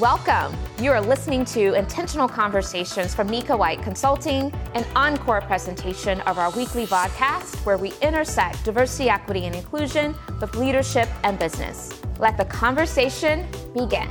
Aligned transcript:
Welcome. 0.00 0.56
You 0.78 0.92
are 0.92 1.00
listening 1.02 1.44
to 1.44 1.74
Intentional 1.74 2.26
Conversations 2.26 3.14
from 3.14 3.28
Nika 3.28 3.54
White 3.54 3.82
Consulting, 3.82 4.50
an 4.72 4.86
encore 4.96 5.42
presentation 5.42 6.22
of 6.22 6.38
our 6.38 6.50
weekly 6.52 6.86
podcast 6.86 7.54
where 7.66 7.76
we 7.76 7.92
intersect 8.00 8.64
diversity, 8.64 9.10
equity, 9.10 9.44
and 9.44 9.54
inclusion 9.54 10.14
with 10.40 10.56
leadership 10.56 11.06
and 11.22 11.38
business. 11.38 12.00
Let 12.18 12.38
the 12.38 12.46
conversation 12.46 13.46
begin. 13.74 14.08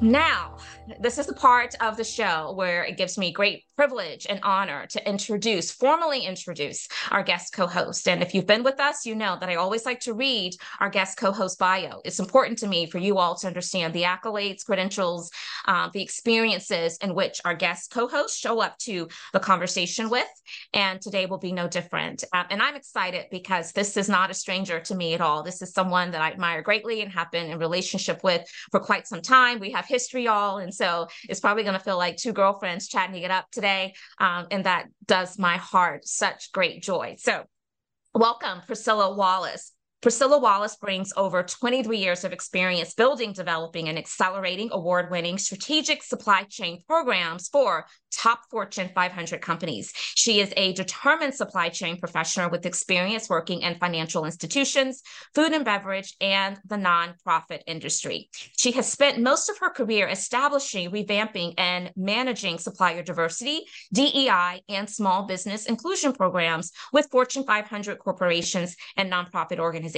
Now, 0.00 0.56
this 0.98 1.18
is 1.18 1.26
the 1.26 1.34
part 1.34 1.74
of 1.82 1.98
the 1.98 2.04
show 2.04 2.54
where 2.56 2.84
it 2.84 2.96
gives 2.96 3.18
me 3.18 3.32
great 3.32 3.64
privilege 3.76 4.26
and 4.28 4.40
honor 4.42 4.86
to 4.86 5.08
introduce, 5.08 5.70
formally 5.70 6.20
introduce 6.20 6.88
our 7.10 7.22
guest 7.22 7.52
co 7.52 7.66
host. 7.66 8.06
And 8.08 8.22
if 8.22 8.34
you've 8.34 8.46
been 8.46 8.62
with 8.62 8.80
us, 8.80 9.06
you 9.06 9.14
know 9.14 9.36
that 9.40 9.48
I 9.48 9.56
always 9.56 9.86
like 9.86 10.00
to 10.00 10.14
read 10.14 10.54
our 10.80 10.90
guest 10.90 11.16
co 11.18 11.32
host 11.32 11.58
bio. 11.58 12.00
It's 12.04 12.20
important 12.20 12.58
to 12.58 12.66
me 12.66 12.86
for 12.86 12.98
you 12.98 13.18
all 13.18 13.34
to 13.36 13.46
understand 13.46 13.94
the 13.94 14.02
accolades, 14.02 14.64
credentials, 14.64 15.30
uh, 15.66 15.88
the 15.92 16.02
experiences 16.02 16.98
in 16.98 17.14
which 17.14 17.40
our 17.44 17.54
guest 17.54 17.90
co 17.90 18.06
hosts 18.06 18.38
show 18.38 18.60
up 18.60 18.78
to 18.78 19.08
the 19.32 19.40
conversation 19.40 20.10
with. 20.10 20.28
And 20.74 21.00
today 21.00 21.26
will 21.26 21.38
be 21.38 21.52
no 21.52 21.68
different. 21.68 22.24
Um, 22.32 22.46
and 22.50 22.62
I'm 22.62 22.76
excited 22.76 23.26
because 23.30 23.72
this 23.72 23.96
is 23.96 24.08
not 24.08 24.30
a 24.30 24.34
stranger 24.34 24.80
to 24.80 24.94
me 24.94 25.14
at 25.14 25.20
all. 25.20 25.42
This 25.42 25.62
is 25.62 25.72
someone 25.72 26.10
that 26.10 26.20
I 26.20 26.30
admire 26.30 26.62
greatly 26.62 27.00
and 27.00 27.10
have 27.12 27.30
been 27.30 27.50
in 27.50 27.58
relationship 27.58 28.22
with 28.22 28.46
for 28.70 28.80
quite 28.80 29.06
some 29.06 29.22
time. 29.22 29.60
We 29.60 29.70
have 29.70 29.86
history 29.86 30.28
all. 30.28 30.58
And 30.58 30.72
so 30.72 31.08
it's 31.28 31.40
probably 31.40 31.62
going 31.62 31.78
to 31.78 31.84
feel 31.84 31.96
like 31.96 32.16
two 32.16 32.32
girlfriends 32.32 32.88
chatting 32.88 33.22
it 33.22 33.30
up 33.30 33.50
today 33.50 33.61
today. 33.62 33.94
Um, 34.18 34.48
and 34.50 34.64
that 34.64 34.86
does 35.06 35.38
my 35.38 35.56
heart 35.56 36.06
such 36.06 36.50
great 36.52 36.82
joy. 36.82 37.14
So, 37.18 37.44
welcome, 38.12 38.60
Priscilla 38.66 39.14
Wallace. 39.14 39.72
Priscilla 40.02 40.36
Wallace 40.36 40.74
brings 40.74 41.12
over 41.16 41.44
23 41.44 41.96
years 41.96 42.24
of 42.24 42.32
experience 42.32 42.92
building, 42.92 43.32
developing, 43.32 43.88
and 43.88 43.96
accelerating 43.96 44.68
award 44.72 45.12
winning 45.12 45.38
strategic 45.38 46.02
supply 46.02 46.42
chain 46.42 46.82
programs 46.88 47.48
for 47.48 47.86
top 48.10 48.40
Fortune 48.50 48.90
500 48.94 49.40
companies. 49.40 49.92
She 49.94 50.40
is 50.40 50.52
a 50.56 50.72
determined 50.72 51.34
supply 51.34 51.68
chain 51.68 51.98
professional 51.98 52.50
with 52.50 52.66
experience 52.66 53.28
working 53.28 53.62
in 53.62 53.78
financial 53.78 54.24
institutions, 54.24 55.02
food 55.36 55.52
and 55.52 55.64
beverage, 55.64 56.14
and 56.20 56.58
the 56.66 56.76
nonprofit 56.76 57.60
industry. 57.68 58.28
She 58.56 58.72
has 58.72 58.90
spent 58.90 59.22
most 59.22 59.48
of 59.48 59.58
her 59.58 59.70
career 59.70 60.08
establishing, 60.08 60.90
revamping, 60.90 61.54
and 61.56 61.92
managing 61.96 62.58
supplier 62.58 63.04
diversity, 63.04 63.62
DEI, 63.92 64.62
and 64.68 64.90
small 64.90 65.26
business 65.26 65.66
inclusion 65.66 66.12
programs 66.12 66.72
with 66.92 67.08
Fortune 67.10 67.44
500 67.44 67.98
corporations 68.00 68.74
and 68.96 69.10
nonprofit 69.10 69.60
organizations. 69.60 69.91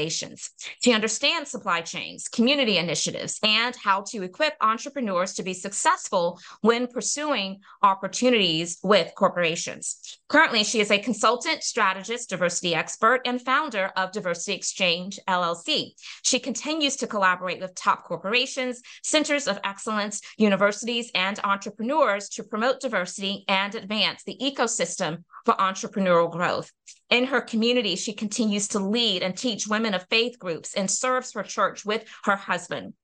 She 0.83 0.93
understand 0.93 1.49
supply 1.49 1.81
chains, 1.81 2.29
community 2.29 2.79
initiatives, 2.79 3.39
and 3.43 3.75
how 3.77 4.03
to 4.09 4.23
equip 4.23 4.55
entrepreneurs 4.61 5.35
to 5.35 5.43
be 5.43 5.55
successful 5.55 6.39
when 6.61 6.87
pursuing 6.87 7.61
opportunities 7.83 8.79
with 8.83 9.15
corporations. 9.15 10.19
Currently, 10.35 10.65
she 10.65 10.81
is 10.81 10.91
a 10.91 10.99
consultant, 10.99 11.63
strategist, 11.63 12.31
diversity 12.31 12.75
expert, 12.75 13.21
and 13.25 13.41
founder 13.41 13.93
of 13.97 14.11
Diversity 14.11 14.55
Exchange 14.55 15.21
LLC. 15.29 15.93
She 16.25 16.41
continues 16.41 16.97
to 16.97 17.07
collaborate 17.07 17.61
with 17.61 17.77
top 17.77 18.03
corporations, 18.03 18.83
centers 19.05 19.47
of 19.47 19.61
excellence, 19.63 20.21
universities, 20.37 21.09
and 21.15 21.39
entrepreneurs 21.45 22.29
to 22.31 22.43
promote 22.43 22.81
diversity 22.81 23.45
and 23.47 23.77
advance 23.77 24.25
the 24.25 24.37
ecosystem 24.43 25.23
for 25.45 25.55
entrepreneurial 25.55 26.33
growth. 26.33 26.73
In 27.11 27.27
her 27.27 27.41
community, 27.41 27.95
she 27.95 28.13
continues 28.13 28.67
to 28.69 28.81
lead 28.81 29.23
and 29.23 29.37
teach 29.37 29.69
women 29.69 29.95
of 29.95 30.05
faith 30.11 30.41
groups 30.41 30.75
and 30.75 30.91
serves 30.91 31.33
her 31.35 31.45
church 31.45 31.85
with 31.85 32.07
her 32.25 32.35
husband. 32.35 32.95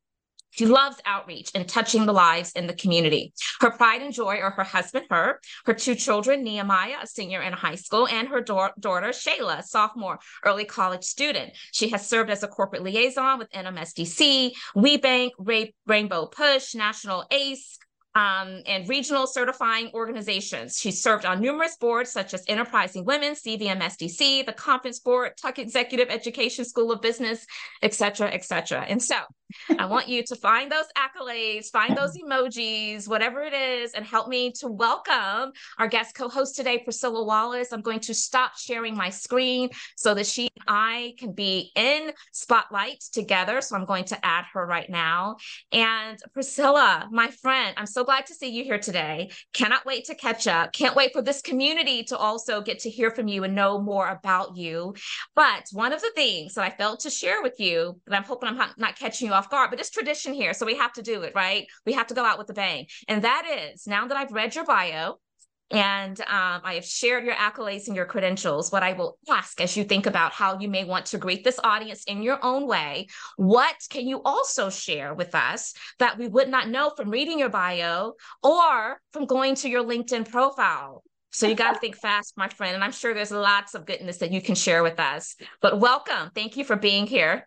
She 0.51 0.67
loves 0.67 0.97
outreach 1.07 1.51
and 1.55 1.69
touching 1.69 2.07
the 2.07 2.13
lives 2.13 2.53
in 2.53 2.67
the 2.67 2.75
community. 2.75 3.33
Her 3.61 3.71
pride 3.71 4.03
and 4.03 4.13
joy 4.13 4.39
are 4.39 4.51
her 4.51 4.65
husband, 4.65 5.07
Herb, 5.11 5.37
her 5.67 5.75
two 5.75 5.95
children, 5.95 6.43
Nehemiah, 6.43 6.99
a 7.03 7.07
senior 7.07 7.41
in 7.43 7.53
high 7.53 7.77
school, 7.77 8.09
and 8.09 8.29
her 8.29 8.41
da- 8.41 8.73
daughter, 8.79 9.09
Shayla, 9.09 9.61
a 9.61 9.63
sophomore 9.63 10.19
early 10.45 10.65
college 10.65 11.05
student. 11.05 11.53
She 11.73 11.89
has 11.91 12.09
served 12.09 12.31
as 12.31 12.43
a 12.43 12.49
corporate 12.49 12.83
liaison 12.83 13.39
with 13.39 13.51
NMSDC, 13.53 14.53
WBENC, 14.77 15.31
Ray- 15.39 15.75
Rainbow 15.87 16.27
Push, 16.27 16.75
National 16.75 17.25
ACE, 17.31 17.79
um, 18.21 18.63
and 18.67 18.89
regional 18.89 19.27
certifying 19.27 19.91
organizations. 19.95 20.79
She 20.79 20.91
served 20.91 21.25
on 21.25 21.41
numerous 21.41 21.77
boards 21.77 22.11
such 22.13 22.35
as 22.35 22.45
Enterprising 22.49 23.05
Women, 23.05 23.33
CVMSDC, 23.35 24.45
the 24.45 24.53
Conference 24.53 24.99
Board, 24.99 25.33
Tuck 25.41 25.59
Executive 25.59 26.09
Education 26.11 26.65
School 26.65 26.93
of 26.93 27.01
Business, 27.01 27.47
et 27.83 27.95
cetera, 27.95 28.29
et 28.29 28.45
cetera. 28.45 28.83
And 28.83 29.03
so 29.03 29.17
I 29.79 29.87
want 29.87 30.09
you 30.09 30.23
to 30.25 30.37
find 30.37 30.71
those 30.71 30.87
accolades, 30.97 31.71
find 31.71 31.97
those 31.97 32.17
emojis, 32.17 33.09
whatever 33.09 33.43
it 33.43 33.53
is, 33.53 33.93
and 33.93 34.05
help 34.05 34.29
me 34.29 34.53
to 34.61 34.69
welcome 34.69 35.53
our 35.79 35.89
guest 35.89 36.15
co-host 36.15 36.57
today, 36.57 36.79
Priscilla 36.79 37.25
Wallace. 37.25 37.73
I'm 37.73 37.81
going 37.81 38.01
to 38.01 38.15
stop 38.15 38.59
sharing 38.59 38.97
my 38.97 39.11
screen 39.11 39.71
so 39.97 40.15
that 40.15 40.27
she 40.27 40.43
and 40.43 40.65
I 40.69 41.15
can 41.19 41.33
be 41.33 41.73
in 41.75 42.13
spotlight 42.33 43.01
together. 43.13 43.61
So 43.61 43.77
I'm 43.77 43.87
going 43.87 44.05
to 44.07 44.25
add 44.25 44.45
her 44.53 44.65
right 44.67 44.89
now. 44.89 45.37
And 45.73 46.19
Priscilla, 46.33 47.09
my 47.11 47.29
friend, 47.29 47.75
I'm 47.77 47.87
so 47.87 48.05
glad 48.11 48.27
to 48.27 48.35
see 48.35 48.49
you 48.49 48.65
here 48.65 48.81
today. 48.81 49.31
Cannot 49.53 49.87
wait 49.87 50.05
to 50.07 50.17
catch 50.17 50.49
up. 50.49 50.73
Can't 50.73 50.97
wait 50.97 51.13
for 51.13 51.23
this 51.23 51.41
community 51.41 52.03
to 52.03 52.17
also 52.17 52.61
get 52.61 52.81
to 52.81 52.91
hear 52.91 53.13
from 53.13 53.29
you 53.29 53.45
and 53.45 53.55
know 53.55 53.81
more 53.81 54.09
about 54.09 54.57
you. 54.57 54.93
But 55.37 55.69
one 55.71 55.93
of 55.93 56.01
the 56.01 56.11
things 56.17 56.55
that 56.55 56.65
I 56.65 56.71
felt 56.71 56.99
to 57.01 57.11
share 57.11 57.41
with 57.41 57.61
you, 57.61 58.01
and 58.07 58.17
I'm 58.17 58.25
hoping 58.25 58.49
I'm 58.49 58.59
not 58.79 58.99
catching 58.99 59.29
you 59.29 59.33
off 59.33 59.49
guard, 59.49 59.71
but 59.71 59.79
it's 59.79 59.91
tradition 59.91 60.35
here. 60.35 60.55
So 60.55 60.67
we 60.67 60.75
have 60.75 60.93
to 60.95 61.03
do 61.03 61.23
it, 61.23 61.35
right? 61.37 61.69
We 61.87 61.93
have 61.93 62.09
to 62.09 62.15
go 62.15 62.25
out 62.25 62.37
with 62.37 62.51
a 62.51 62.53
bang. 62.53 62.87
And 63.07 63.23
that 63.23 63.45
is 63.73 63.87
now 63.87 64.09
that 64.09 64.17
I've 64.17 64.33
read 64.33 64.57
your 64.57 64.65
bio, 64.65 65.21
and 65.71 66.21
um, 66.23 66.61
I 66.65 66.75
have 66.75 66.85
shared 66.85 67.25
your 67.25 67.35
accolades 67.35 67.87
and 67.87 67.95
your 67.95 68.07
credentials. 68.07 68.73
What 68.73 68.83
I 68.83 68.93
will 68.93 69.19
ask 69.29 69.61
as 69.61 69.77
you 69.77 69.85
think 69.85 70.07
about 70.07 70.33
how 70.33 70.59
you 70.59 70.69
may 70.69 70.85
want 70.85 71.07
to 71.07 71.19
greet 71.19 71.45
this 71.45 71.61
audience 71.63 72.05
in 72.05 72.23
your 72.23 72.39
own 72.43 72.67
way, 72.67 73.07
what 73.37 73.77
can 73.89 74.09
you 74.09 74.21
also 74.25 74.71
share 74.71 75.15
with 75.15 75.35
us 75.35 75.75
that 75.99 76.19
we 76.19 76.27
would 76.27 76.49
not 76.49 76.69
know 76.69 76.91
from 76.97 77.11
reading 77.11 77.39
your 77.39 77.51
bio 77.51 78.15
or 78.43 79.01
from 79.13 79.27
going 79.27 79.55
to 79.57 79.69
your 79.69 79.85
LinkedIn 79.85 80.29
profile? 80.29 81.05
So 81.33 81.47
you 81.47 81.55
got 81.55 81.75
to 81.75 81.79
think 81.79 81.97
fast, 81.97 82.35
my 82.37 82.49
friend. 82.49 82.75
And 82.75 82.83
I'm 82.83 82.91
sure 82.91 83.15
there's 83.15 83.31
lots 83.31 83.75
of 83.75 83.87
goodness 83.87 84.19
that 84.19 84.33
you 84.33 84.43
can 84.43 84.57
share 84.57 84.83
with 84.83 84.99
us. 84.99 85.37
But 85.63 85.79
welcome. 85.79 86.31
Thank 86.35 86.57
you 86.57 86.65
for 86.65 86.75
being 86.75 87.07
here. 87.07 87.47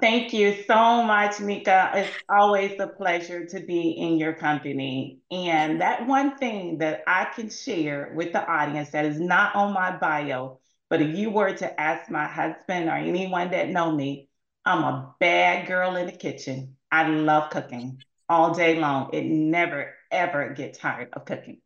Thank 0.00 0.32
you 0.32 0.62
so 0.64 1.02
much, 1.02 1.40
Nika. 1.40 1.90
It's 1.94 2.16
always 2.28 2.78
a 2.78 2.86
pleasure 2.86 3.46
to 3.46 3.60
be 3.60 3.90
in 3.90 4.16
your 4.18 4.32
company. 4.32 5.18
And 5.30 5.80
that 5.80 6.06
one 6.06 6.36
thing 6.36 6.78
that 6.78 7.02
I 7.08 7.24
can 7.24 7.50
share 7.50 8.12
with 8.14 8.32
the 8.32 8.46
audience 8.46 8.90
that 8.90 9.04
is 9.06 9.18
not 9.18 9.56
on 9.56 9.72
my 9.72 9.96
bio, 9.96 10.60
but 10.88 11.02
if 11.02 11.16
you 11.16 11.30
were 11.30 11.52
to 11.56 11.80
ask 11.80 12.08
my 12.10 12.26
husband 12.28 12.88
or 12.88 12.92
anyone 12.94 13.50
that 13.50 13.70
know 13.70 13.90
me, 13.90 14.28
I'm 14.64 14.84
a 14.84 15.14
bad 15.18 15.66
girl 15.66 15.96
in 15.96 16.06
the 16.06 16.12
kitchen. 16.12 16.76
I 16.92 17.08
love 17.08 17.50
cooking 17.50 18.02
all 18.28 18.54
day 18.54 18.78
long. 18.78 19.10
It 19.12 19.24
never, 19.24 19.94
ever 20.12 20.50
get 20.54 20.74
tired 20.74 21.08
of 21.14 21.24
cooking. 21.24 21.60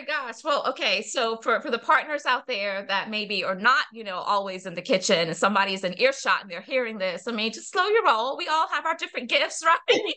My 0.00 0.06
gosh. 0.06 0.42
Well, 0.44 0.64
okay. 0.68 1.02
So 1.02 1.36
for 1.42 1.60
for 1.60 1.70
the 1.70 1.78
partners 1.78 2.24
out 2.24 2.46
there 2.46 2.84
that 2.88 3.10
maybe 3.10 3.44
are 3.44 3.54
not, 3.54 3.84
you 3.92 4.04
know, 4.04 4.16
always 4.16 4.64
in 4.64 4.74
the 4.74 4.82
kitchen 4.82 5.28
and 5.28 5.36
somebody's 5.36 5.84
in 5.84 6.00
earshot 6.00 6.42
and 6.42 6.50
they're 6.50 6.62
hearing 6.62 6.96
this, 6.96 7.28
I 7.28 7.32
mean, 7.32 7.52
just 7.52 7.70
slow 7.70 7.86
your 7.86 8.04
roll. 8.04 8.36
We 8.38 8.48
all 8.48 8.68
have 8.68 8.86
our 8.86 8.96
different 8.96 9.28
gifts, 9.28 9.62
right? 9.88 10.14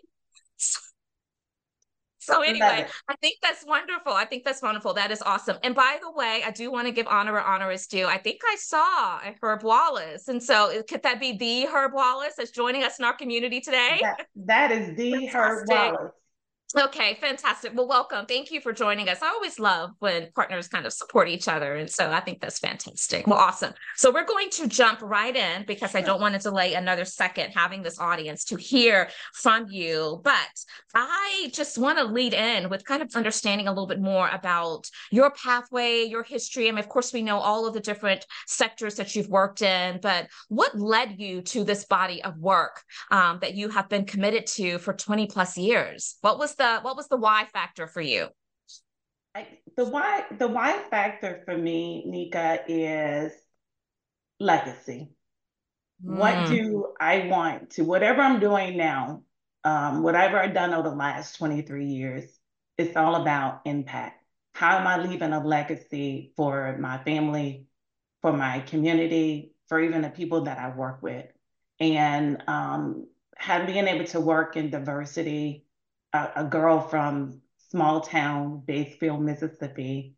So 2.20 2.42
anyway, 2.42 2.88
I 3.10 3.16
think 3.18 3.40
that's 3.42 3.66
wonderful. 3.66 4.14
I 4.14 4.24
think 4.24 4.46
that's 4.46 4.62
wonderful. 4.62 4.94
That 4.94 5.12
is 5.12 5.22
awesome. 5.22 5.58
And 5.62 5.76
by 5.76 5.98
the 6.02 6.10
way, 6.10 6.42
I 6.46 6.52
do 6.52 6.72
want 6.72 6.88
to 6.88 6.94
give 6.94 7.06
honor 7.08 7.34
where 7.34 7.44
honor 7.44 7.70
is 7.70 7.86
due. 7.86 8.06
I 8.08 8.18
think 8.18 8.40
I 8.46 8.56
saw 8.58 9.20
Herb 9.42 9.64
Wallace. 9.64 10.30
And 10.30 10.42
so 10.42 10.82
could 10.88 11.04
that 11.04 11.20
be 11.20 11.36
the 11.36 11.68
Herb 11.70 11.92
Wallace 11.94 12.36
that's 12.38 12.52
joining 12.52 12.84
us 12.84 12.98
in 12.98 13.04
our 13.04 13.14
community 13.14 13.60
today? 13.60 14.00
that, 14.02 14.26
that 14.46 14.72
is 14.72 14.96
the 14.96 15.26
Herb 15.34 15.68
Wallace. 15.68 16.14
Okay, 16.76 17.20
fantastic. 17.22 17.72
Well, 17.76 17.88
welcome. 17.88 18.26
Thank 18.26 18.50
you 18.50 18.60
for 18.60 18.74
joining 18.74 19.08
us. 19.08 19.22
I 19.22 19.28
always 19.28 19.60
love 19.60 19.92
when 20.00 20.30
partners 20.34 20.68
kind 20.68 20.88
of 20.88 20.94
support 20.94 21.28
each 21.28 21.48
other. 21.48 21.76
And 21.76 21.88
so 21.88 22.10
I 22.10 22.20
think 22.20 22.42
that's 22.42 22.58
fantastic. 22.58 23.28
Well, 23.28 23.38
awesome. 23.38 23.74
So 23.96 24.12
we're 24.12 24.26
going 24.26 24.50
to 24.52 24.68
jump 24.68 25.00
right 25.04 25.36
in 25.36 25.66
because 25.68 25.94
I 25.94 26.02
don't 26.02 26.20
want 26.20 26.34
to 26.34 26.42
delay 26.42 26.74
another 26.74 27.06
second 27.06 27.52
having 27.52 27.84
this 27.84 28.00
audience 28.00 28.44
to 28.46 28.56
hear 28.56 29.10
from 29.36 29.68
you. 29.70 30.20
But 30.24 30.34
I 30.96 31.52
just 31.54 31.78
want 31.78 32.00
to 32.00 32.06
lead 32.06 32.34
in 32.34 32.70
with 32.72 32.86
kind 32.86 33.04
of 33.04 33.16
understanding 33.16 33.68
a 33.68 33.72
little 33.72 33.86
bit 33.86 34.02
more 34.02 34.28
about 34.30 34.90
your 35.12 35.30
pathway, 35.30 36.06
your 36.06 36.24
history. 36.24 36.70
I 36.70 36.72
mean, 36.72 36.80
of 36.80 36.90
course, 36.90 37.14
we 37.14 37.22
know 37.22 37.38
all 37.38 37.68
of 37.68 37.76
the 37.76 37.82
different 37.82 38.26
sectors 38.48 38.96
that 38.96 39.16
you've 39.16 39.30
worked 39.30 39.62
in, 39.62 40.00
but 40.02 40.28
what 40.50 40.76
led 40.80 41.20
you 41.20 41.44
to 41.44 41.64
this 41.64 41.86
body 41.86 42.24
of 42.24 42.36
work 42.40 42.82
um, 43.12 43.38
that 43.42 43.54
you 43.54 43.70
have 43.70 43.90
been 43.90 44.06
committed 44.06 44.48
to 44.48 44.80
for 44.80 44.94
20 44.94 45.28
plus 45.28 45.56
years? 45.56 46.16
What 46.22 46.40
was 46.40 46.56
the 46.56 46.63
the 46.64 46.80
what 46.82 46.96
was 46.96 47.08
the 47.08 47.18
why 47.18 47.46
factor 47.52 47.88
for 47.88 48.02
you? 48.02 48.30
I, 49.36 49.48
the 49.76 49.86
why 49.86 50.26
the 50.38 50.48
why 50.48 50.78
factor 50.90 51.42
for 51.46 51.58
me, 51.58 52.04
Nika, 52.06 52.64
is 52.68 53.34
legacy. 54.40 55.10
Mm. 56.04 56.18
What 56.18 56.48
hmm. 56.48 56.54
do 56.54 56.88
I 57.00 57.28
want 57.28 57.72
to 57.72 57.84
whatever 57.84 58.22
I'm 58.22 58.40
doing 58.40 58.78
now? 58.78 59.24
um, 59.64 60.04
whatever 60.04 60.40
I've 60.40 60.54
done 60.54 60.74
over 60.74 60.90
the 60.90 60.96
last 60.96 61.38
23 61.38 61.86
years, 61.86 62.26
it's 62.78 62.98
all 62.98 63.16
about 63.16 63.62
impact. 63.66 64.24
How 64.54 64.78
am 64.78 64.88
I 64.88 64.98
leaving 64.98 65.34
a 65.34 65.44
legacy 65.44 66.34
for 66.36 66.78
my 66.80 66.98
family, 67.04 67.68
for 68.22 68.34
my 68.34 68.60
community, 68.60 69.54
for 69.68 69.80
even 69.80 70.02
the 70.02 70.10
people 70.10 70.42
that 70.42 70.58
I 70.58 70.76
work 70.76 71.02
with? 71.02 71.26
And 71.80 72.44
um, 72.48 73.08
have 73.36 73.66
being 73.66 73.88
able 73.88 74.06
to 74.06 74.20
work 74.20 74.58
in 74.58 74.70
diversity, 74.70 75.63
a, 76.14 76.30
a 76.38 76.44
girl 76.46 76.80
from 76.82 77.42
small 77.70 78.02
town, 78.02 78.64
Batesville, 78.66 79.20
Mississippi, 79.20 80.16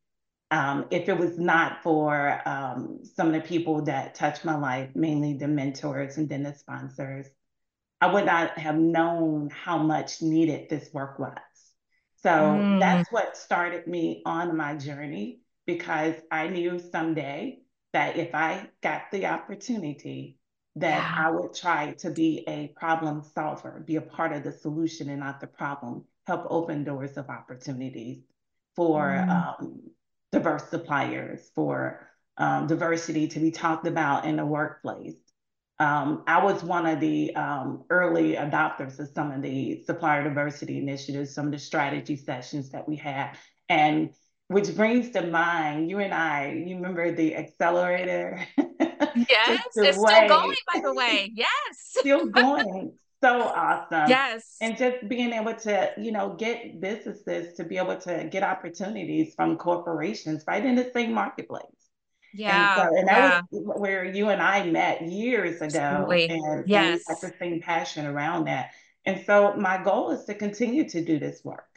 um, 0.51 0.86
if 0.92 1.09
it 1.09 1.18
was 1.18 1.39
not 1.39 1.81
for 1.81 2.42
um, 2.47 3.00
some 3.15 3.27
of 3.27 3.33
the 3.33 3.42
people 3.42 3.83
that 3.83 4.15
touched 4.15 4.45
my 4.45 4.56
life, 4.56 4.89
mainly 4.94 5.33
the 5.33 5.47
mentors 5.47 6.18
and 6.18 6.30
then 6.30 6.44
the 6.44 6.53
sponsors, 6.53 7.27
I 8.00 8.13
would 8.13 8.25
not 8.25 8.57
have 8.59 8.77
known 8.77 9.50
how 9.50 9.77
much 9.77 10.21
needed 10.21 10.69
this 10.69 10.94
work 10.94 11.18
was. 11.18 11.39
So 12.21 12.30
mm. 12.30 12.80
that's 12.80 13.12
what 13.12 13.38
started 13.38 13.88
me 13.88 14.21
on 14.25 14.56
my 14.56 14.75
journey 14.75 15.41
because 15.65 16.15
I 16.30 16.48
knew 16.48 16.80
someday 16.80 17.59
that 17.94 18.18
if 18.18 18.36
I 18.36 18.69
got 18.81 19.03
the 19.12 19.27
opportunity, 19.27 20.38
that 20.75 20.98
yeah. 20.98 21.16
I 21.18 21.31
would 21.31 21.54
try 21.54 21.94
to 22.00 22.10
be 22.10 22.44
a 22.48 22.68
problem 22.75 23.24
solver, 23.24 23.83
be 23.86 23.95
a 23.95 24.01
part 24.01 24.33
of 24.33 24.44
the 24.44 24.51
solution 24.51 25.10
and 25.10 25.22
not 25.22 25.39
the 25.39 25.48
problem, 25.48 26.06
help 26.27 26.45
open 26.50 26.83
doors 26.83 27.18
of 27.18 27.30
opportunities 27.30 28.24
for 28.75 29.04
mm. 29.04 29.30
um, 29.30 29.81
diverse 30.31 30.69
suppliers, 30.69 31.50
for 31.56 32.10
um, 32.38 32.68
diversity 32.68 33.27
to 33.30 33.39
be 33.39 33.51
talked 33.51 33.88
about 33.88 34.25
in 34.25 34.36
the 34.36 34.45
workplace. 34.45 35.16
Um, 35.80 36.24
I 36.27 36.44
was 36.44 36.63
one 36.63 36.86
of 36.86 37.00
the 37.00 37.36
um, 37.36 37.83
early 37.89 38.36
adopters 38.36 39.00
of 39.00 39.10
some 39.10 39.31
of 39.31 39.42
the 39.42 39.83
supplier 39.86 40.24
diversity 40.24 40.77
initiatives, 40.77 41.33
some 41.33 41.48
of 41.48 41.51
the 41.51 41.60
strategy 41.60 42.16
sessions 42.16 42.69
that 42.72 42.88
we 42.88 42.95
had. 42.95 43.38
And 43.68 44.12
which 44.47 44.75
brings 44.75 45.09
to 45.12 45.25
mind, 45.25 45.89
you 45.89 46.00
and 46.00 46.13
I, 46.13 46.51
you 46.51 46.75
remember 46.75 47.12
the 47.12 47.36
accelerator? 47.36 48.45
Yes, 49.30 49.63
it's 49.75 49.97
way. 49.97 50.13
still 50.13 50.27
going, 50.27 50.56
by 50.74 50.81
the 50.81 50.94
way. 50.94 51.31
Yes. 51.33 51.50
still 51.80 52.25
going. 52.27 52.94
So 53.24 53.42
awesome. 53.42 54.09
Yes. 54.09 54.57
And 54.62 54.77
just 54.77 55.07
being 55.07 55.31
able 55.31 55.56
to, 55.56 55.92
you 55.97 56.12
know, 56.12 56.36
get 56.38 56.80
businesses 56.81 57.56
to 57.56 57.63
be 57.63 57.77
able 57.77 57.97
to 57.97 58.27
get 58.30 58.44
opportunities 58.44 59.33
from 59.36 59.57
corporations 59.57 60.44
right 60.48 60.63
in 60.63 60.75
the 60.75 60.91
same 60.94 61.13
marketplace. 61.13 61.63
Yeah. 62.33 62.81
And, 62.81 62.89
so, 62.89 63.00
and 63.00 63.07
that 63.07 63.45
yeah. 63.51 63.59
was 63.59 63.80
where 63.80 64.03
you 64.03 64.30
and 64.30 64.41
I 64.41 64.65
met 64.69 65.01
years 65.01 65.62
ago. 65.62 65.80
Absolutely. 65.80 66.30
And, 66.30 66.68
yes. 66.68 67.03
and 67.07 67.18
had 67.21 67.31
the 67.31 67.38
same 67.39 67.62
passion 67.62 68.06
around 68.06 68.45
that. 68.45 68.71
And 69.06 69.24
so 69.25 69.56
my 69.56 69.81
goal 69.81 70.12
is 70.12 70.25
to 70.25 70.33
continue 70.33 70.88
to 70.89 71.03
do 71.03 71.19
this 71.19 71.41
work. 71.44 71.75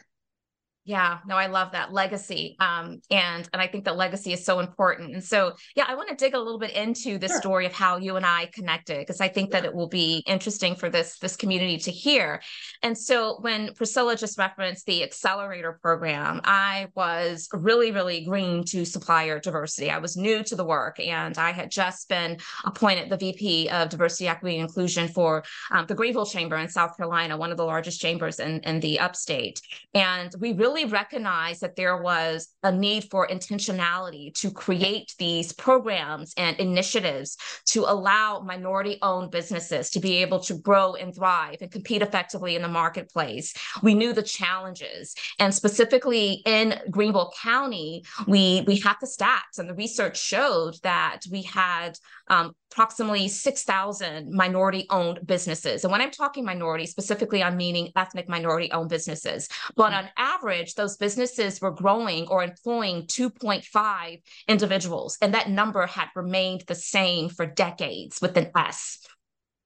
Yeah, 0.88 1.18
no, 1.26 1.36
I 1.36 1.48
love 1.48 1.72
that 1.72 1.92
legacy. 1.92 2.56
Um, 2.60 3.02
and 3.10 3.46
and 3.52 3.60
I 3.60 3.66
think 3.66 3.84
that 3.84 3.98
legacy 3.98 4.32
is 4.32 4.42
so 4.42 4.58
important. 4.58 5.12
And 5.12 5.22
so, 5.22 5.52
yeah, 5.76 5.84
I 5.86 5.94
want 5.94 6.08
to 6.08 6.14
dig 6.14 6.32
a 6.32 6.38
little 6.38 6.58
bit 6.58 6.70
into 6.70 7.18
the 7.18 7.28
sure. 7.28 7.40
story 7.42 7.66
of 7.66 7.74
how 7.74 7.98
you 7.98 8.16
and 8.16 8.24
I 8.24 8.46
connected 8.54 9.00
because 9.00 9.20
I 9.20 9.28
think 9.28 9.50
that 9.50 9.66
it 9.66 9.74
will 9.74 9.90
be 9.90 10.24
interesting 10.26 10.74
for 10.74 10.88
this 10.88 11.18
this 11.18 11.36
community 11.36 11.76
to 11.76 11.90
hear. 11.90 12.40
And 12.82 12.96
so, 12.96 13.36
when 13.42 13.74
Priscilla 13.74 14.16
just 14.16 14.38
referenced 14.38 14.86
the 14.86 15.02
accelerator 15.02 15.78
program, 15.82 16.40
I 16.44 16.86
was 16.94 17.50
really, 17.52 17.92
really 17.92 18.24
green 18.24 18.64
to 18.68 18.86
supplier 18.86 19.38
diversity. 19.40 19.90
I 19.90 19.98
was 19.98 20.16
new 20.16 20.42
to 20.44 20.56
the 20.56 20.64
work, 20.64 20.98
and 21.00 21.36
I 21.36 21.52
had 21.52 21.70
just 21.70 22.08
been 22.08 22.38
appointed 22.64 23.10
the 23.10 23.18
VP 23.18 23.68
of 23.68 23.90
Diversity, 23.90 24.26
Equity, 24.26 24.56
and 24.56 24.66
Inclusion 24.66 25.08
for 25.08 25.44
um, 25.70 25.84
the 25.84 25.94
Greenville 25.94 26.24
Chamber 26.24 26.56
in 26.56 26.70
South 26.70 26.96
Carolina, 26.96 27.36
one 27.36 27.50
of 27.50 27.58
the 27.58 27.66
largest 27.66 28.00
chambers 28.00 28.40
in 28.40 28.60
in 28.60 28.80
the 28.80 28.98
upstate. 28.98 29.60
And 29.92 30.32
we 30.40 30.54
really 30.54 30.77
really 30.78 30.90
recognized 30.90 31.60
that 31.60 31.76
there 31.76 32.00
was 32.00 32.48
a 32.62 32.70
need 32.70 33.04
for 33.10 33.26
intentionality 33.26 34.32
to 34.34 34.50
create 34.50 35.14
these 35.18 35.52
programs 35.52 36.32
and 36.36 36.56
initiatives 36.58 37.36
to 37.66 37.80
allow 37.80 38.40
minority 38.40 38.98
owned 39.02 39.30
businesses 39.30 39.90
to 39.90 40.00
be 40.00 40.18
able 40.18 40.38
to 40.38 40.54
grow 40.54 40.94
and 40.94 41.14
thrive 41.14 41.56
and 41.60 41.70
compete 41.70 42.02
effectively 42.02 42.54
in 42.54 42.62
the 42.62 42.68
marketplace. 42.68 43.54
We 43.82 43.94
knew 43.94 44.12
the 44.12 44.22
challenges. 44.22 45.14
And 45.38 45.52
specifically 45.52 46.42
in 46.46 46.78
Greenville 46.90 47.32
County, 47.42 48.04
we, 48.26 48.62
we 48.66 48.78
had 48.78 48.96
the 49.00 49.06
stats 49.06 49.58
and 49.58 49.68
the 49.68 49.74
research 49.74 50.20
showed 50.20 50.74
that 50.82 51.20
we 51.30 51.42
had 51.42 51.98
um, 52.28 52.52
approximately 52.72 53.28
6,000 53.28 54.30
minority 54.32 54.86
owned 54.90 55.20
businesses. 55.26 55.84
And 55.84 55.90
when 55.90 56.00
I'm 56.00 56.10
talking 56.10 56.44
minority, 56.44 56.86
specifically, 56.86 57.42
I'm 57.42 57.56
meaning 57.56 57.90
ethnic 57.96 58.28
minority 58.28 58.70
owned 58.72 58.90
businesses. 58.90 59.48
But 59.76 59.92
on 59.92 60.08
average, 60.16 60.74
those 60.74 60.96
businesses 60.96 61.60
were 61.60 61.70
growing 61.70 62.26
or 62.28 62.42
employing 62.42 63.06
2.5 63.06 64.22
individuals. 64.46 65.18
And 65.22 65.34
that 65.34 65.50
number 65.50 65.86
had 65.86 66.08
remained 66.14 66.64
the 66.66 66.74
same 66.74 67.28
for 67.28 67.46
decades 67.46 68.20
with 68.20 68.36
an 68.36 68.50
S, 68.56 68.98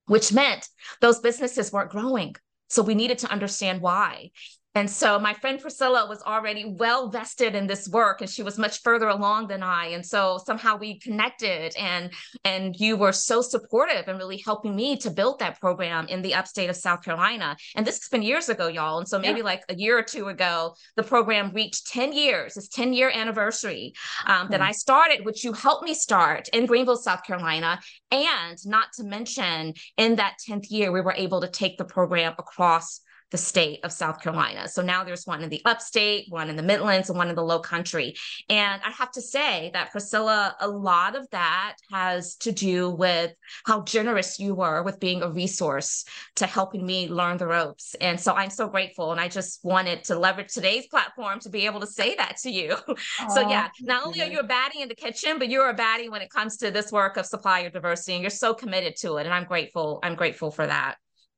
which 0.07 0.33
meant 0.33 0.69
those 1.01 1.21
businesses 1.21 1.73
weren't 1.73 1.91
growing. 1.91 2.37
So 2.69 2.83
we 2.83 2.95
needed 2.95 3.19
to 3.19 3.31
understand 3.31 3.83
why. 3.83 4.31
And 4.75 4.89
so 4.89 5.19
my 5.19 5.35
friend 5.35 5.61
Priscilla 5.61 6.07
was 6.09 6.23
already 6.23 6.65
well 6.65 7.11
vested 7.11 7.55
in 7.55 7.67
this 7.67 7.89
work 7.89 8.23
and 8.23 8.31
she 8.31 8.43
was 8.43 8.59
much 8.59 8.81
further 8.81 9.09
along 9.09 9.49
than 9.49 9.63
I. 9.63 9.89
And 9.89 10.05
so 10.05 10.41
somehow 10.45 10.77
we 10.77 10.99
connected 10.99 11.75
and 11.77 12.11
and 12.45 12.75
you 12.79 12.97
were 12.97 13.13
so 13.13 13.43
supportive 13.43 14.09
and 14.09 14.19
really 14.19 14.39
helping 14.39 14.75
me 14.75 14.97
to 14.99 15.11
build 15.11 15.41
that 15.41 15.61
program 15.61 16.07
in 16.09 16.23
the 16.23 16.35
upstate 16.35 16.71
of 16.71 16.77
South 16.77 17.03
Carolina. 17.03 17.57
And 17.77 17.87
this 17.87 17.97
has 17.97 18.09
been 18.09 18.23
years 18.23 18.49
ago, 18.49 18.69
y'all. 18.69 18.99
And 18.99 19.09
so 19.09 19.19
maybe 19.19 19.41
yeah. 19.41 19.45
like 19.45 19.63
a 19.69 19.75
year 19.75 19.99
or 19.99 20.03
two 20.03 20.29
ago, 20.29 20.75
the 20.97 21.03
program 21.03 21.53
reached 21.53 21.89
10 21.89 22.13
years, 22.13 22.57
its 22.57 22.69
10 22.69 22.95
year 22.95 23.11
anniversary 23.11 23.93
um, 24.27 24.35
mm-hmm. 24.35 24.53
that 24.53 24.63
I 24.63 24.73
started, 24.73 25.25
which 25.25 25.45
you 25.45 25.53
helped 25.53 25.85
me 25.85 25.93
start 25.93 26.49
in 26.49 26.67
Greenville, 26.67 26.97
South 26.97 27.25
Carolina. 27.25 27.79
And 28.11 28.59
not 28.65 28.87
to 28.95 29.05
mention 29.05 29.75
in 29.99 30.17
that 30.17 30.37
10th 30.49 30.71
year, 30.71 30.93
we 30.93 31.03
were 31.03 31.15
able 31.17 31.43
to 31.43 31.49
take 31.49 31.77
the 31.77 31.85
program 31.85 32.35
across 32.39 33.01
the 33.33 33.39
state 33.39 33.81
of 33.83 33.91
South 33.91 34.21
Carolina. 34.23 34.69
So 34.69 34.83
now 34.83 35.03
there's 35.03 35.27
one 35.27 35.43
in 35.43 35.49
the 35.49 35.63
upstate, 35.65 36.27
one 36.29 36.51
in 36.51 36.55
the 36.55 36.63
Midlands, 36.63 37.09
and 37.09 37.19
one 37.19 37.31
in 37.31 37.35
the 37.35 37.43
low 37.43 37.59
country. 37.59 38.15
And 38.49 38.81
I 38.85 38.91
have 38.91 39.11
to 39.13 39.23
say 39.23 39.71
that 39.73 39.91
Priscilla, 39.91 40.55
a 40.61 40.69
lot 40.69 41.17
of 41.17 41.29
that 41.31 41.77
has 41.91 42.37
to 42.37 42.53
do 42.53 42.91
with 42.91 43.33
how 43.65 43.83
generous 43.83 44.39
you 44.39 44.55
were 44.55 44.83
with 44.83 45.01
being 45.01 45.23
a 45.23 45.31
resource 45.31 46.05
to 46.37 46.47
helping 46.47 46.85
me 46.85 47.09
learn 47.09 47.39
the 47.39 47.47
ropes. 47.47 47.97
And 48.01 48.21
so 48.21 48.35
I'm 48.35 48.51
so 48.51 48.69
grateful. 48.69 49.13
And 49.13 49.21
I 49.21 49.29
just 49.29 49.65
wanted 49.65 50.05
to 50.05 50.19
leverage 50.19 50.53
today's 50.53 50.87
platform 50.89 51.41
to 51.41 51.49
be 51.49 51.65
able 51.65 51.81
to 51.81 51.87
say 51.87 52.15
that 52.15 52.37
to 52.43 52.51
you. 52.51 52.77
so 53.35 53.41
yeah, 53.41 53.69
not 53.81 54.07
only 54.07 54.21
are 54.21 54.27
you 54.27 54.41
a 54.41 54.47
baddie 54.47 54.83
in 54.83 54.89
the 54.89 54.95
kitchen, 54.95 55.39
but 55.39 55.49
you're 55.49 55.71
a 55.71 55.75
baddie 55.75 56.11
when 56.11 56.21
it 56.21 56.29
comes 56.29 56.59
to 56.59 56.71
this 56.71 56.93
work 56.93 57.17
of 57.17 57.25
supplier 57.25 57.71
diversity. 57.71 58.13
And 58.13 58.23
you're 58.23 58.31
so 58.31 58.53
committed 58.53 58.95
to 58.97 59.17
it. 59.17 59.25
And 59.25 59.33
I'm 59.33 59.45
grateful. 59.45 60.01
I'm 60.03 60.17
grateful 60.17 60.51
for 60.51 60.67
that. 60.67 60.97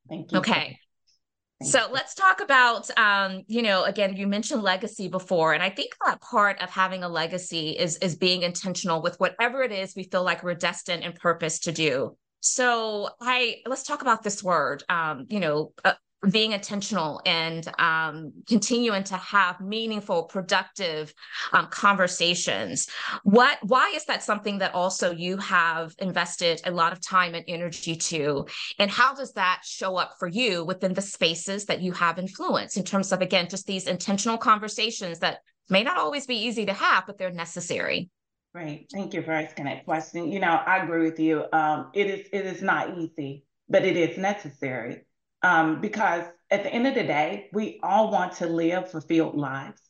Thank 0.08 0.32
you. 0.32 0.38
Okay. 0.38 0.78
So 1.62 1.88
let's 1.90 2.14
talk 2.14 2.40
about, 2.40 2.90
um, 2.98 3.42
you 3.46 3.62
know, 3.62 3.84
again, 3.84 4.16
you 4.16 4.26
mentioned 4.26 4.62
legacy 4.62 5.08
before, 5.08 5.54
and 5.54 5.62
I 5.62 5.70
think 5.70 5.92
that 6.04 6.20
part 6.20 6.60
of 6.60 6.68
having 6.68 7.02
a 7.04 7.08
legacy 7.08 7.70
is 7.70 7.96
is 7.98 8.16
being 8.16 8.42
intentional 8.42 9.00
with 9.00 9.18
whatever 9.20 9.62
it 9.62 9.72
is 9.72 9.94
we 9.96 10.04
feel 10.04 10.24
like 10.24 10.42
we're 10.42 10.54
destined 10.54 11.04
and 11.04 11.14
purpose 11.14 11.60
to 11.60 11.72
do. 11.72 12.16
So 12.40 13.08
I 13.20 13.62
let's 13.66 13.84
talk 13.84 14.02
about 14.02 14.22
this 14.22 14.42
word. 14.42 14.82
Um, 14.88 15.26
you 15.30 15.40
know, 15.40 15.72
uh, 15.84 15.94
being 16.30 16.52
intentional 16.52 17.20
and 17.26 17.68
um, 17.78 18.32
continuing 18.46 19.04
to 19.04 19.16
have 19.16 19.60
meaningful, 19.60 20.24
productive 20.24 21.12
um, 21.52 21.66
conversations. 21.68 22.88
What? 23.22 23.58
Why 23.62 23.92
is 23.94 24.04
that 24.06 24.22
something 24.22 24.58
that 24.58 24.74
also 24.74 25.12
you 25.12 25.36
have 25.38 25.94
invested 25.98 26.60
a 26.64 26.70
lot 26.70 26.92
of 26.92 27.00
time 27.00 27.34
and 27.34 27.44
energy 27.48 27.96
to? 27.96 28.46
And 28.78 28.90
how 28.90 29.14
does 29.14 29.32
that 29.32 29.62
show 29.64 29.96
up 29.96 30.16
for 30.18 30.28
you 30.28 30.64
within 30.64 30.94
the 30.94 31.02
spaces 31.02 31.66
that 31.66 31.80
you 31.80 31.92
have 31.92 32.18
influence 32.18 32.76
in 32.76 32.84
terms 32.84 33.12
of 33.12 33.20
again 33.20 33.48
just 33.48 33.66
these 33.66 33.86
intentional 33.86 34.38
conversations 34.38 35.18
that 35.20 35.38
may 35.68 35.82
not 35.82 35.96
always 35.96 36.26
be 36.26 36.36
easy 36.36 36.66
to 36.66 36.72
have, 36.72 37.04
but 37.06 37.18
they're 37.18 37.30
necessary. 37.30 38.10
Right. 38.52 38.86
Thank 38.92 39.14
you 39.14 39.22
for 39.22 39.32
asking 39.32 39.64
that 39.64 39.84
question. 39.84 40.30
You 40.30 40.38
know, 40.38 40.62
I 40.66 40.84
agree 40.84 41.02
with 41.02 41.18
you. 41.18 41.44
Um, 41.52 41.90
it 41.92 42.06
is 42.06 42.28
it 42.32 42.46
is 42.46 42.62
not 42.62 42.96
easy, 42.96 43.44
but 43.68 43.84
it 43.84 43.96
is 43.96 44.16
necessary 44.16 45.02
um, 45.44 45.80
because 45.82 46.24
at 46.50 46.62
the 46.62 46.72
end 46.72 46.86
of 46.86 46.94
the 46.94 47.02
day, 47.02 47.50
we 47.52 47.78
all 47.82 48.10
want 48.10 48.32
to 48.36 48.46
live 48.46 48.90
fulfilled 48.90 49.36
lives. 49.36 49.80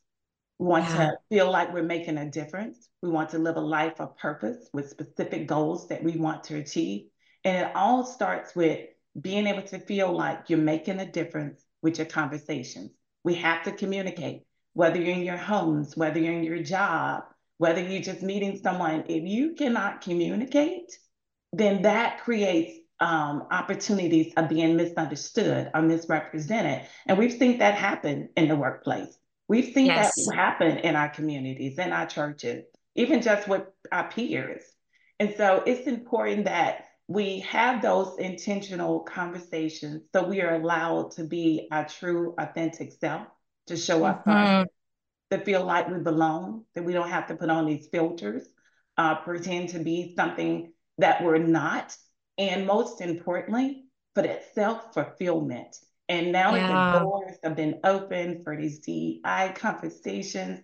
We 0.58 0.66
want 0.66 0.84
yeah. 0.88 0.96
to 0.96 1.18
feel 1.30 1.50
like 1.50 1.72
we're 1.72 1.84
making 1.84 2.18
a 2.18 2.28
difference. 2.28 2.88
We 3.02 3.08
want 3.08 3.30
to 3.30 3.38
live 3.38 3.56
a 3.56 3.60
life 3.60 4.00
of 4.00 4.16
purpose 4.18 4.68
with 4.72 4.90
specific 4.90 5.46
goals 5.46 5.88
that 5.88 6.02
we 6.02 6.16
want 6.16 6.42
to 6.44 6.56
achieve. 6.56 7.06
And 7.44 7.66
it 7.68 7.76
all 7.76 8.04
starts 8.04 8.56
with 8.56 8.80
being 9.20 9.46
able 9.46 9.62
to 9.62 9.78
feel 9.78 10.12
like 10.12 10.50
you're 10.50 10.58
making 10.58 10.98
a 10.98 11.10
difference 11.10 11.64
with 11.82 11.98
your 11.98 12.06
conversations. 12.06 12.90
We 13.22 13.34
have 13.34 13.62
to 13.64 13.72
communicate, 13.72 14.42
whether 14.72 15.00
you're 15.00 15.14
in 15.14 15.22
your 15.22 15.36
homes, 15.36 15.96
whether 15.96 16.18
you're 16.18 16.32
in 16.32 16.42
your 16.42 16.64
job, 16.64 17.22
whether 17.58 17.80
you're 17.80 18.02
just 18.02 18.22
meeting 18.22 18.58
someone. 18.60 19.04
If 19.06 19.22
you 19.22 19.54
cannot 19.54 20.00
communicate, 20.00 20.98
then 21.52 21.82
that 21.82 22.24
creates 22.24 22.76
um, 23.00 23.46
opportunities 23.50 24.32
are 24.36 24.48
being 24.48 24.76
misunderstood 24.76 25.70
or 25.74 25.82
misrepresented. 25.82 26.86
And 27.06 27.18
we've 27.18 27.32
seen 27.32 27.58
that 27.58 27.74
happen 27.74 28.28
in 28.36 28.48
the 28.48 28.56
workplace. 28.56 29.16
We've 29.48 29.74
seen 29.74 29.86
yes. 29.86 30.14
that 30.14 30.34
happen 30.34 30.78
in 30.78 30.96
our 30.96 31.08
communities, 31.08 31.78
in 31.78 31.92
our 31.92 32.06
churches, 32.06 32.64
even 32.94 33.20
just 33.20 33.48
with 33.48 33.62
our 33.92 34.08
peers. 34.08 34.62
And 35.20 35.34
so 35.36 35.62
it's 35.66 35.86
important 35.86 36.46
that 36.46 36.86
we 37.06 37.40
have 37.40 37.82
those 37.82 38.16
intentional 38.18 39.00
conversations 39.00 40.02
so 40.12 40.26
we 40.26 40.40
are 40.40 40.54
allowed 40.54 41.10
to 41.12 41.24
be 41.24 41.68
our 41.70 41.86
true, 41.86 42.34
authentic 42.38 42.92
self, 42.92 43.26
to 43.66 43.76
show 43.76 44.04
up 44.04 44.24
mm-hmm. 44.24 44.64
to 45.30 45.44
feel 45.44 45.64
like 45.64 45.88
we 45.88 45.98
belong, 45.98 46.64
that 46.74 46.84
we 46.84 46.92
don't 46.92 47.10
have 47.10 47.26
to 47.28 47.34
put 47.36 47.50
on 47.50 47.66
these 47.66 47.88
filters, 47.88 48.46
uh, 48.96 49.16
pretend 49.16 49.70
to 49.70 49.78
be 49.78 50.14
something 50.16 50.72
that 50.98 51.22
we're 51.22 51.38
not. 51.38 51.96
And 52.38 52.66
most 52.66 53.00
importantly, 53.00 53.84
for 54.14 54.22
that 54.22 54.54
self 54.54 54.94
fulfillment. 54.94 55.76
And 56.08 56.32
now 56.32 56.54
yeah. 56.54 56.92
the 56.92 56.98
doors 56.98 57.36
have 57.42 57.56
been 57.56 57.80
open 57.82 58.42
for 58.44 58.56
these 58.56 58.80
DEI 58.80 59.52
conversations, 59.54 60.60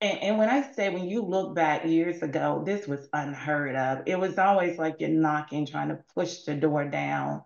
and, 0.00 0.18
and 0.18 0.38
when 0.38 0.48
I 0.48 0.72
say 0.72 0.90
when 0.90 1.08
you 1.08 1.22
look 1.22 1.54
back 1.54 1.86
years 1.86 2.22
ago, 2.22 2.62
this 2.64 2.86
was 2.86 3.08
unheard 3.12 3.76
of. 3.76 4.02
It 4.06 4.18
was 4.18 4.38
always 4.38 4.78
like 4.78 4.96
you're 4.98 5.08
knocking, 5.08 5.66
trying 5.66 5.88
to 5.88 6.00
push 6.14 6.42
the 6.42 6.54
door 6.54 6.84
down 6.84 7.42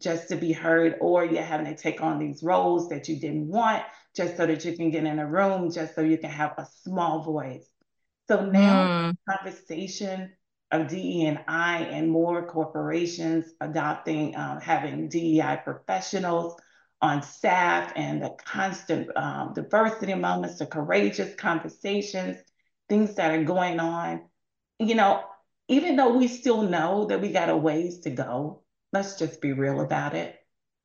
just 0.00 0.28
to 0.28 0.36
be 0.36 0.52
heard, 0.52 0.96
or 1.00 1.24
you're 1.24 1.42
having 1.42 1.66
to 1.66 1.76
take 1.80 2.02
on 2.02 2.18
these 2.18 2.42
roles 2.42 2.88
that 2.88 3.08
you 3.08 3.20
didn't 3.20 3.46
want 3.46 3.84
just 4.16 4.36
so 4.36 4.46
that 4.46 4.64
you 4.64 4.76
can 4.76 4.90
get 4.90 5.04
in 5.04 5.18
a 5.18 5.26
room, 5.26 5.70
just 5.70 5.94
so 5.94 6.00
you 6.00 6.18
can 6.18 6.30
have 6.30 6.54
a 6.58 6.66
small 6.82 7.22
voice. 7.22 7.68
So 8.26 8.46
now 8.46 9.12
mm. 9.12 9.16
conversation 9.28 10.32
of 10.72 10.88
DE 10.88 11.26
and 11.26 11.38
I 11.46 11.82
and 11.82 12.10
more 12.10 12.46
corporations 12.46 13.44
adopting, 13.60 14.34
um, 14.36 14.60
having 14.60 15.08
DEI 15.08 15.60
professionals 15.62 16.58
on 17.02 17.22
staff 17.22 17.92
and 17.94 18.22
the 18.22 18.30
constant 18.44 19.10
um, 19.16 19.52
diversity 19.54 20.14
moments, 20.14 20.58
the 20.58 20.66
courageous 20.66 21.34
conversations, 21.34 22.38
things 22.88 23.14
that 23.16 23.32
are 23.32 23.44
going 23.44 23.80
on. 23.80 24.22
You 24.78 24.94
know, 24.94 25.22
even 25.68 25.96
though 25.96 26.16
we 26.16 26.26
still 26.26 26.62
know 26.62 27.06
that 27.06 27.20
we 27.20 27.32
got 27.32 27.50
a 27.50 27.56
ways 27.56 28.00
to 28.00 28.10
go, 28.10 28.62
let's 28.92 29.18
just 29.18 29.40
be 29.40 29.52
real 29.52 29.80
about 29.80 30.14
it. 30.14 30.36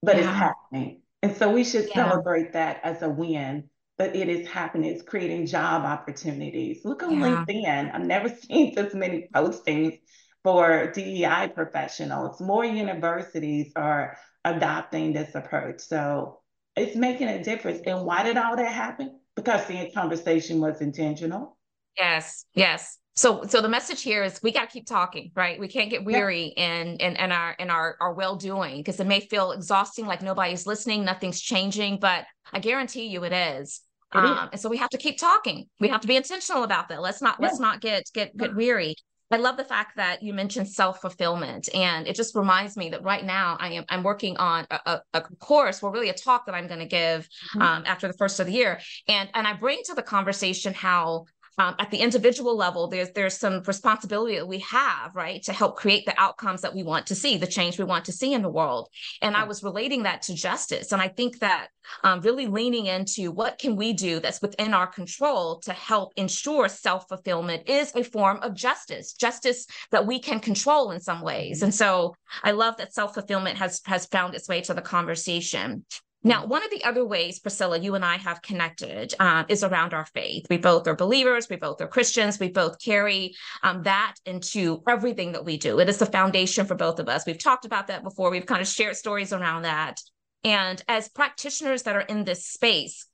But 0.04 0.18
yeah. 0.18 0.24
it's 0.24 0.38
happening. 0.38 1.02
And 1.24 1.36
so 1.36 1.52
we 1.52 1.64
should 1.64 1.88
yeah. 1.90 2.10
celebrate 2.10 2.54
that 2.54 2.82
as 2.84 3.02
a 3.02 3.10
win 3.10 3.70
but 3.98 4.16
it 4.16 4.30
is 4.30 4.48
happening. 4.48 4.92
It's 4.92 5.04
creating 5.04 5.48
job 5.48 5.84
opportunities. 5.84 6.82
Look 6.86 7.04
on 7.04 7.20
yeah. 7.20 7.46
LinkedIn. 7.48 7.96
I've 7.96 8.06
never 8.06 8.30
seen 8.42 8.76
this 8.76 8.94
many 8.94 9.28
postings 9.34 10.00
for 10.44 10.92
DEI 10.92 11.52
professionals. 11.54 12.40
More 12.40 12.64
universities 12.64 13.72
are 13.76 14.18
adopting 14.46 15.14
this 15.14 15.36
approach. 15.36 15.82
So 15.82 16.40
it's 16.76 16.96
making 16.96 17.28
a 17.28 17.44
difference. 17.44 17.82
And 17.86 18.06
why 18.06 18.24
did 18.24 18.38
all 18.38 18.56
that 18.56 18.72
happen? 18.72 19.20
Because 19.36 19.66
the 19.66 19.92
conversation 19.92 20.62
was 20.62 20.82
intentional. 20.82 21.58
Yes, 21.98 22.46
yes. 22.54 23.00
So 23.16 23.46
so 23.48 23.62
the 23.62 23.70
message 23.70 24.04
here 24.04 24.24
is 24.24 24.40
we 24.44 24.52
got 24.52 24.66
to 24.66 24.68
keep 24.68 24.86
talking, 24.86 25.32
right? 25.36 25.60
We 25.60 25.68
can't 25.68 25.90
get 25.90 26.06
weary 26.06 26.54
yeah. 26.56 26.82
in, 26.82 26.98
in 26.98 27.16
in 27.16 27.32
our 27.32 27.54
in 27.54 27.72
our 27.72 27.98
our 28.00 28.14
well 28.14 28.36
doing 28.36 28.78
because 28.78 29.00
it 29.00 29.08
may 29.08 29.22
feel 29.22 29.54
exhausting, 29.54 30.06
like 30.06 30.22
nobody's 30.22 30.68
listening, 30.68 31.04
nothing's 31.04 31.42
changing, 31.42 32.00
but 32.00 32.26
I 32.54 32.60
guarantee 32.60 33.08
you 33.08 33.24
it 33.24 33.34
is. 33.34 33.82
Um, 34.14 34.50
and 34.52 34.62
so 34.62 34.70
we 34.70 34.78
have 34.78 34.90
to 34.92 34.98
keep 34.98 35.18
talking. 35.18 35.66
We 35.80 35.90
have 35.90 36.02
to 36.02 36.08
be 36.08 36.16
intentional 36.16 36.64
about 36.64 36.90
that. 36.90 37.02
Let's 37.02 37.22
not 37.22 37.38
yeah. 37.40 37.48
let's 37.48 37.60
not 37.60 37.82
get 37.82 38.04
get 38.14 38.36
get 38.38 38.56
weary. 38.56 38.96
I 39.30 39.38
love 39.38 39.58
the 39.58 39.66
fact 39.66 39.98
that 39.98 40.24
you 40.24 40.34
mentioned 40.34 40.70
self-fulfillment. 40.70 41.68
And 41.76 42.08
it 42.08 42.16
just 42.16 42.34
reminds 42.34 42.78
me 42.78 42.90
that 42.92 43.04
right 43.04 43.26
now 43.26 43.58
I 43.60 43.74
am 43.74 43.86
I'm 43.90 44.04
working 44.04 44.38
on 44.38 44.66
a, 44.72 44.80
a, 44.86 45.02
a 45.16 45.22
course, 45.40 45.82
well, 45.82 45.92
really 45.92 46.10
a 46.10 46.14
talk 46.14 46.46
that 46.46 46.56
I'm 46.56 46.68
going 46.68 46.80
to 46.80 46.86
give 46.86 47.28
mm-hmm. 47.52 47.62
um, 47.62 47.84
after 47.86 48.08
the 48.08 48.14
first 48.14 48.40
of 48.40 48.46
the 48.46 48.54
year. 48.54 48.80
And 49.08 49.30
and 49.34 49.46
I 49.46 49.54
bring 49.54 49.82
to 49.86 49.94
the 49.94 50.04
conversation 50.04 50.74
how 50.74 51.26
um, 51.58 51.76
at 51.80 51.90
the 51.90 51.98
individual 51.98 52.56
level, 52.56 52.88
there's 52.88 53.12
there's 53.12 53.38
some 53.38 53.64
responsibility 53.64 54.36
that 54.36 54.48
we 54.48 54.60
have, 54.60 55.16
right, 55.16 55.42
to 55.44 55.54
help 55.54 55.78
create 55.78 56.06
the 56.06 56.20
outcomes 56.20 56.62
that 56.62 56.76
we 56.76 56.84
want 56.84 57.08
to 57.08 57.16
see, 57.16 57.38
the 57.38 57.48
change 57.48 57.80
we 57.80 57.86
want 57.86 58.06
to 58.06 58.12
see 58.12 58.34
in 58.34 58.42
the 58.42 58.50
world. 58.50 58.90
And 59.22 59.36
I 59.36 59.46
was 59.46 59.64
relating 59.64 60.04
that 60.04 60.22
to 60.24 60.36
justice, 60.36 60.92
and 60.92 61.02
I 61.02 61.08
think 61.08 61.40
that 61.40 61.70
um, 62.04 62.22
really 62.22 62.48
leaning 62.48 62.86
into 62.86 63.32
what 63.32 63.58
can 63.58 63.76
we 63.76 63.94
do 63.94 64.20
that's 64.20 64.42
within 64.42 64.74
our 64.74 64.88
control 64.88 65.60
to 65.62 65.74
help 65.74 66.14
ensure 66.16 66.70
self 66.70 67.08
fulfillment 67.08 67.68
is 67.68 67.92
a 67.96 68.04
form 68.04 68.40
of 68.42 68.54
justice, 68.54 69.14
justice 69.14 69.66
that 69.92 70.06
we 70.06 70.20
can 70.20 70.40
control 70.40 70.92
in 70.92 71.00
some 71.00 71.22
ways. 71.22 71.64
And 71.64 71.74
so 71.74 72.16
I 72.44 72.52
love 72.52 72.78
that 72.78 72.94
self 72.94 73.14
fulfillment 73.14 73.58
has 73.58 73.82
has 73.86 74.06
found 74.06 74.36
its 74.36 74.48
way 74.48 74.62
to 74.62 74.74
the 74.74 74.82
conversation. 74.82 75.86
Now, 76.24 76.46
one 76.46 76.64
of 76.64 76.72
the 76.72 76.84
other 76.84 77.06
ways, 77.06 77.40
Priscilla, 77.40 77.80
you 77.80 77.96
and 77.96 78.04
I 78.04 78.18
have 78.18 78.42
connected 78.42 79.14
uh, 79.20 79.46
is 79.48 79.64
around 79.64 79.94
our 79.94 80.06
faith. 80.08 80.48
We 80.50 80.58
both 80.58 80.88
are 80.88 80.96
believers, 80.96 81.48
we 81.50 81.56
both 81.56 81.80
are 81.80 81.88
Christians, 81.88 82.40
we 82.40 82.50
both 82.50 82.80
carry 82.82 83.36
um, 83.64 83.84
that 83.84 84.16
into 84.26 84.82
everything 84.88 85.34
that 85.34 85.46
we 85.46 85.58
do. 85.58 85.80
It 85.80 85.90
is 85.90 86.00
the 86.00 86.06
foundation 86.06 86.66
for 86.66 86.76
both 86.76 87.00
of 87.00 87.08
us. 87.08 87.26
We've 87.26 87.42
talked 87.42 87.66
about 87.66 87.88
that 87.88 88.04
before, 88.04 88.32
we've 88.32 88.46
kind 88.46 88.62
of 88.62 88.68
shared 88.68 88.98
stories 88.98 89.32
around 89.32 89.62
that. 89.62 90.02
And 90.44 90.84
as 90.88 91.08
practitioners 91.08 91.84
that 91.84 91.96
are 91.96 92.02
in 92.02 92.24
this 92.24 92.46
space, 92.46 93.06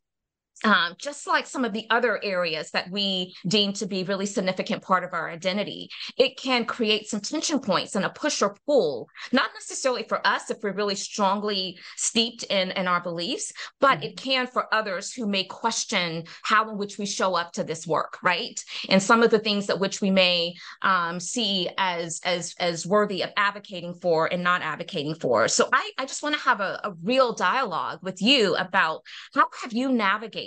um, 0.64 0.96
just 0.98 1.28
like 1.28 1.46
some 1.46 1.66
of 1.66 1.74
the 1.74 1.86
other 1.90 2.20
areas 2.24 2.72
that 2.72 2.90
we 2.90 3.36
deem 3.48 3.74
to 3.74 3.86
be 3.86 4.04
really 4.04 4.26
significant 4.26 4.82
part 4.82 5.04
of 5.04 5.14
our 5.14 5.30
identity, 5.30 5.90
it 6.18 6.38
can 6.38 6.66
create 6.66 7.08
some 7.08 7.20
tension 7.20 7.60
points 7.60 7.96
and 7.96 8.06
a 8.06 8.10
push 8.10 8.42
or 8.42 8.56
pull, 8.66 9.10
not 9.32 9.50
necessarily 9.54 10.04
for 10.04 10.26
us 10.26 10.50
if 10.50 10.58
we're 10.64 10.74
really 10.74 10.96
strongly 10.96 11.78
steeped 11.98 12.44
in, 12.44 12.72
in 12.72 12.88
our 12.88 13.02
beliefs, 13.02 13.52
but 13.80 14.00
mm-hmm. 14.00 14.04
it 14.04 14.18
can 14.18 14.48
for 14.48 14.74
others 14.74 15.12
who 15.14 15.28
may 15.28 15.44
question 15.44 16.24
how 16.44 16.70
in 16.70 16.78
which 16.78 16.98
we 16.98 17.06
show 17.06 17.36
up 17.36 17.52
to 17.52 17.64
this 17.64 17.86
work, 17.86 18.18
right? 18.24 18.64
And 18.90 19.02
some 19.02 19.24
of 19.24 19.32
the 19.32 19.40
things 19.40 19.68
that 19.68 19.80
which 19.80 20.02
we 20.02 20.12
may 20.12 20.54
um, 20.82 21.20
see 21.20 21.70
as, 21.78 22.22
as, 22.24 22.56
as 22.60 22.86
worthy 22.86 23.22
of 23.22 23.32
advocating 23.38 23.96
for 23.96 24.32
and 24.32 24.44
not 24.44 24.62
advocating 24.62 25.16
for. 25.16 25.48
So 25.48 25.68
I, 25.74 25.92
I 25.98 26.06
just 26.06 26.24
want 26.24 26.36
to 26.36 26.42
have 26.42 26.62
a, 26.62 26.80
a 26.84 26.94
real 27.04 27.34
dialogue 27.34 28.00
with 28.02 28.22
you 28.22 28.56
about 28.56 29.02
how 29.34 29.48
have 29.62 29.74
you 29.74 29.92
navigated 29.92 30.43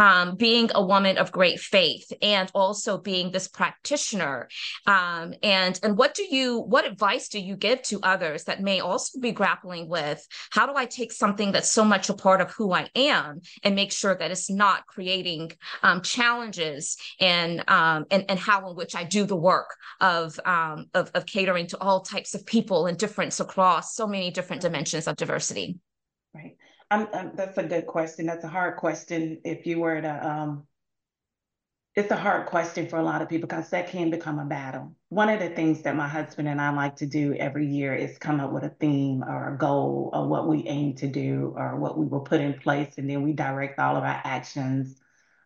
um, 0.00 0.36
being 0.36 0.70
a 0.74 0.84
woman 0.84 1.18
of 1.18 1.32
great 1.32 1.60
faith 1.60 2.12
and 2.22 2.50
also 2.54 2.98
being 2.98 3.30
this 3.30 3.48
practitioner. 3.48 4.48
Um, 4.86 5.34
and 5.42 5.78
and 5.82 5.96
what 5.96 6.14
do 6.14 6.24
you 6.24 6.60
what 6.60 6.86
advice 6.86 7.28
do 7.28 7.40
you 7.40 7.56
give 7.56 7.82
to 7.82 8.00
others 8.02 8.44
that 8.44 8.62
may 8.62 8.80
also 8.80 9.18
be 9.20 9.32
grappling 9.32 9.88
with 9.88 10.26
how 10.50 10.66
do 10.66 10.72
i 10.74 10.84
take 10.84 11.12
something 11.12 11.52
that's 11.52 11.70
so 11.70 11.84
much 11.84 12.08
a 12.08 12.14
part 12.14 12.40
of 12.40 12.50
who 12.52 12.72
i 12.72 12.88
am 12.94 13.40
and 13.62 13.74
make 13.74 13.92
sure 13.92 14.14
that 14.14 14.30
it's 14.30 14.50
not 14.50 14.86
creating 14.86 15.50
um, 15.82 16.00
challenges 16.02 16.96
and, 17.20 17.68
um, 17.68 18.04
and 18.10 18.24
and 18.28 18.38
how 18.38 18.68
in 18.68 18.76
which 18.76 18.94
i 18.94 19.04
do 19.04 19.24
the 19.24 19.36
work 19.36 19.74
of, 20.00 20.38
um, 20.44 20.86
of 20.94 21.10
of 21.14 21.26
catering 21.26 21.66
to 21.66 21.78
all 21.78 22.00
types 22.00 22.34
of 22.34 22.44
people 22.46 22.86
and 22.86 22.98
difference 22.98 23.40
across 23.40 23.94
so 23.94 24.06
many 24.06 24.30
different 24.30 24.62
dimensions 24.62 25.06
of 25.06 25.16
diversity? 25.16 25.78
Right 26.34 26.56
I'm, 26.90 27.06
I'm, 27.12 27.32
that's 27.36 27.56
a 27.58 27.62
good 27.62 27.86
question. 27.86 28.26
That's 28.26 28.44
a 28.44 28.48
hard 28.48 28.76
question. 28.76 29.40
If 29.44 29.66
you 29.66 29.80
were 29.80 30.00
to, 30.00 30.28
um, 30.28 30.66
it's 31.94 32.10
a 32.10 32.16
hard 32.16 32.46
question 32.46 32.88
for 32.88 32.98
a 32.98 33.02
lot 33.02 33.22
of 33.22 33.28
people 33.28 33.48
because 33.48 33.70
that 33.70 33.88
can 33.88 34.10
become 34.10 34.38
a 34.38 34.44
battle. 34.44 34.94
One 35.08 35.28
of 35.28 35.40
the 35.40 35.50
things 35.50 35.82
that 35.82 35.96
my 35.96 36.08
husband 36.08 36.48
and 36.48 36.60
I 36.60 36.70
like 36.70 36.96
to 36.96 37.06
do 37.06 37.34
every 37.34 37.66
year 37.66 37.94
is 37.94 38.18
come 38.18 38.40
up 38.40 38.52
with 38.52 38.64
a 38.64 38.68
theme 38.68 39.22
or 39.24 39.54
a 39.54 39.58
goal 39.58 40.10
of 40.12 40.28
what 40.28 40.48
we 40.48 40.66
aim 40.66 40.94
to 40.96 41.08
do 41.08 41.52
or 41.56 41.76
what 41.76 41.98
we 41.98 42.06
will 42.06 42.20
put 42.20 42.40
in 42.40 42.54
place, 42.54 42.94
and 42.96 43.10
then 43.10 43.22
we 43.22 43.32
direct 43.32 43.78
all 43.78 43.96
of 43.96 44.04
our 44.04 44.20
actions, 44.24 44.96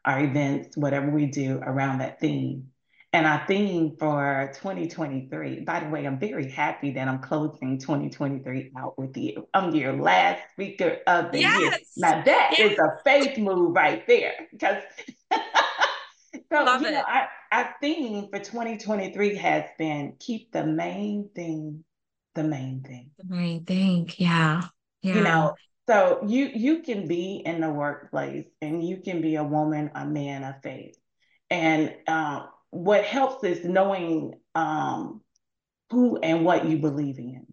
our 0.04 0.20
events, 0.20 0.76
whatever 0.76 1.10
we 1.10 1.26
do 1.26 1.60
around 1.62 1.98
that 1.98 2.20
theme. 2.20 2.68
And 3.14 3.28
our 3.28 3.44
theme 3.46 3.94
for 3.96 4.50
2023, 4.54 5.60
by 5.60 5.78
the 5.78 5.88
way, 5.88 6.04
I'm 6.04 6.18
very 6.18 6.50
happy 6.50 6.90
that 6.94 7.06
I'm 7.06 7.20
closing 7.20 7.78
2023 7.78 8.72
out 8.76 8.98
with 8.98 9.16
you. 9.16 9.46
I'm 9.54 9.72
your 9.72 9.92
last 9.92 10.42
speaker 10.50 10.98
of 11.06 11.30
the 11.30 11.38
yes. 11.38 11.60
year. 11.60 11.78
Now 11.96 12.22
that 12.24 12.56
yes. 12.58 12.72
is 12.72 12.78
a 12.80 12.98
faith 13.04 13.38
move 13.38 13.76
right 13.76 14.04
there. 14.08 14.32
Because 14.50 14.82
so 15.32 15.38
Love 16.50 16.82
you 16.82 16.88
it. 16.88 16.90
know, 16.90 17.04
our, 17.08 17.28
our 17.52 17.74
theme 17.80 18.30
for 18.32 18.40
2023 18.40 19.36
has 19.36 19.62
been 19.78 20.14
keep 20.18 20.50
the 20.50 20.66
main 20.66 21.30
thing 21.36 21.84
the 22.34 22.42
main 22.42 22.82
thing. 22.82 23.12
The 23.16 23.32
main 23.32 23.64
thing, 23.64 24.10
yeah. 24.16 24.62
Yeah. 25.02 25.14
You 25.14 25.20
know, 25.22 25.54
so 25.88 26.24
you 26.26 26.50
you 26.52 26.82
can 26.82 27.06
be 27.06 27.42
in 27.46 27.60
the 27.60 27.70
workplace 27.70 28.46
and 28.60 28.84
you 28.84 28.96
can 28.96 29.20
be 29.20 29.36
a 29.36 29.44
woman, 29.44 29.92
a 29.94 30.04
man 30.04 30.42
of 30.42 30.56
faith. 30.64 30.96
And 31.48 31.94
um, 32.08 32.48
what 32.74 33.04
helps 33.04 33.44
is 33.44 33.64
knowing 33.64 34.34
um, 34.56 35.20
who 35.90 36.16
and 36.18 36.44
what 36.44 36.66
you 36.66 36.78
believe 36.78 37.18
in. 37.18 37.46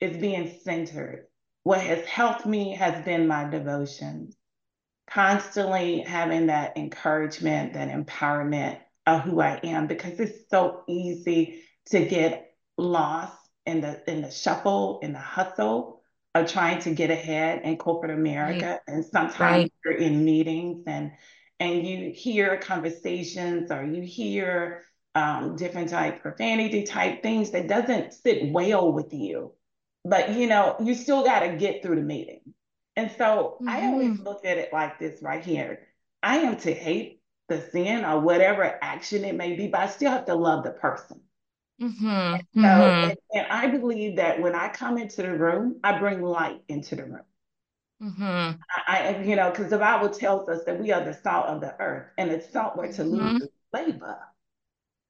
Is 0.00 0.16
being 0.16 0.58
centered. 0.62 1.26
What 1.62 1.80
has 1.80 2.04
helped 2.04 2.46
me 2.46 2.74
has 2.74 3.04
been 3.04 3.26
my 3.26 3.48
devotions. 3.48 4.36
Constantly 5.10 6.00
having 6.00 6.46
that 6.46 6.76
encouragement, 6.76 7.72
that 7.72 7.88
empowerment 7.88 8.78
of 9.06 9.22
who 9.22 9.40
I 9.40 9.60
am, 9.64 9.86
because 9.86 10.20
it's 10.20 10.50
so 10.50 10.82
easy 10.88 11.62
to 11.86 12.04
get 12.04 12.54
lost 12.76 13.36
in 13.66 13.80
the 13.80 14.02
in 14.10 14.22
the 14.22 14.30
shuffle, 14.30 15.00
in 15.02 15.12
the 15.12 15.18
hustle 15.18 16.02
of 16.34 16.50
trying 16.50 16.80
to 16.80 16.94
get 16.94 17.10
ahead 17.10 17.62
in 17.64 17.76
corporate 17.76 18.12
America. 18.12 18.80
Right. 18.86 18.94
And 18.94 19.04
sometimes 19.04 19.40
right. 19.40 19.72
you're 19.84 19.94
in 19.94 20.24
meetings 20.24 20.84
and 20.86 21.12
and 21.60 21.86
you 21.86 22.10
hear 22.10 22.58
conversations 22.58 23.70
or 23.70 23.84
you 23.84 24.02
hear 24.02 24.82
um, 25.14 25.56
different 25.56 25.90
type 25.90 26.20
profanity 26.20 26.84
type 26.84 27.22
things 27.22 27.50
that 27.50 27.68
doesn't 27.68 28.12
sit 28.12 28.50
well 28.50 28.92
with 28.92 29.12
you. 29.12 29.52
But 30.04 30.32
you 30.32 30.46
know, 30.46 30.76
you 30.80 30.94
still 30.94 31.24
got 31.24 31.40
to 31.40 31.56
get 31.56 31.82
through 31.82 31.96
the 31.96 32.02
meeting. 32.02 32.40
And 32.96 33.10
so 33.16 33.56
mm-hmm. 33.60 33.68
I 33.68 33.86
always 33.86 34.10
mm-hmm. 34.10 34.22
look 34.22 34.44
at 34.44 34.58
it 34.58 34.72
like 34.72 34.98
this 34.98 35.22
right 35.22 35.44
here. 35.44 35.86
I 36.22 36.38
am 36.38 36.56
to 36.58 36.72
hate 36.72 37.20
the 37.48 37.60
sin 37.60 38.04
or 38.04 38.20
whatever 38.20 38.78
action 38.82 39.24
it 39.24 39.34
may 39.34 39.54
be, 39.54 39.68
but 39.68 39.80
I 39.80 39.86
still 39.88 40.10
have 40.10 40.26
to 40.26 40.34
love 40.34 40.64
the 40.64 40.70
person. 40.70 41.20
Mm-hmm. 41.80 42.06
And 42.06 42.44
so, 42.54 42.60
mm-hmm. 42.60 43.10
and, 43.10 43.18
and, 43.32 43.46
I 43.50 43.66
believe 43.66 44.16
that 44.16 44.40
when 44.40 44.54
I 44.54 44.68
come 44.68 44.96
into 44.96 45.22
the 45.22 45.36
room, 45.36 45.80
I 45.82 45.98
bring 45.98 46.22
light 46.22 46.60
into 46.68 46.94
the 46.94 47.04
room. 47.04 47.24
Mm-hmm. 48.02 48.60
I, 48.86 49.22
you 49.24 49.36
know, 49.36 49.50
because 49.50 49.70
the 49.70 49.78
Bible 49.78 50.10
tells 50.10 50.48
us 50.48 50.64
that 50.64 50.80
we 50.80 50.92
are 50.92 51.04
the 51.04 51.14
salt 51.14 51.46
of 51.46 51.60
the 51.60 51.74
earth, 51.80 52.08
and 52.18 52.30
the 52.30 52.40
salt 52.40 52.76
were 52.76 52.92
to 52.92 53.04
lose 53.04 53.20
mm-hmm. 53.20 53.38
the 53.38 53.50
flavor. 53.70 54.18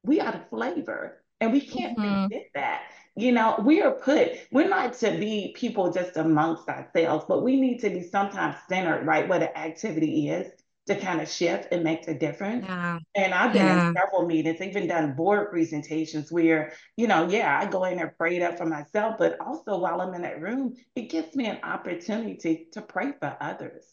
We 0.05 0.21
are 0.21 0.33
the 0.33 0.45
flavor, 0.51 1.23
and 1.41 1.53
we 1.53 1.61
can't 1.61 1.99
mm-hmm. 1.99 2.25
forget 2.25 2.47
that. 2.55 2.83
You 3.17 3.33
know, 3.33 3.57
we 3.65 3.81
are 3.81 3.93
put, 3.93 4.33
we're 4.51 4.69
not 4.69 4.95
to 4.95 5.13
be 5.13 5.55
people 5.57 5.93
just 5.93 6.17
amongst 6.17 6.69
ourselves, 6.69 7.25
but 7.29 7.45
we 7.45 7.61
need 7.61 7.79
to 7.79 7.91
be 7.91 8.03
sometimes 8.03 8.57
centered 8.69 9.07
right 9.07 9.29
where 9.29 9.39
the 9.39 9.57
activity 9.57 10.29
is 10.29 10.51
to 10.87 10.95
kind 11.01 11.21
of 11.21 11.29
shift 11.29 11.69
and 11.73 11.83
make 11.83 12.05
the 12.05 12.15
difference. 12.15 12.65
Yeah. 12.67 12.99
And 13.15 13.33
I've 13.33 13.53
been 13.53 13.65
yeah. 13.65 13.89
in 13.89 13.95
several 13.95 14.27
meetings, 14.27 14.61
even 14.61 14.87
done 14.87 15.15
board 15.15 15.51
presentations 15.51 16.31
where, 16.31 16.75
you 16.97 17.07
know, 17.07 17.27
yeah, 17.29 17.59
I 17.59 17.67
go 17.67 17.85
in 17.85 17.97
there 17.97 18.15
prayed 18.19 18.43
up 18.43 18.59
for 18.59 18.67
myself, 18.67 19.17
but 19.19 19.41
also 19.41 19.79
while 19.79 20.01
I'm 20.01 20.13
in 20.15 20.23
that 20.23 20.43
room, 20.43 20.75
it 20.95 21.09
gives 21.09 21.35
me 21.35 21.47
an 21.47 21.59
opportunity 21.63 22.69
to 22.73 22.83
pray 22.83 23.13
for 23.19 23.35
others, 23.41 23.85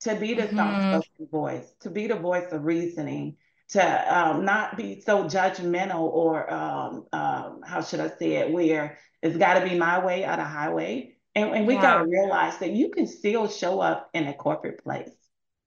to 0.00 0.16
be 0.16 0.34
the 0.34 0.42
mm-hmm. 0.42 0.56
soft-spoken 0.56 1.28
voice, 1.30 1.72
to 1.80 1.90
be 1.90 2.08
the 2.08 2.16
voice 2.16 2.50
of 2.50 2.64
reasoning, 2.64 3.36
to 3.68 4.18
um, 4.18 4.44
not 4.44 4.76
be 4.76 5.00
so 5.00 5.24
judgmental 5.24 6.00
or 6.00 6.52
um, 6.52 7.04
um, 7.12 7.60
how 7.64 7.82
should 7.82 8.00
I 8.00 8.08
say 8.08 8.34
it, 8.36 8.50
where 8.50 8.98
it's 9.22 9.36
got 9.36 9.60
to 9.60 9.68
be 9.68 9.78
my 9.78 10.04
way 10.04 10.24
or 10.24 10.36
the 10.36 10.44
highway. 10.44 11.12
And, 11.36 11.54
and 11.54 11.66
we 11.66 11.74
yeah. 11.74 11.82
got 11.82 11.98
to 11.98 12.08
realize 12.08 12.58
that 12.58 12.70
you 12.70 12.88
can 12.88 13.06
still 13.06 13.46
show 13.48 13.80
up 13.80 14.08
in 14.12 14.26
a 14.26 14.34
corporate 14.34 14.82
place 14.82 15.10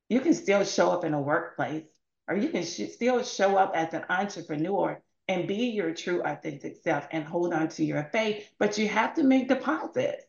you 0.10 0.20
can 0.20 0.34
still 0.34 0.64
show 0.66 0.92
up 0.92 1.06
in 1.06 1.14
a 1.14 1.22
workplace 1.22 1.86
or 2.28 2.36
you 2.36 2.50
can 2.50 2.64
sh- 2.64 2.92
still 2.92 3.24
show 3.24 3.56
up 3.56 3.72
as 3.76 3.94
an 3.94 4.04
entrepreneur 4.10 5.02
and 5.28 5.48
be 5.48 5.68
your 5.68 5.94
true 5.94 6.22
authentic 6.24 6.78
self 6.84 7.08
and 7.12 7.24
hold 7.24 7.54
on 7.54 7.70
to 7.70 7.86
your 7.86 8.10
faith 8.12 8.50
but 8.60 8.78
you 8.78 8.88
have 8.88 9.14
to 9.14 9.24
make 9.24 9.48
deposits. 9.48 10.26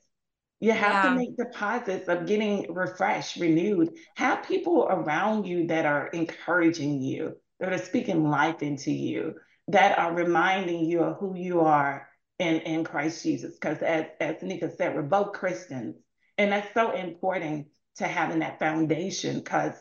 You 0.61 0.73
have 0.73 1.05
yeah. 1.05 1.11
to 1.11 1.17
make 1.17 1.37
deposits 1.39 2.07
of 2.09 2.27
getting 2.27 2.73
refreshed 2.73 3.37
renewed. 3.37 3.95
Have 4.17 4.47
people 4.47 4.87
around 4.91 5.47
you 5.47 5.67
that 5.69 5.87
are 5.87 6.09
encouraging 6.09 7.01
you 7.01 7.37
that 7.61 7.73
are 7.73 7.79
speaking 7.79 8.29
life 8.29 8.63
into 8.63 8.91
you 8.91 9.37
that 9.69 9.99
are 9.99 10.13
reminding 10.13 10.85
you 10.85 11.03
of 11.03 11.17
who 11.19 11.37
you 11.37 11.61
are 11.61 12.09
in, 12.39 12.57
in 12.61 12.85
christ 12.85 13.23
jesus. 13.23 13.55
Because 13.55 13.79
as, 13.83 14.07
as 14.21 14.43
nika 14.43 14.71
said 14.75 14.95
we're 14.95 15.03
both 15.03 15.33
christians. 15.33 15.97
And 16.39 16.53
that's 16.53 16.73
so 16.75 16.93
important 16.93 17.67
to 17.97 18.07
having 18.07 18.41
that 18.41 18.59
foundation 18.59 19.39
because 19.39 19.75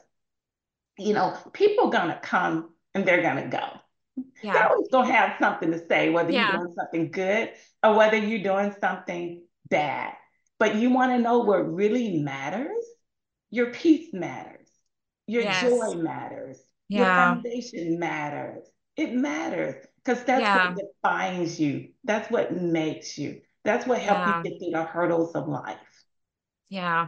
you 0.98 1.13
know 1.13 1.36
people 1.54 1.89
gonna 1.89 2.20
come 2.22 2.70
and 2.94 3.06
they're 3.06 3.22
gonna 3.22 3.48
go 3.48 3.80
yeah. 4.44 4.54
they're 4.54 4.70
always 4.70 4.88
gonna 4.92 5.12
have 5.12 5.36
something 5.39 5.72
to 5.72 5.86
say 5.88 6.10
whether 6.10 6.32
yeah. 6.32 6.51
you're 6.51 6.62
doing 6.62 6.75
something 6.78 7.12
good 7.12 7.51
or 7.84 7.96
whether 7.96 8.18
you're 8.18 8.44
doing 8.44 8.74
something 8.80 9.44
bad 9.70 10.13
but 10.58 10.75
you 10.75 10.89
want 10.89 11.12
to 11.12 11.20
know 11.20 11.39
what 11.39 11.72
really 11.74 12.18
matters 12.18 12.84
your 13.50 13.68
peace 13.68 14.13
matters 14.13 14.68
your 15.28 15.43
yes. 15.43 15.62
joy 15.62 15.95
matters 15.95 16.60
yeah. 16.88 17.00
your 17.00 17.08
foundation 17.08 18.00
matters 18.00 18.63
it 18.98 19.13
matters 19.13 19.86
because 20.04 20.24
that's 20.24 20.41
yeah. 20.41 20.74
what 20.74 20.78
defines 20.78 21.60
you 21.60 21.89
that's 22.04 22.30
what 22.30 22.54
makes 22.54 23.17
you 23.17 23.39
that's 23.63 23.86
what 23.86 24.00
helps 24.00 24.28
you 24.28 24.52
get 24.52 24.60
through 24.60 24.72
the 24.72 24.84
hurdles 24.84 25.36
of 25.36 25.48
life 25.48 25.78
yeah. 26.69 27.08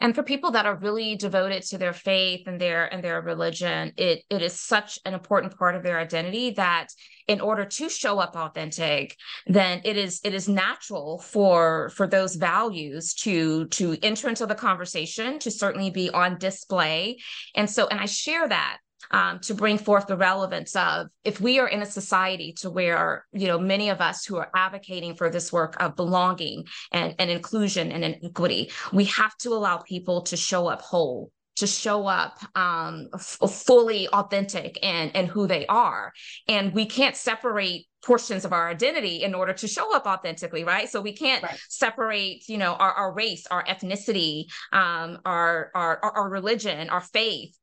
And 0.00 0.14
for 0.14 0.22
people 0.22 0.52
that 0.52 0.66
are 0.66 0.76
really 0.76 1.16
devoted 1.16 1.64
to 1.64 1.78
their 1.78 1.92
faith 1.92 2.46
and 2.46 2.60
their 2.60 2.86
and 2.86 3.02
their 3.02 3.20
religion, 3.20 3.92
it 3.96 4.22
it 4.30 4.40
is 4.40 4.58
such 4.58 5.00
an 5.04 5.14
important 5.14 5.58
part 5.58 5.74
of 5.74 5.82
their 5.82 5.98
identity 5.98 6.50
that 6.52 6.88
in 7.26 7.40
order 7.40 7.64
to 7.64 7.88
show 7.88 8.20
up 8.20 8.36
authentic, 8.36 9.16
then 9.46 9.80
it 9.84 9.96
is 9.96 10.20
it 10.22 10.32
is 10.32 10.48
natural 10.48 11.18
for 11.18 11.90
for 11.90 12.06
those 12.06 12.36
values 12.36 13.12
to 13.14 13.66
to 13.66 13.96
enter 14.00 14.28
into 14.28 14.46
the 14.46 14.54
conversation, 14.54 15.40
to 15.40 15.50
certainly 15.50 15.90
be 15.90 16.08
on 16.10 16.38
display. 16.38 17.18
And 17.56 17.68
so 17.68 17.88
and 17.88 17.98
I 17.98 18.06
share 18.06 18.48
that 18.48 18.78
um, 19.10 19.38
to 19.40 19.54
bring 19.54 19.78
forth 19.78 20.06
the 20.06 20.16
relevance 20.16 20.76
of 20.76 21.08
if 21.24 21.40
we 21.40 21.58
are 21.58 21.68
in 21.68 21.82
a 21.82 21.86
society 21.86 22.52
to 22.58 22.70
where 22.70 23.26
you 23.32 23.46
know 23.46 23.58
many 23.58 23.88
of 23.88 24.00
us 24.00 24.24
who 24.24 24.36
are 24.36 24.50
advocating 24.54 25.14
for 25.14 25.30
this 25.30 25.52
work 25.52 25.76
of 25.80 25.96
belonging 25.96 26.64
and, 26.92 27.14
and 27.18 27.30
inclusion 27.30 27.92
and 27.92 28.16
equity 28.22 28.70
we 28.92 29.04
have 29.04 29.36
to 29.38 29.50
allow 29.50 29.78
people 29.78 30.22
to 30.22 30.36
show 30.36 30.66
up 30.66 30.80
whole 30.82 31.30
to 31.56 31.66
show 31.66 32.06
up 32.06 32.38
um, 32.54 33.08
f- 33.14 33.38
fully 33.50 34.08
authentic 34.08 34.78
and 34.82 35.14
and 35.14 35.28
who 35.28 35.46
they 35.46 35.66
are 35.66 36.12
and 36.48 36.72
we 36.72 36.86
can't 36.86 37.16
separate 37.16 37.86
portions 38.02 38.46
of 38.46 38.52
our 38.52 38.70
identity 38.70 39.22
in 39.22 39.34
order 39.34 39.52
to 39.52 39.68
show 39.68 39.94
up 39.94 40.06
authentically 40.06 40.64
right 40.64 40.88
so 40.88 41.00
we 41.00 41.12
can't 41.12 41.42
right. 41.42 41.58
separate 41.68 42.48
you 42.48 42.56
know 42.56 42.72
our, 42.74 42.92
our 42.92 43.12
race 43.12 43.46
our 43.50 43.64
ethnicity 43.64 44.44
um, 44.72 45.18
our, 45.26 45.70
our 45.74 46.00
our 46.02 46.28
religion 46.30 46.88
our 46.88 47.02
faith 47.02 47.54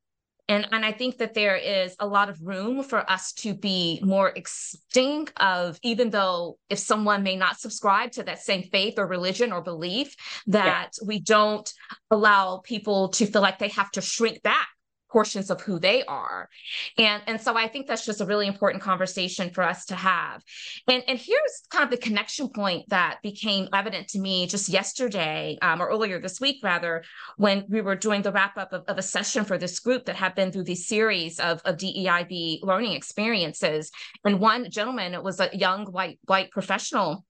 and, 0.50 0.68
and 0.72 0.86
I 0.86 0.94
think 0.94 1.18
that 1.18 1.34
there 1.34 1.56
is 1.58 1.96
a 2.00 2.08
lot 2.08 2.30
of 2.30 2.42
room 2.42 2.84
for 2.84 3.10
us 3.10 3.34
to 3.34 3.54
be 3.54 4.00
more 4.04 4.32
accepting 4.36 5.28
of, 5.38 5.78
even 5.84 6.10
though 6.10 6.58
if 6.70 6.80
someone 6.80 7.24
may 7.24 7.36
not 7.36 7.60
subscribe 7.60 8.12
to 8.14 8.24
that 8.24 8.40
same 8.40 8.64
faith 8.64 8.96
or 8.98 9.08
religion 9.08 9.52
or 9.52 9.62
belief, 9.62 10.16
that 10.48 10.92
yeah. 11.02 11.08
we 11.08 11.20
don't 11.20 11.72
allow 12.12 12.58
people 12.58 13.10
to 13.10 13.26
feel 13.26 13.42
like 13.42 13.60
they 13.60 13.70
have 13.70 13.92
to 13.92 14.02
shrink 14.02 14.42
back 14.42 14.70
portions 15.10 15.50
of 15.50 15.62
who 15.62 15.80
they 15.80 16.04
are. 16.06 16.50
And 16.98 17.24
and 17.28 17.42
so 17.42 17.56
i 17.56 17.68
think 17.68 17.88
that's 17.88 18.06
just 18.06 18.22
a 18.22 18.26
really 18.26 18.48
important 18.48 18.84
conversation 18.84 19.50
for 19.50 19.64
us 19.64 19.86
to 19.86 19.96
have. 19.96 20.44
And 20.88 21.04
and 21.08 21.18
here's 21.18 21.64
kind 21.70 21.84
of 21.84 21.92
the 21.92 21.98
connection 21.98 22.50
point 22.50 22.90
that 22.90 23.20
became 23.24 23.68
evident 23.74 24.10
to 24.10 24.20
me 24.20 24.48
just 24.48 24.70
yesterday 24.70 25.58
um, 25.62 25.82
or 25.82 25.88
earlier 25.88 26.20
this 26.20 26.40
week 26.40 26.58
rather 26.64 27.04
when 27.38 27.66
we 27.70 27.82
were 27.82 27.96
doing 27.96 28.22
the 28.22 28.32
wrap 28.32 28.58
up 28.58 28.74
of, 28.74 28.84
of, 28.88 28.98
a 28.98 29.02
session 29.02 29.46
for 29.46 29.58
this 29.58 29.80
group 29.80 30.06
that 30.06 30.16
had 30.16 30.36
been 30.36 30.52
through 30.52 30.64
these 30.64 30.88
series 30.88 31.40
of, 31.40 31.62
of 31.66 31.78
deib 31.78 32.60
learning 32.64 32.94
experiences. 32.94 33.92
And 34.26 34.40
one 34.40 34.70
gentleman 34.70 35.14
it 35.14 35.24
was 35.24 35.40
a 35.40 35.50
young 35.54 35.86
white 35.86 36.20
white 36.26 36.52
professional 36.52 37.26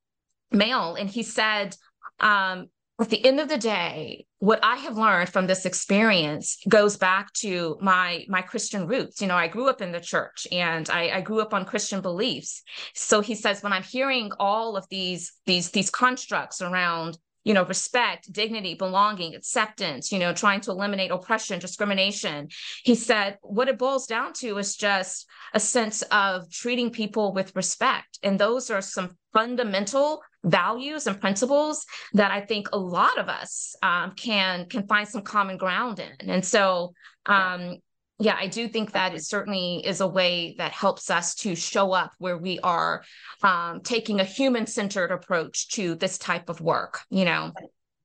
male 0.52 0.96
and 0.96 1.10
he 1.10 1.24
said 1.24 1.76
um, 2.20 2.68
at 3.00 3.10
the 3.10 3.24
end 3.26 3.40
of 3.40 3.50
the 3.50 3.58
day 3.58 4.26
what 4.40 4.60
i 4.64 4.76
have 4.76 4.98
learned 4.98 5.30
from 5.30 5.48
this 5.48 5.66
experience 5.66 6.58
goes 6.68 6.98
back 6.98 7.32
to 7.34 7.78
my 7.82 8.26
my 8.28 8.42
christian 8.42 8.88
roots. 8.88 9.22
You 9.22 9.28
know 9.28 9.36
i 9.36 9.48
grew 9.48 9.70
up 9.70 9.82
in 9.82 9.92
the 9.92 10.00
church 10.00 10.48
and 10.52 10.90
I, 10.90 11.18
I, 11.18 11.22
grew 11.22 11.42
up 11.42 11.54
on 11.54 11.66
christian 11.66 12.02
beliefs. 12.02 12.64
So 12.94 13.22
he 13.22 13.36
says 13.36 13.62
when 13.64 13.74
i'm 13.74 13.84
hearing 13.84 14.32
all 14.40 14.76
of 14.78 14.86
these 14.90 15.34
these 15.46 15.72
these 15.72 15.90
constructs 15.90 16.62
around 16.62 17.18
you 17.48 17.54
know 17.54 17.66
respect 17.66 18.32
dignity 18.32 18.74
belonging 18.74 19.34
acceptance 19.34 20.12
you 20.12 20.20
know 20.20 20.34
trying 20.34 20.62
to 20.62 20.72
eliminate 20.72 21.12
oppression 21.12 21.60
discrimination. 21.60 22.50
He 22.84 22.96
said 22.96 23.38
what 23.42 23.70
it 23.70 23.78
boils 23.78 24.06
down 24.06 24.34
to 24.42 24.58
is 24.58 24.76
just 24.76 25.28
a 25.54 25.60
sense 25.60 26.02
of 26.12 26.50
treating 26.52 26.90
people 26.90 27.34
with 27.34 27.56
respect. 27.56 28.20
And 28.24 28.38
those 28.38 28.70
are 28.70 28.82
some 28.82 29.16
fundamental 29.34 30.22
values 30.44 31.08
and 31.08 31.20
principles 31.20 31.86
that 32.14 32.32
I 32.32 32.42
think 32.42 32.70
a 32.74 32.78
lot 32.78 33.18
of 33.18 33.30
us 33.30 33.76
um, 33.82 34.12
can 34.16 34.66
can 34.66 34.88
find 34.88 35.08
some 35.08 35.22
common 35.22 35.58
ground 35.58 36.00
in. 36.00 36.30
And 36.30 36.44
so, 36.46 36.94
um, 37.26 37.78
yeah, 38.20 38.36
I 38.40 38.48
do 38.48 38.68
think 38.68 38.94
that 38.94 39.14
it 39.14 39.24
certainly 39.24 39.86
is 39.86 40.02
a 40.02 40.08
way 40.08 40.56
that 40.58 40.72
helps 40.72 41.12
us 41.12 41.36
to 41.36 41.56
show 41.56 41.92
up 41.92 42.14
where 42.18 42.38
we 42.38 42.60
are 42.60 43.04
um, 43.44 43.82
taking 43.82 44.20
a 44.20 44.24
human 44.24 44.66
centered 44.66 45.12
approach 45.12 45.70
to 45.70 45.96
this 45.96 46.18
type 46.18 46.50
of 46.50 46.60
work. 46.60 47.02
You 47.10 47.26
know, 47.26 47.52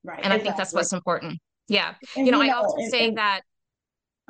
right? 0.04 0.20
And 0.22 0.32
I 0.32 0.38
think 0.38 0.56
that's 0.56 0.74
what's 0.74 0.92
important. 0.92 1.40
Yeah, 1.68 1.94
and 2.16 2.26
you 2.26 2.32
know, 2.32 2.42
you 2.42 2.48
know 2.48 2.54
I 2.54 2.58
often 2.58 2.82
and, 2.82 2.90
say 2.90 3.08
and, 3.08 3.18
that 3.18 3.40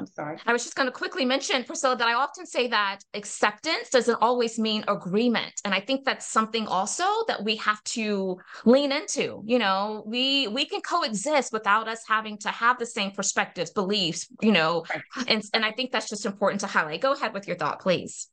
I'm 0.02 0.06
sorry. 0.06 0.36
I 0.46 0.52
was 0.52 0.64
just 0.64 0.74
going 0.74 0.88
to 0.88 0.92
quickly 0.92 1.24
mention, 1.24 1.62
Priscilla, 1.62 1.96
that 1.96 2.08
I 2.08 2.14
often 2.14 2.44
say 2.44 2.66
that 2.68 2.98
acceptance 3.14 3.88
doesn't 3.90 4.18
always 4.20 4.58
mean 4.58 4.84
agreement. 4.88 5.52
And 5.64 5.72
I 5.72 5.80
think 5.80 6.04
that's 6.04 6.26
something 6.26 6.66
also 6.66 7.04
that 7.28 7.44
we 7.44 7.54
have 7.56 7.82
to 7.84 8.36
lean 8.64 8.90
into. 8.90 9.42
You 9.46 9.60
know, 9.60 10.02
we 10.06 10.48
we 10.48 10.64
can 10.64 10.80
coexist 10.80 11.52
without 11.52 11.86
us 11.86 12.02
having 12.06 12.36
to 12.38 12.48
have 12.48 12.78
the 12.78 12.86
same 12.86 13.12
perspectives, 13.12 13.70
beliefs, 13.70 14.26
you 14.40 14.50
know, 14.50 14.84
right. 14.92 15.28
and, 15.28 15.42
and 15.54 15.64
I 15.64 15.70
think 15.70 15.92
that's 15.92 16.08
just 16.08 16.26
important 16.26 16.60
to 16.62 16.66
highlight. 16.66 17.00
Go 17.00 17.12
ahead 17.12 17.32
with 17.32 17.46
your 17.46 17.56
thought, 17.56 17.80
please. 17.80 18.28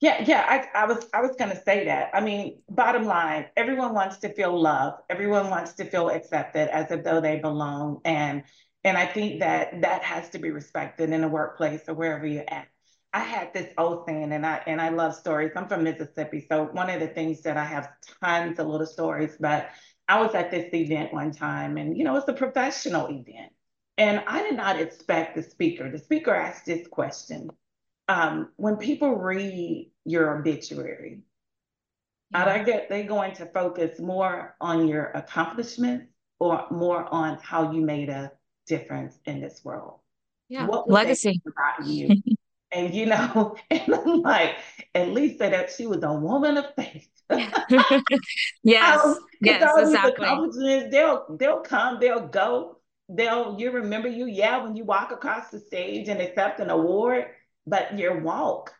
Yeah, 0.00 0.22
yeah, 0.26 0.44
I, 0.46 0.82
I 0.82 0.86
was 0.86 1.06
I 1.14 1.22
was 1.22 1.36
gonna 1.38 1.60
say 1.62 1.84
that. 1.86 2.10
I 2.12 2.20
mean, 2.20 2.60
bottom 2.68 3.04
line, 3.04 3.46
everyone 3.56 3.94
wants 3.94 4.18
to 4.18 4.28
feel 4.28 4.60
love. 4.60 4.94
Everyone 5.08 5.48
wants 5.48 5.72
to 5.74 5.84
feel 5.84 6.10
accepted 6.10 6.68
as 6.68 6.90
if 6.90 7.04
though 7.04 7.20
they 7.20 7.38
belong. 7.38 8.00
And 8.04 8.42
and 8.84 8.98
I 8.98 9.06
think 9.06 9.40
that 9.40 9.80
that 9.80 10.02
has 10.02 10.28
to 10.30 10.38
be 10.38 10.50
respected 10.50 11.10
in 11.10 11.22
the 11.22 11.28
workplace 11.28 11.82
or 11.88 11.94
wherever 11.94 12.26
you're 12.26 12.44
at. 12.46 12.68
I 13.14 13.20
had 13.20 13.54
this 13.54 13.72
old 13.78 14.04
saying, 14.06 14.32
and 14.32 14.44
I 14.44 14.60
and 14.66 14.80
I 14.80 14.90
love 14.90 15.14
stories. 15.14 15.52
I'm 15.56 15.68
from 15.68 15.84
Mississippi, 15.84 16.46
so 16.48 16.64
one 16.64 16.90
of 16.90 17.00
the 17.00 17.06
things 17.06 17.42
that 17.42 17.56
I 17.56 17.64
have 17.64 17.88
tons 18.22 18.58
of 18.58 18.66
little 18.66 18.86
stories. 18.86 19.36
But 19.38 19.70
I 20.08 20.20
was 20.20 20.34
at 20.34 20.50
this 20.50 20.72
event 20.74 21.12
one 21.12 21.32
time, 21.32 21.76
and 21.78 21.96
you 21.96 22.04
know, 22.04 22.16
it's 22.16 22.28
a 22.28 22.34
professional 22.34 23.06
event, 23.06 23.52
and 23.96 24.22
I 24.26 24.42
did 24.42 24.56
not 24.56 24.80
expect 24.80 25.36
the 25.36 25.42
speaker. 25.42 25.90
The 25.90 25.98
speaker 25.98 26.34
asked 26.34 26.66
this 26.66 26.86
question: 26.88 27.50
um, 28.08 28.50
When 28.56 28.76
people 28.76 29.14
read 29.14 29.92
your 30.04 30.38
obituary, 30.38 31.20
are 32.34 32.58
they 32.58 32.64
get 32.64 32.88
they 32.90 33.04
going 33.04 33.34
to 33.36 33.46
focus 33.46 34.00
more 34.00 34.56
on 34.60 34.88
your 34.88 35.06
accomplishments 35.14 36.06
or 36.40 36.66
more 36.70 37.06
on 37.14 37.38
how 37.38 37.70
you 37.70 37.80
made 37.80 38.08
a 38.08 38.32
difference 38.66 39.18
in 39.24 39.40
this 39.40 39.60
world? 39.64 40.00
Yeah, 40.48 40.66
what 40.66 40.90
legacy 40.90 41.40
about 41.46 41.86
you? 41.86 42.10
and 42.74 42.92
you 42.92 43.06
know, 43.06 43.56
and 43.70 43.94
I'm 43.94 44.20
like, 44.22 44.56
at 44.94 45.10
least 45.10 45.38
say 45.38 45.50
that 45.50 45.70
she 45.70 45.86
was 45.86 46.02
a 46.02 46.12
woman 46.12 46.56
of 46.56 46.66
faith. 46.76 47.08
yes, 47.30 49.16
yes, 49.40 49.78
exactly. 49.78 50.28
These 50.60 50.90
they'll 50.90 51.24
they'll 51.38 51.60
come, 51.60 51.98
they'll 52.00 52.28
go, 52.28 52.78
they'll 53.08 53.56
you 53.58 53.70
remember 53.70 54.08
you, 54.08 54.26
yeah, 54.26 54.62
when 54.62 54.76
you 54.76 54.84
walk 54.84 55.12
across 55.12 55.48
the 55.50 55.60
stage 55.60 56.08
and 56.08 56.20
accept 56.20 56.60
an 56.60 56.70
award, 56.70 57.26
but 57.66 57.98
your 57.98 58.20
walk, 58.20 58.74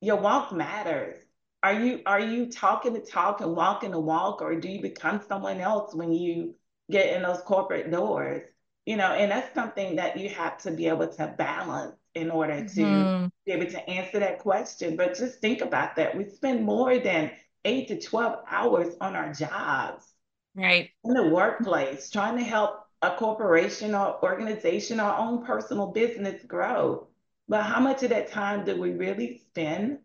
your 0.00 0.16
walk 0.16 0.52
matters. 0.52 1.22
Are 1.62 1.72
you 1.72 2.02
are 2.06 2.20
you 2.20 2.50
talking 2.50 2.92
the 2.92 3.00
talk 3.00 3.40
and 3.40 3.56
walking 3.56 3.92
the 3.92 4.00
walk, 4.00 4.42
or 4.42 4.60
do 4.60 4.68
you 4.68 4.82
become 4.82 5.22
someone 5.26 5.60
else 5.60 5.94
when 5.94 6.12
you 6.12 6.54
get 6.90 7.16
in 7.16 7.22
those 7.22 7.40
corporate 7.40 7.90
doors? 7.90 8.42
You 8.88 8.96
know, 8.96 9.12
and 9.12 9.30
that's 9.30 9.54
something 9.54 9.96
that 9.96 10.16
you 10.16 10.30
have 10.30 10.56
to 10.62 10.70
be 10.70 10.86
able 10.86 11.08
to 11.08 11.34
balance 11.36 11.94
in 12.14 12.30
order 12.30 12.64
to 12.64 12.80
mm-hmm. 12.80 13.26
be 13.44 13.52
able 13.52 13.70
to 13.70 13.86
answer 13.86 14.18
that 14.18 14.38
question. 14.38 14.96
But 14.96 15.14
just 15.14 15.40
think 15.40 15.60
about 15.60 15.96
that. 15.96 16.16
We 16.16 16.24
spend 16.24 16.64
more 16.64 16.98
than 16.98 17.32
eight 17.66 17.88
to 17.88 18.00
12 18.00 18.44
hours 18.50 18.94
on 18.98 19.14
our 19.14 19.30
jobs. 19.34 20.10
Right. 20.54 20.88
In 21.04 21.12
the 21.12 21.28
workplace, 21.28 22.08
trying 22.08 22.38
to 22.38 22.42
help 22.42 22.80
a 23.02 23.10
corporation 23.10 23.94
or 23.94 24.24
organization, 24.24 25.00
our 25.00 25.18
own 25.18 25.44
personal 25.44 25.88
business 25.88 26.42
grow. 26.44 27.08
But 27.46 27.64
how 27.64 27.80
much 27.80 28.02
of 28.04 28.08
that 28.08 28.32
time 28.32 28.64
do 28.64 28.80
we 28.80 28.92
really 28.92 29.42
spend 29.50 29.98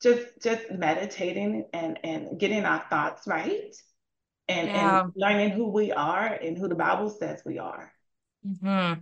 just 0.00 0.26
just 0.40 0.70
meditating 0.70 1.64
and, 1.72 1.98
and 2.04 2.38
getting 2.38 2.64
our 2.64 2.84
thoughts 2.88 3.26
right? 3.26 3.74
And, 4.50 4.68
yeah. 4.68 5.02
and 5.02 5.12
learning 5.16 5.50
who 5.50 5.68
we 5.68 5.92
are 5.92 6.26
and 6.26 6.58
who 6.58 6.68
the 6.68 6.74
Bible 6.74 7.08
says 7.08 7.42
we 7.44 7.58
are. 7.58 7.92
Mm-hmm. 8.46 9.00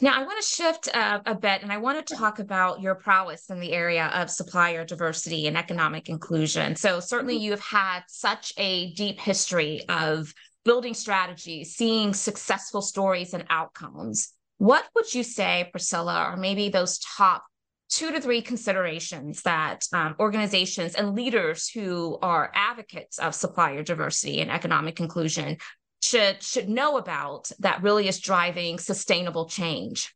Now, 0.00 0.20
I 0.20 0.24
want 0.24 0.42
to 0.42 0.48
shift 0.48 0.88
uh, 0.92 1.20
a 1.24 1.34
bit 1.34 1.62
and 1.62 1.72
I 1.72 1.76
want 1.78 2.04
to 2.04 2.14
talk 2.16 2.40
about 2.40 2.80
your 2.80 2.96
prowess 2.96 3.48
in 3.48 3.60
the 3.60 3.72
area 3.72 4.06
of 4.14 4.28
supplier 4.28 4.84
diversity 4.84 5.46
and 5.46 5.56
economic 5.56 6.08
inclusion. 6.08 6.74
So, 6.74 6.98
certainly, 7.00 7.36
mm-hmm. 7.36 7.44
you 7.44 7.50
have 7.52 7.60
had 7.60 8.00
such 8.08 8.52
a 8.56 8.92
deep 8.94 9.20
history 9.20 9.82
of 9.88 10.34
building 10.64 10.94
strategies, 10.94 11.76
seeing 11.76 12.12
successful 12.12 12.82
stories 12.82 13.34
and 13.34 13.44
outcomes. 13.50 14.32
What 14.58 14.84
would 14.94 15.12
you 15.14 15.22
say, 15.22 15.68
Priscilla, 15.70 16.14
are 16.14 16.36
maybe 16.36 16.70
those 16.70 16.98
top 16.98 17.44
two 17.94 18.10
to 18.10 18.20
three 18.20 18.42
considerations 18.42 19.42
that 19.42 19.86
um, 19.92 20.16
organizations 20.18 20.96
and 20.96 21.14
leaders 21.14 21.68
who 21.68 22.18
are 22.22 22.50
advocates 22.52 23.20
of 23.20 23.36
supplier 23.36 23.84
diversity 23.84 24.40
and 24.40 24.50
economic 24.50 24.98
inclusion 24.98 25.56
should 26.02 26.42
should 26.42 26.68
know 26.68 26.98
about 26.98 27.50
that 27.60 27.82
really 27.82 28.08
is 28.08 28.18
driving 28.18 28.78
sustainable 28.80 29.48
change 29.48 30.12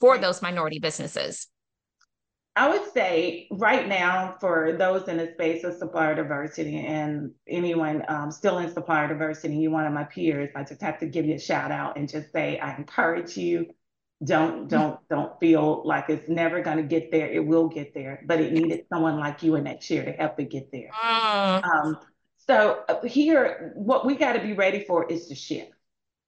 for 0.00 0.16
those 0.16 0.40
minority 0.40 0.78
businesses? 0.78 1.48
I 2.56 2.70
would 2.70 2.90
say 2.94 3.46
right 3.50 3.86
now, 3.86 4.36
for 4.40 4.72
those 4.78 5.06
in 5.06 5.18
the 5.18 5.30
space 5.34 5.64
of 5.64 5.74
supplier 5.74 6.14
diversity 6.14 6.78
and 6.78 7.32
anyone 7.46 8.02
um, 8.08 8.30
still 8.30 8.56
in 8.56 8.72
supplier 8.72 9.08
diversity, 9.08 9.56
you 9.56 9.70
one 9.70 9.84
of 9.84 9.92
my 9.92 10.04
peers, 10.04 10.48
I 10.56 10.64
just 10.64 10.80
have 10.80 10.98
to 11.00 11.06
give 11.06 11.26
you 11.26 11.34
a 11.34 11.38
shout 11.38 11.70
out 11.70 11.98
and 11.98 12.08
just 12.08 12.32
say 12.32 12.58
I 12.58 12.74
encourage 12.74 13.36
you. 13.36 13.66
Don't 14.24 14.68
don't 14.68 14.98
don't 15.10 15.38
feel 15.38 15.82
like 15.84 16.08
it's 16.08 16.28
never 16.28 16.62
going 16.62 16.78
to 16.78 16.82
get 16.82 17.10
there. 17.10 17.30
It 17.30 17.44
will 17.44 17.68
get 17.68 17.92
there, 17.92 18.22
but 18.26 18.40
it 18.40 18.52
needed 18.52 18.86
someone 18.88 19.18
like 19.18 19.42
you 19.42 19.56
in 19.56 19.64
that 19.64 19.82
chair 19.82 20.04
to 20.06 20.12
help 20.12 20.40
it 20.40 20.50
get 20.50 20.72
there. 20.72 20.88
Mm. 21.04 21.64
Um, 21.64 21.98
so 22.46 22.84
uh, 22.88 23.02
here, 23.02 23.72
what 23.74 24.06
we 24.06 24.14
got 24.14 24.32
to 24.32 24.40
be 24.40 24.54
ready 24.54 24.84
for 24.84 25.04
is 25.10 25.26
to 25.26 25.34
shift. 25.34 25.72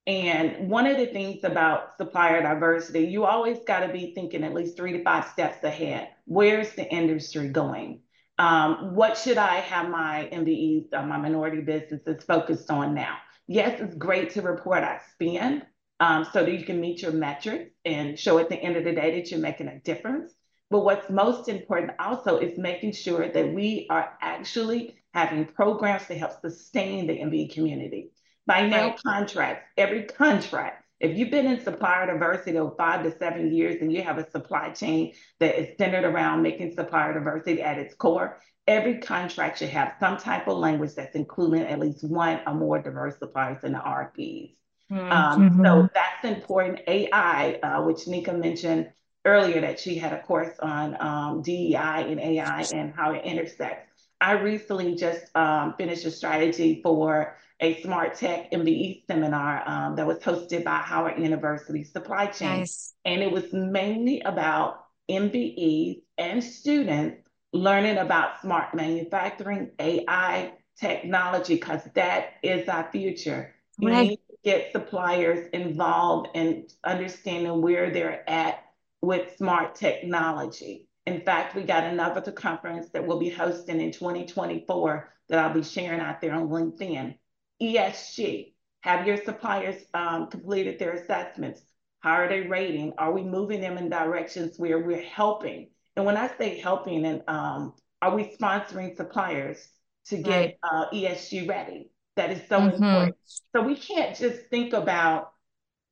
And 0.06 0.70
one 0.70 0.86
of 0.86 0.96
the 0.96 1.06
things 1.06 1.44
about 1.44 1.96
supplier 1.96 2.42
diversity, 2.42 3.00
you 3.00 3.24
always 3.24 3.58
got 3.66 3.80
to 3.80 3.88
be 3.88 4.12
thinking 4.14 4.42
at 4.42 4.54
least 4.54 4.76
three 4.76 4.92
to 4.92 5.02
five 5.02 5.26
steps 5.28 5.62
ahead. 5.64 6.08
Where's 6.24 6.70
the 6.72 6.90
industry 6.90 7.48
going? 7.48 8.00
Um, 8.38 8.94
what 8.94 9.18
should 9.18 9.36
I 9.36 9.56
have 9.56 9.90
my 9.90 10.28
MBEs, 10.32 10.94
uh, 10.94 11.02
my 11.02 11.18
minority 11.18 11.60
businesses 11.60 12.24
focused 12.24 12.70
on 12.70 12.94
now? 12.94 13.16
Yes, 13.46 13.80
it's 13.80 13.94
great 13.94 14.30
to 14.30 14.42
report 14.42 14.82
our 14.82 15.00
spend 15.12 15.66
um, 16.00 16.26
so 16.32 16.44
that 16.44 16.52
you 16.52 16.64
can 16.64 16.80
meet 16.80 17.02
your 17.02 17.12
metrics 17.12 17.70
and 17.84 18.18
show 18.18 18.38
at 18.38 18.48
the 18.48 18.56
end 18.56 18.76
of 18.76 18.84
the 18.84 18.92
day 18.92 19.18
that 19.20 19.30
you're 19.30 19.40
making 19.40 19.68
a 19.68 19.80
difference. 19.80 20.32
But 20.70 20.80
what's 20.80 21.08
most 21.08 21.48
important 21.48 21.92
also 21.98 22.38
is 22.38 22.58
making 22.58 22.92
sure 22.92 23.30
that 23.30 23.54
we 23.54 23.86
are 23.90 24.10
actually 24.20 24.96
having 25.14 25.46
programs 25.46 26.06
to 26.06 26.14
help 26.14 26.40
sustain 26.40 27.06
the 27.06 27.14
MBE 27.14 27.54
community. 27.54 28.12
By 28.46 28.66
now, 28.66 28.88
right. 28.88 29.02
contracts, 29.02 29.64
every 29.76 30.04
contract, 30.04 30.84
if 31.00 31.16
you've 31.16 31.30
been 31.30 31.46
in 31.46 31.62
supplier 31.62 32.06
diversity 32.06 32.58
over 32.58 32.74
five 32.76 33.02
to 33.04 33.16
seven 33.18 33.52
years 33.52 33.76
and 33.80 33.92
you 33.92 34.02
have 34.02 34.18
a 34.18 34.30
supply 34.30 34.70
chain 34.70 35.12
that 35.38 35.58
is 35.58 35.76
centered 35.78 36.04
around 36.04 36.42
making 36.42 36.74
supplier 36.74 37.14
diversity 37.14 37.62
at 37.62 37.78
its 37.78 37.94
core, 37.94 38.38
every 38.66 38.98
contract 38.98 39.58
should 39.58 39.68
have 39.70 39.94
some 40.00 40.16
type 40.16 40.48
of 40.48 40.58
language 40.58 40.94
that's 40.94 41.14
including 41.14 41.62
at 41.62 41.78
least 41.78 42.04
one 42.04 42.40
or 42.46 42.54
more 42.54 42.80
diverse 42.80 43.18
suppliers 43.18 43.62
in 43.64 43.72
the 43.72 43.78
RFPs. 43.78 44.54
Mm-hmm. 44.90 45.12
Um, 45.12 45.60
so 45.64 45.88
that's 45.94 46.24
important. 46.24 46.80
AI, 46.86 47.58
uh, 47.62 47.82
which 47.82 48.06
Nika 48.06 48.32
mentioned 48.32 48.90
earlier, 49.24 49.60
that 49.60 49.78
she 49.78 49.96
had 49.96 50.12
a 50.12 50.22
course 50.22 50.58
on 50.60 50.96
um, 51.00 51.42
DEI 51.42 52.06
and 52.10 52.20
AI 52.20 52.64
and 52.72 52.94
how 52.94 53.12
it 53.12 53.24
intersects. 53.24 53.84
I 54.20 54.32
recently 54.32 54.96
just 54.96 55.24
um, 55.36 55.74
finished 55.78 56.04
a 56.04 56.10
strategy 56.10 56.80
for 56.82 57.36
a 57.60 57.80
smart 57.82 58.16
tech 58.16 58.50
MBE 58.50 59.06
seminar 59.06 59.62
um, 59.68 59.96
that 59.96 60.06
was 60.06 60.18
hosted 60.18 60.64
by 60.64 60.78
Howard 60.78 61.18
University 61.18 61.84
Supply 61.84 62.26
Chain. 62.26 62.60
Nice. 62.60 62.94
And 63.04 63.22
it 63.22 63.30
was 63.30 63.52
mainly 63.52 64.20
about 64.20 64.84
MBEs 65.08 66.02
and 66.16 66.42
students 66.42 67.22
learning 67.52 67.98
about 67.98 68.40
smart 68.40 68.74
manufacturing, 68.74 69.70
AI, 69.78 70.52
technology, 70.78 71.54
because 71.54 71.82
that 71.94 72.34
is 72.42 72.68
our 72.68 72.88
future. 72.90 73.54
You 73.78 73.90
need 73.90 74.18
get 74.44 74.72
suppliers 74.72 75.48
involved 75.52 76.28
in 76.34 76.66
understanding 76.84 77.60
where 77.60 77.90
they're 77.90 78.28
at 78.28 78.64
with 79.00 79.36
smart 79.36 79.74
technology. 79.74 80.86
In 81.06 81.22
fact, 81.22 81.54
we 81.54 81.62
got 81.62 81.84
another 81.84 82.32
conference 82.32 82.90
that 82.90 83.06
we'll 83.06 83.18
be 83.18 83.30
hosting 83.30 83.80
in 83.80 83.92
2024 83.92 85.12
that 85.28 85.38
I'll 85.38 85.54
be 85.54 85.62
sharing 85.62 86.00
out 86.00 86.20
there 86.20 86.34
on 86.34 86.48
LinkedIn. 86.48 87.16
ESG, 87.62 88.52
have 88.80 89.06
your 89.06 89.22
suppliers 89.24 89.82
um, 89.94 90.28
completed 90.28 90.78
their 90.78 90.92
assessments? 90.92 91.60
How 92.00 92.12
are 92.12 92.28
they 92.28 92.42
rating? 92.42 92.92
Are 92.98 93.12
we 93.12 93.22
moving 93.22 93.60
them 93.60 93.78
in 93.78 93.88
directions 93.88 94.58
where 94.58 94.78
we're 94.78 95.02
helping? 95.02 95.70
And 95.96 96.06
when 96.06 96.16
I 96.16 96.30
say 96.38 96.60
helping, 96.60 97.04
and 97.04 97.22
um, 97.26 97.74
are 98.00 98.14
we 98.14 98.36
sponsoring 98.40 98.96
suppliers 98.96 99.66
to 100.06 100.18
get 100.18 100.36
right. 100.36 100.56
uh, 100.62 100.90
ESG 100.90 101.48
ready? 101.48 101.90
That 102.18 102.30
is 102.30 102.40
so 102.48 102.60
mm-hmm. 102.60 102.74
important. 102.74 103.16
So 103.54 103.62
we 103.62 103.76
can't 103.76 104.16
just 104.16 104.40
think 104.50 104.74
about 104.74 105.32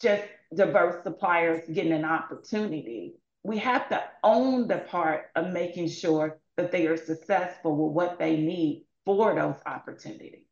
just 0.03 0.25
diverse 0.55 1.03
suppliers 1.03 1.63
getting 1.73 1.93
an 1.93 2.05
opportunity 2.05 3.15
we 3.47 3.59
have 3.59 3.89
to 3.89 4.03
own 4.25 4.67
the 4.67 4.79
part 4.79 5.27
of 5.37 5.53
making 5.53 5.89
sure 5.89 6.41
that 6.57 6.73
they 6.73 6.87
are 6.89 6.97
successful 6.97 7.77
with 7.77 7.95
what 7.95 8.19
they 8.19 8.37
need 8.37 8.87
for 9.05 9.37
those 9.37 9.55
opportunities. 9.67 10.46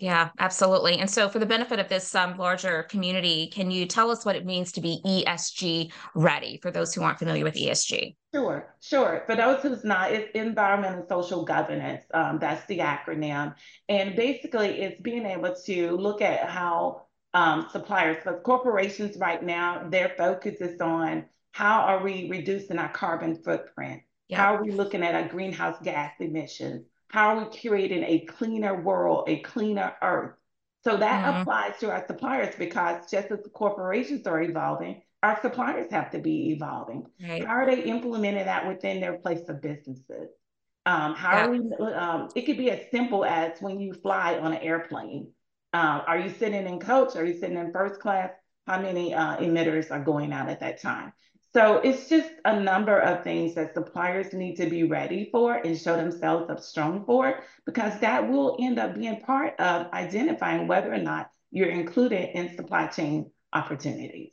Yeah, 0.00 0.30
absolutely. 0.38 0.98
And 0.98 1.10
so, 1.10 1.28
for 1.28 1.38
the 1.38 1.46
benefit 1.46 1.78
of 1.78 1.90
this 1.90 2.14
um, 2.14 2.38
larger 2.38 2.84
community, 2.84 3.48
can 3.52 3.70
you 3.70 3.84
tell 3.84 4.10
us 4.10 4.24
what 4.24 4.34
it 4.34 4.46
means 4.46 4.72
to 4.72 4.80
be 4.80 4.98
ESG 5.04 5.92
ready 6.14 6.58
for 6.62 6.70
those 6.70 6.94
who 6.94 7.02
aren't 7.02 7.18
familiar 7.18 7.44
with 7.44 7.54
ESG? 7.54 8.16
Sure, 8.34 8.74
sure. 8.80 9.24
For 9.26 9.36
those 9.36 9.60
who's 9.60 9.84
not, 9.84 10.10
it's 10.10 10.30
environmental 10.34 11.04
social 11.06 11.44
governance. 11.44 12.02
Um, 12.14 12.38
that's 12.40 12.64
the 12.66 12.78
acronym. 12.78 13.54
And 13.90 14.16
basically, 14.16 14.80
it's 14.80 14.98
being 15.02 15.26
able 15.26 15.54
to 15.66 15.90
look 15.90 16.22
at 16.22 16.48
how 16.48 17.02
um, 17.34 17.68
suppliers, 17.70 18.16
because 18.24 18.40
corporations 18.42 19.18
right 19.18 19.42
now, 19.42 19.86
their 19.90 20.14
focus 20.16 20.62
is 20.62 20.80
on 20.80 21.26
how 21.52 21.82
are 21.82 22.02
we 22.02 22.30
reducing 22.30 22.78
our 22.78 22.90
carbon 22.90 23.34
footprint? 23.42 24.00
Yep. 24.28 24.38
How 24.38 24.54
are 24.54 24.62
we 24.64 24.70
looking 24.70 25.02
at 25.02 25.14
our 25.14 25.28
greenhouse 25.28 25.76
gas 25.82 26.12
emissions? 26.20 26.86
How 27.10 27.36
are 27.36 27.44
we 27.44 27.58
creating 27.58 28.04
a 28.04 28.20
cleaner 28.20 28.80
world, 28.80 29.28
a 29.28 29.40
cleaner 29.40 29.94
earth? 30.00 30.34
So 30.82 30.96
that 30.96 31.24
mm-hmm. 31.24 31.40
applies 31.40 31.78
to 31.80 31.90
our 31.90 32.06
suppliers 32.06 32.54
because 32.58 33.10
just 33.10 33.30
as 33.30 33.42
the 33.42 33.50
corporations 33.50 34.26
are 34.26 34.40
evolving, 34.40 35.02
our 35.22 35.38
suppliers 35.42 35.90
have 35.90 36.10
to 36.12 36.18
be 36.18 36.52
evolving. 36.52 37.06
Right. 37.22 37.44
How 37.44 37.54
are 37.54 37.66
they 37.66 37.82
implementing 37.82 38.44
that 38.46 38.66
within 38.66 39.00
their 39.00 39.18
place 39.18 39.46
of 39.48 39.60
businesses? 39.60 40.30
Um, 40.86 41.14
how 41.14 41.32
yeah. 41.32 41.46
are 41.46 41.50
we? 41.50 41.58
Um, 41.92 42.28
it 42.34 42.46
could 42.46 42.56
be 42.56 42.70
as 42.70 42.90
simple 42.90 43.24
as 43.24 43.60
when 43.60 43.78
you 43.80 43.92
fly 43.92 44.38
on 44.38 44.52
an 44.52 44.62
airplane. 44.62 45.32
Uh, 45.72 46.02
are 46.06 46.18
you 46.18 46.30
sitting 46.30 46.66
in 46.66 46.80
coach? 46.80 47.16
Are 47.16 47.24
you 47.24 47.38
sitting 47.38 47.58
in 47.58 47.72
first 47.72 48.00
class? 48.00 48.30
How 48.66 48.80
many 48.80 49.12
uh, 49.14 49.36
emitters 49.38 49.90
are 49.90 50.02
going 50.02 50.32
out 50.32 50.48
at 50.48 50.60
that 50.60 50.80
time? 50.80 51.12
So 51.52 51.78
it's 51.78 52.08
just 52.08 52.30
a 52.44 52.60
number 52.60 52.98
of 52.98 53.24
things 53.24 53.56
that 53.56 53.74
suppliers 53.74 54.32
need 54.32 54.54
to 54.56 54.70
be 54.70 54.84
ready 54.84 55.28
for 55.32 55.54
and 55.56 55.76
show 55.76 55.96
themselves 55.96 56.48
up 56.48 56.60
strong 56.60 57.04
for, 57.04 57.40
because 57.66 57.98
that 58.00 58.30
will 58.30 58.56
end 58.60 58.78
up 58.78 58.94
being 58.94 59.20
part 59.20 59.58
of 59.58 59.92
identifying 59.92 60.68
whether 60.68 60.92
or 60.92 60.98
not 60.98 61.30
you're 61.50 61.70
included 61.70 62.36
in 62.38 62.56
supply 62.56 62.86
chain 62.86 63.32
opportunities. 63.52 64.30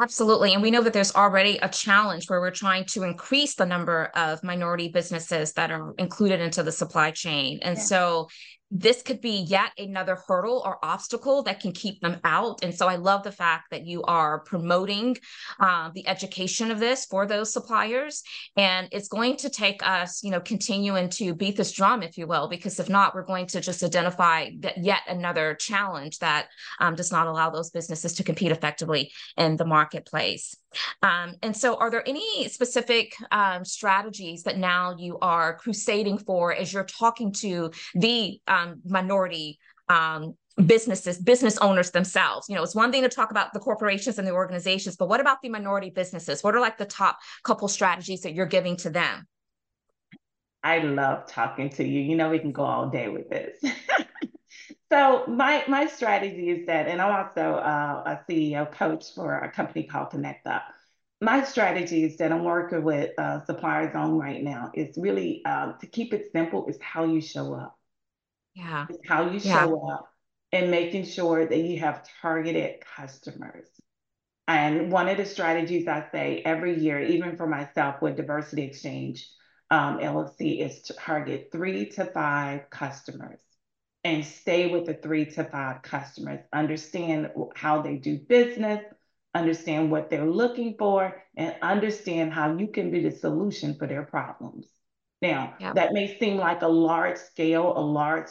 Absolutely. 0.00 0.52
And 0.52 0.62
we 0.62 0.70
know 0.70 0.82
that 0.82 0.92
there's 0.92 1.14
already 1.14 1.56
a 1.56 1.70
challenge 1.70 2.28
where 2.28 2.40
we're 2.40 2.50
trying 2.50 2.84
to 2.84 3.02
increase 3.02 3.54
the 3.54 3.64
number 3.64 4.10
of 4.14 4.44
minority 4.44 4.88
businesses 4.88 5.54
that 5.54 5.70
are 5.70 5.94
included 5.96 6.38
into 6.40 6.62
the 6.62 6.70
supply 6.70 7.10
chain. 7.10 7.60
And 7.62 7.78
yeah. 7.78 7.82
so 7.82 8.28
this 8.70 9.02
could 9.02 9.20
be 9.20 9.44
yet 9.48 9.70
another 9.78 10.18
hurdle 10.26 10.62
or 10.64 10.84
obstacle 10.84 11.42
that 11.44 11.60
can 11.60 11.72
keep 11.72 12.00
them 12.00 12.18
out. 12.24 12.64
And 12.64 12.74
so 12.74 12.88
I 12.88 12.96
love 12.96 13.22
the 13.22 13.32
fact 13.32 13.70
that 13.70 13.86
you 13.86 14.02
are 14.02 14.40
promoting 14.40 15.16
uh, 15.60 15.90
the 15.94 16.06
education 16.08 16.70
of 16.70 16.80
this 16.80 17.06
for 17.06 17.26
those 17.26 17.52
suppliers. 17.52 18.22
And 18.56 18.88
it's 18.90 19.08
going 19.08 19.36
to 19.38 19.50
take 19.50 19.86
us, 19.86 20.22
you 20.24 20.30
know, 20.30 20.40
continuing 20.40 21.08
to 21.10 21.34
beat 21.34 21.56
this 21.56 21.72
drum, 21.72 22.02
if 22.02 22.18
you 22.18 22.26
will, 22.26 22.48
because 22.48 22.80
if 22.80 22.88
not, 22.88 23.14
we're 23.14 23.22
going 23.22 23.46
to 23.48 23.60
just 23.60 23.82
identify 23.82 24.50
that 24.60 24.78
yet 24.78 25.02
another 25.06 25.54
challenge 25.54 26.18
that 26.18 26.48
um, 26.80 26.96
does 26.96 27.12
not 27.12 27.26
allow 27.26 27.50
those 27.50 27.70
businesses 27.70 28.14
to 28.14 28.24
compete 28.24 28.50
effectively 28.50 29.12
in 29.36 29.56
the 29.56 29.64
marketplace. 29.64 30.56
Um, 31.02 31.34
and 31.42 31.56
so, 31.56 31.76
are 31.76 31.90
there 31.90 32.06
any 32.08 32.48
specific 32.48 33.14
um, 33.30 33.64
strategies 33.64 34.42
that 34.44 34.58
now 34.58 34.96
you 34.98 35.18
are 35.20 35.56
crusading 35.56 36.18
for 36.18 36.54
as 36.54 36.72
you're 36.72 36.84
talking 36.84 37.32
to 37.34 37.70
the 37.94 38.40
um, 38.46 38.80
minority 38.84 39.58
um, 39.88 40.34
businesses, 40.64 41.18
business 41.18 41.58
owners 41.58 41.90
themselves? 41.90 42.48
You 42.48 42.56
know, 42.56 42.62
it's 42.62 42.74
one 42.74 42.92
thing 42.92 43.02
to 43.02 43.08
talk 43.08 43.30
about 43.30 43.52
the 43.52 43.60
corporations 43.60 44.18
and 44.18 44.26
the 44.26 44.32
organizations, 44.32 44.96
but 44.96 45.08
what 45.08 45.20
about 45.20 45.38
the 45.42 45.48
minority 45.48 45.90
businesses? 45.90 46.42
What 46.42 46.54
are 46.54 46.60
like 46.60 46.78
the 46.78 46.86
top 46.86 47.18
couple 47.44 47.68
strategies 47.68 48.22
that 48.22 48.34
you're 48.34 48.46
giving 48.46 48.76
to 48.78 48.90
them? 48.90 49.26
I 50.62 50.78
love 50.78 51.28
talking 51.28 51.70
to 51.70 51.84
you. 51.84 52.00
You 52.00 52.16
know, 52.16 52.28
we 52.28 52.40
can 52.40 52.50
go 52.50 52.64
all 52.64 52.88
day 52.88 53.08
with 53.08 53.30
this. 53.30 53.62
So 54.90 55.24
my 55.26 55.64
my 55.66 55.86
strategy 55.86 56.50
is 56.50 56.66
that, 56.66 56.86
and 56.86 57.00
I'm 57.00 57.26
also 57.26 57.56
uh, 57.56 58.02
a 58.06 58.30
CEO 58.30 58.70
coach 58.70 59.14
for 59.14 59.38
a 59.38 59.50
company 59.50 59.84
called 59.84 60.10
Connect 60.10 60.46
Up. 60.46 60.62
My 61.20 61.42
strategy 61.42 62.04
is 62.04 62.18
that 62.18 62.30
I'm 62.30 62.44
working 62.44 62.84
with 62.84 63.10
uh, 63.18 63.44
suppliers 63.46 63.96
on 63.96 64.16
right 64.18 64.42
now 64.42 64.70
is 64.74 64.96
really 64.96 65.42
uh, 65.44 65.72
to 65.72 65.86
keep 65.86 66.14
it 66.14 66.30
simple 66.30 66.66
is 66.68 66.78
how 66.80 67.04
you 67.04 67.20
show 67.20 67.54
up. 67.54 67.76
Yeah, 68.54 68.86
it's 68.88 69.08
how 69.08 69.30
you 69.30 69.40
yeah. 69.40 69.64
show 69.64 69.88
up 69.88 70.08
and 70.52 70.70
making 70.70 71.04
sure 71.04 71.46
that 71.46 71.58
you 71.58 71.80
have 71.80 72.06
targeted 72.22 72.76
customers. 72.96 73.66
And 74.46 74.92
one 74.92 75.08
of 75.08 75.16
the 75.16 75.26
strategies 75.26 75.88
I 75.88 76.06
say 76.12 76.42
every 76.44 76.78
year, 76.78 77.00
even 77.00 77.36
for 77.36 77.48
myself 77.48 78.00
with 78.00 78.16
Diversity 78.16 78.62
Exchange 78.62 79.28
um, 79.72 79.98
LLC, 79.98 80.60
is 80.64 80.82
to 80.82 80.94
target 80.94 81.48
three 81.50 81.86
to 81.90 82.04
five 82.04 82.70
customers 82.70 83.40
and 84.06 84.24
stay 84.24 84.68
with 84.68 84.86
the 84.86 84.94
three 84.94 85.24
to 85.24 85.42
five 85.42 85.82
customers, 85.82 86.38
understand 86.52 87.28
how 87.56 87.82
they 87.82 87.96
do 87.96 88.16
business, 88.16 88.80
understand 89.34 89.90
what 89.90 90.10
they're 90.10 90.30
looking 90.30 90.76
for, 90.78 91.20
and 91.36 91.56
understand 91.60 92.32
how 92.32 92.56
you 92.56 92.68
can 92.68 92.92
be 92.92 93.00
the 93.02 93.10
solution 93.10 93.74
for 93.74 93.88
their 93.88 94.04
problems. 94.04 94.68
Now, 95.20 95.54
that 95.74 95.92
may 95.92 96.16
seem 96.18 96.36
like 96.36 96.62
a 96.62 96.68
large 96.68 97.18
scale, 97.18 97.76
a 97.76 97.80
large 97.80 98.28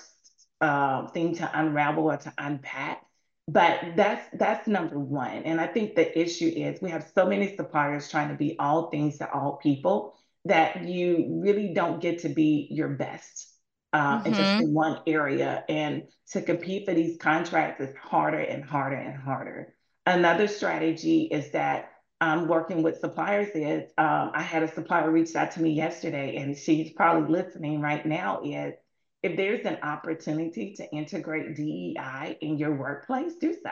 uh, 0.62 1.08
thing 1.08 1.36
to 1.36 1.52
unravel 1.54 2.06
or 2.06 2.18
to 2.18 2.34
unpack, 2.38 3.02
but 3.50 3.98
that's 3.98 4.26
that's 4.40 4.70
number 4.70 4.98
one. 4.98 5.44
And 5.44 5.60
I 5.60 5.68
think 5.68 5.96
the 5.96 6.18
issue 6.18 6.48
is 6.56 6.82
we 6.82 6.90
have 6.92 7.12
so 7.14 7.28
many 7.28 7.54
suppliers 7.58 8.10
trying 8.10 8.30
to 8.30 8.36
be 8.36 8.58
all 8.60 8.90
things 8.90 9.18
to 9.18 9.30
all 9.30 9.58
people 9.58 10.14
that 10.46 10.86
you 10.86 11.42
really 11.44 11.74
don't 11.74 12.00
get 12.00 12.20
to 12.20 12.30
be 12.30 12.70
your 12.72 12.90
best 12.90 13.55
uh, 13.96 14.18
mm-hmm. 14.18 14.26
and 14.26 14.36
just 14.36 14.62
in 14.62 14.74
one 14.74 15.00
area. 15.08 15.64
And 15.70 16.04
to 16.32 16.42
compete 16.42 16.86
for 16.86 16.94
these 16.94 17.18
contracts 17.18 17.80
is 17.80 17.96
harder 17.96 18.40
and 18.40 18.64
harder 18.64 18.98
and 18.98 19.16
harder. 19.16 19.74
Another 20.06 20.50
strategy 20.50 21.24
is 21.32 21.52
that 21.52 21.92
I'm 22.20 22.48
working 22.48 22.84
with 22.84 23.00
suppliers 23.00 23.50
is 23.56 23.90
um, 23.98 24.32
I 24.34 24.42
had 24.42 24.64
a 24.64 24.74
supplier 24.74 25.10
reach 25.10 25.34
out 25.36 25.52
to 25.52 25.62
me 25.62 25.72
yesterday, 25.72 26.36
and 26.38 26.58
she's 26.58 26.92
probably 26.92 27.42
listening 27.42 27.80
right 27.80 28.06
now. 28.06 28.42
Is 28.44 28.74
if 29.24 29.38
there's 29.38 29.66
an 29.66 29.78
opportunity 29.82 30.74
to 30.76 30.90
integrate 30.92 31.56
DEI 31.56 32.38
in 32.42 32.58
your 32.58 32.76
workplace, 32.76 33.36
do 33.40 33.54
so. 33.54 33.72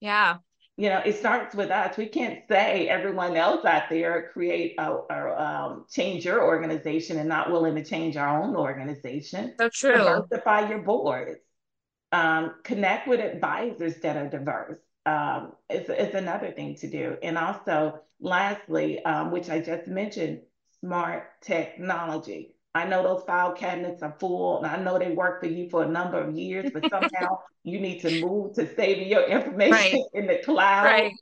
Yeah, 0.00 0.38
you 0.76 0.88
know, 0.88 1.00
it 1.04 1.16
starts 1.16 1.54
with 1.54 1.70
us. 1.70 1.96
We 1.96 2.06
can't 2.06 2.40
say 2.48 2.88
everyone 2.88 3.36
else 3.36 3.64
out 3.64 3.84
there 3.88 4.30
create 4.32 4.74
or 4.78 5.38
um, 5.38 5.84
change 5.88 6.24
your 6.24 6.42
organization 6.42 7.18
and 7.18 7.28
not 7.28 7.52
willing 7.52 7.76
to 7.76 7.84
change 7.84 8.16
our 8.16 8.42
own 8.42 8.56
organization. 8.56 9.54
So 9.58 9.68
true. 9.68 9.96
Diversify 9.96 10.68
your 10.68 10.80
boards. 10.80 11.40
Um, 12.10 12.54
connect 12.64 13.06
with 13.06 13.20
advisors 13.20 13.96
that 13.98 14.16
are 14.16 14.28
diverse. 14.28 14.78
Um, 15.06 15.52
it's, 15.68 15.88
it's 15.88 16.14
another 16.14 16.50
thing 16.50 16.74
to 16.76 16.90
do. 16.90 17.16
And 17.22 17.38
also, 17.38 18.00
lastly, 18.20 19.04
um, 19.04 19.30
which 19.30 19.50
I 19.50 19.60
just 19.60 19.86
mentioned, 19.86 20.40
smart 20.80 21.40
technology. 21.40 22.53
I 22.74 22.86
know 22.86 23.02
those 23.02 23.24
file 23.24 23.52
cabinets 23.52 24.02
are 24.02 24.16
full, 24.18 24.62
and 24.62 24.66
I 24.66 24.82
know 24.82 24.98
they 24.98 25.12
work 25.12 25.40
for 25.40 25.46
you 25.46 25.70
for 25.70 25.84
a 25.84 25.88
number 25.88 26.20
of 26.20 26.36
years, 26.36 26.70
but 26.72 26.90
somehow 26.90 27.38
you 27.62 27.78
need 27.80 28.00
to 28.00 28.20
move 28.20 28.54
to 28.54 28.74
saving 28.74 29.08
your 29.08 29.24
information 29.26 30.00
right. 30.00 30.04
in 30.12 30.26
the 30.26 30.40
cloud. 30.44 30.84
Right. 30.84 31.12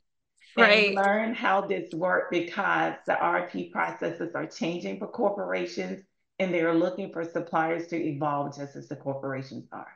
And 0.55 0.67
right. 0.67 0.95
learn 0.95 1.33
how 1.33 1.61
this 1.61 1.91
works 1.93 2.27
because 2.29 2.93
the 3.07 3.13
RFP 3.13 3.71
processes 3.71 4.35
are 4.35 4.45
changing 4.45 4.99
for 4.99 5.07
corporations 5.07 6.03
and 6.37 6.53
they're 6.53 6.75
looking 6.75 7.11
for 7.11 7.23
suppliers 7.23 7.87
to 7.87 7.95
evolve 7.95 8.55
just 8.55 8.75
as 8.75 8.87
the 8.87 8.95
corporations 8.95 9.65
are. 9.71 9.87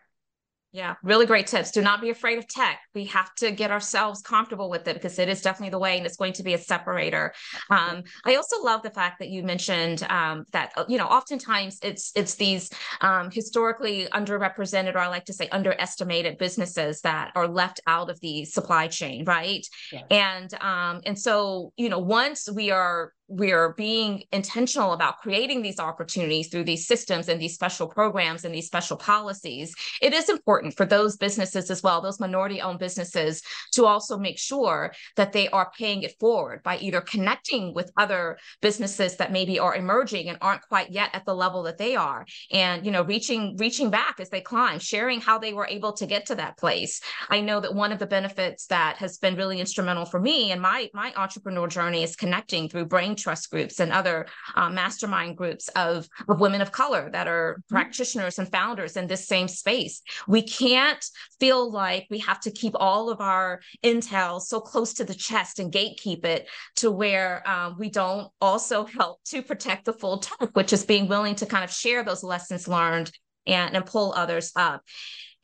Yeah, 0.74 0.96
really 1.02 1.26
great 1.26 1.48
tips. 1.48 1.72
Do 1.72 1.82
not 1.82 2.02
be 2.02 2.10
afraid 2.10 2.38
of 2.38 2.48
tech. 2.48 2.80
We 2.94 3.06
have 3.06 3.34
to 3.36 3.52
get 3.52 3.72
ourselves 3.72 4.22
comfortable 4.22 4.70
with 4.70 4.88
it 4.88 4.96
because 4.96 5.18
it 5.18 5.30
is 5.30 5.42
definitely 5.42 5.72
the 5.72 5.80
way 5.80 5.98
and 5.98 6.06
it's 6.06 6.18
going 6.18 6.34
to 6.34 6.44
be 6.44 6.54
a 6.56 6.58
separator. 6.58 7.34
Um, 7.70 8.04
I 8.26 8.36
also 8.36 8.62
love 8.62 8.84
the 8.84 8.92
fact 8.92 9.20
that 9.20 9.30
you 9.30 9.44
mentioned 9.44 10.04
um, 10.10 10.44
that, 10.52 10.74
uh, 10.76 10.84
you 10.90 10.98
know, 10.98 11.08
oftentimes 11.08 11.80
it's 11.82 12.12
it's 12.16 12.36
these 12.36 12.70
um, 13.00 13.32
historically 13.32 14.08
underrepresented 14.08 14.96
or 14.96 15.00
I 15.00 15.08
like 15.08 15.26
to 15.26 15.34
say 15.34 15.48
underestimated 15.50 16.38
businesses 16.38 17.02
that 17.02 17.32
are 17.36 17.48
left 17.48 17.80
out 17.88 18.10
of 18.10 18.20
the 18.20 18.44
supply 18.44 18.88
chain, 18.88 19.24
right? 19.24 19.66
Yeah. 19.92 20.04
And 20.12 20.54
um, 20.62 21.02
and 21.06 21.18
so, 21.18 21.72
you 21.78 21.88
know, 21.88 22.00
once 22.00 22.50
we 22.52 22.72
are 22.72 23.14
we're 23.28 23.74
being 23.74 24.24
intentional 24.32 24.94
about 24.94 25.20
creating 25.20 25.62
these 25.62 25.80
opportunities 25.80 26.48
through 26.48 26.64
these 26.64 26.88
systems 26.88 27.28
and 27.28 27.42
these 27.42 27.54
special 27.54 27.88
programs 27.88 28.46
and 28.46 28.54
these 28.56 28.68
special 28.68 28.98
policies, 28.98 29.74
it 30.02 30.14
is 30.14 30.30
important 30.30 30.76
for 30.76 30.86
those 30.86 31.18
businesses 31.18 31.70
as 31.70 31.84
well, 31.84 32.02
those 32.02 32.20
minority 32.20 32.62
owned 32.62 32.80
businesses, 32.80 33.42
to 33.74 33.86
also 33.86 34.18
make 34.18 34.40
sure 34.40 34.94
that 35.18 35.34
they 35.34 35.50
are 35.50 35.72
paying 35.78 36.04
it 36.04 36.16
forward 36.20 36.64
by 36.64 36.78
either 36.78 37.02
connecting 37.02 37.74
with 37.74 37.92
other 37.98 38.38
businesses 38.62 39.18
that 39.18 39.32
maybe 39.32 39.60
are 39.60 39.76
emerging 39.76 40.30
and 40.30 40.38
aren't 40.42 40.62
quite 40.62 40.92
yet 40.92 41.10
at 41.14 41.26
the 41.26 41.36
level 41.36 41.64
that 41.64 41.78
they 41.78 41.96
are 41.96 42.26
and 42.52 42.86
you 42.86 42.92
know 42.92 43.04
reaching 43.04 43.56
reaching 43.58 43.90
back 43.90 44.20
as 44.20 44.30
they 44.30 44.42
climb 44.42 44.80
sharing 44.80 45.20
how 45.20 45.38
they 45.38 45.54
were 45.54 45.68
able 45.68 45.92
to 45.92 46.06
get 46.06 46.26
to 46.26 46.36
that 46.36 46.58
place. 46.58 47.02
I 47.30 47.42
know 47.42 47.60
that 47.60 47.74
one 47.74 47.92
of 47.92 48.00
the 48.00 48.08
benefits 48.08 48.68
that 48.68 48.98
has 48.98 49.18
been 49.18 49.36
really 49.36 49.60
instrumental 49.60 50.06
for 50.06 50.20
me 50.20 50.52
and 50.52 50.62
my 50.62 50.90
my 50.94 51.14
entrepreneur 51.16 51.68
journey 51.68 52.04
is 52.04 52.16
connecting 52.16 52.70
through 52.70 52.86
brain 52.86 53.17
trust 53.18 53.50
groups 53.52 53.80
and 53.80 53.92
other 53.92 54.28
uh, 54.56 54.70
mastermind 54.70 55.38
groups 55.38 55.68
of, 55.70 56.08
of 56.28 56.40
women 56.40 56.62
of 56.62 56.72
color 56.72 57.10
that 57.12 57.28
are 57.28 57.54
mm-hmm. 57.54 57.76
practitioners 57.76 58.40
and 58.40 58.50
founders 58.52 58.98
in 58.98 59.08
this 59.08 59.28
same 59.28 59.48
space. 59.48 60.02
We 60.28 60.42
can't 60.42 61.04
feel 61.40 61.72
like 61.72 62.08
we 62.10 62.20
have 62.20 62.40
to 62.42 62.52
keep 62.52 62.74
all 62.76 63.10
of 63.10 63.22
our 63.22 63.62
intel 63.84 64.42
so 64.42 64.60
close 64.60 64.94
to 64.96 65.04
the 65.04 65.14
chest 65.14 65.60
and 65.60 65.72
gatekeep 65.72 66.26
it 66.26 66.48
to 66.78 66.92
where 66.92 67.48
um, 67.50 67.76
we 67.78 67.90
don't 67.90 68.30
also 68.42 68.86
help 68.86 69.24
to 69.26 69.42
protect 69.42 69.86
the 69.86 69.94
full 69.94 70.20
tank, 70.20 70.52
which 70.54 70.74
is 70.74 70.86
being 70.86 71.08
willing 71.08 71.36
to 71.36 71.46
kind 71.46 71.64
of 71.64 71.72
share 71.72 72.04
those 72.04 72.24
lessons 72.24 72.68
learned 72.68 73.12
and, 73.46 73.76
and 73.76 73.86
pull 73.86 74.14
others 74.14 74.52
up. 74.56 74.82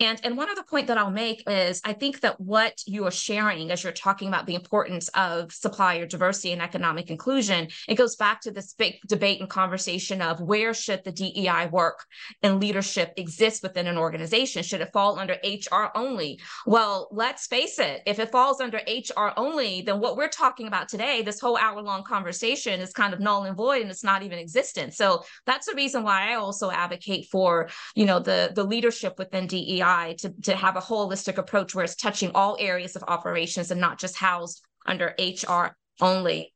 And, 0.04 0.20
and 0.24 0.38
one 0.38 0.50
other 0.50 0.64
point 0.64 0.88
that 0.88 0.98
I'll 0.98 1.12
make 1.12 1.44
is 1.48 1.82
I 1.86 1.94
think 1.94 2.20
that 2.22 2.40
what 2.40 2.82
you 2.86 3.06
are 3.06 3.12
sharing 3.12 3.72
as 3.72 3.84
you're 3.84 3.94
talking 3.94 4.28
about 4.28 4.46
the 4.46 4.56
importance 4.56 5.08
of 5.10 5.54
supplier 5.54 6.06
diversity 6.06 6.52
and 6.52 6.62
economic 6.62 7.10
inclusion, 7.10 7.70
it 7.88 7.96
goes 7.96 8.16
back 8.16 8.42
to 8.42 8.52
this 8.52 8.74
big 8.74 9.00
debate 9.08 9.40
and 9.40 9.50
conversation 9.50 10.22
of 10.22 10.42
where 10.42 10.74
should 10.74 11.04
the 11.04 11.12
DEI 11.12 11.68
work 11.72 12.06
and 12.42 12.60
leadership 12.60 13.14
exist 13.16 13.64
within 13.64 13.88
an 13.88 13.98
organization? 13.98 14.62
Should 14.62 14.82
it 14.82 14.92
fall 14.92 15.18
under 15.18 15.38
HR 15.44 15.86
only? 15.96 16.40
Well, 16.66 17.08
let's 17.12 17.48
face 17.48 17.80
it, 17.80 18.02
if 18.06 18.20
it 18.20 18.32
falls 18.32 18.60
under 18.60 18.82
HR 18.88 19.32
only, 19.38 19.84
then 19.84 20.00
what 20.00 20.18
we're 20.18 20.28
talking 20.28 20.68
about 20.68 20.90
today, 20.90 21.22
this 21.22 21.40
whole 21.40 21.58
hour 21.58 21.82
long 21.82 22.04
conversation 22.04 22.82
is 22.82 22.92
kind 22.92 23.14
of 23.14 23.20
null 23.22 23.44
and 23.44 23.56
void 23.56 23.84
and 23.84 23.92
it's 23.92 24.04
not 24.04 24.24
even 24.24 24.38
existent. 24.38 24.94
So 24.94 25.24
that's 25.46 25.68
the 25.68 25.76
reason 25.76 26.04
why 26.04 26.32
I 26.32 26.36
also 26.36 26.72
advocate 26.72 27.28
for, 27.32 27.70
you 27.96 28.06
know, 28.06 28.20
the, 28.20 28.52
the 28.54 28.64
leadership 28.64 29.18
within 29.18 29.48
DEI 29.48 29.93
to, 30.20 30.34
to 30.44 30.56
have 30.56 30.76
a 30.76 30.82
holistic 30.82 31.38
approach 31.38 31.74
where 31.74 31.86
it's 31.86 31.96
touching 31.96 32.32
all 32.34 32.58
areas 32.60 32.96
of 32.96 33.04
operations 33.08 33.72
and 33.72 33.82
not 33.82 34.00
just 34.00 34.18
housed 34.18 34.64
under 34.86 35.16
HR 35.20 35.76
only. 36.02 36.53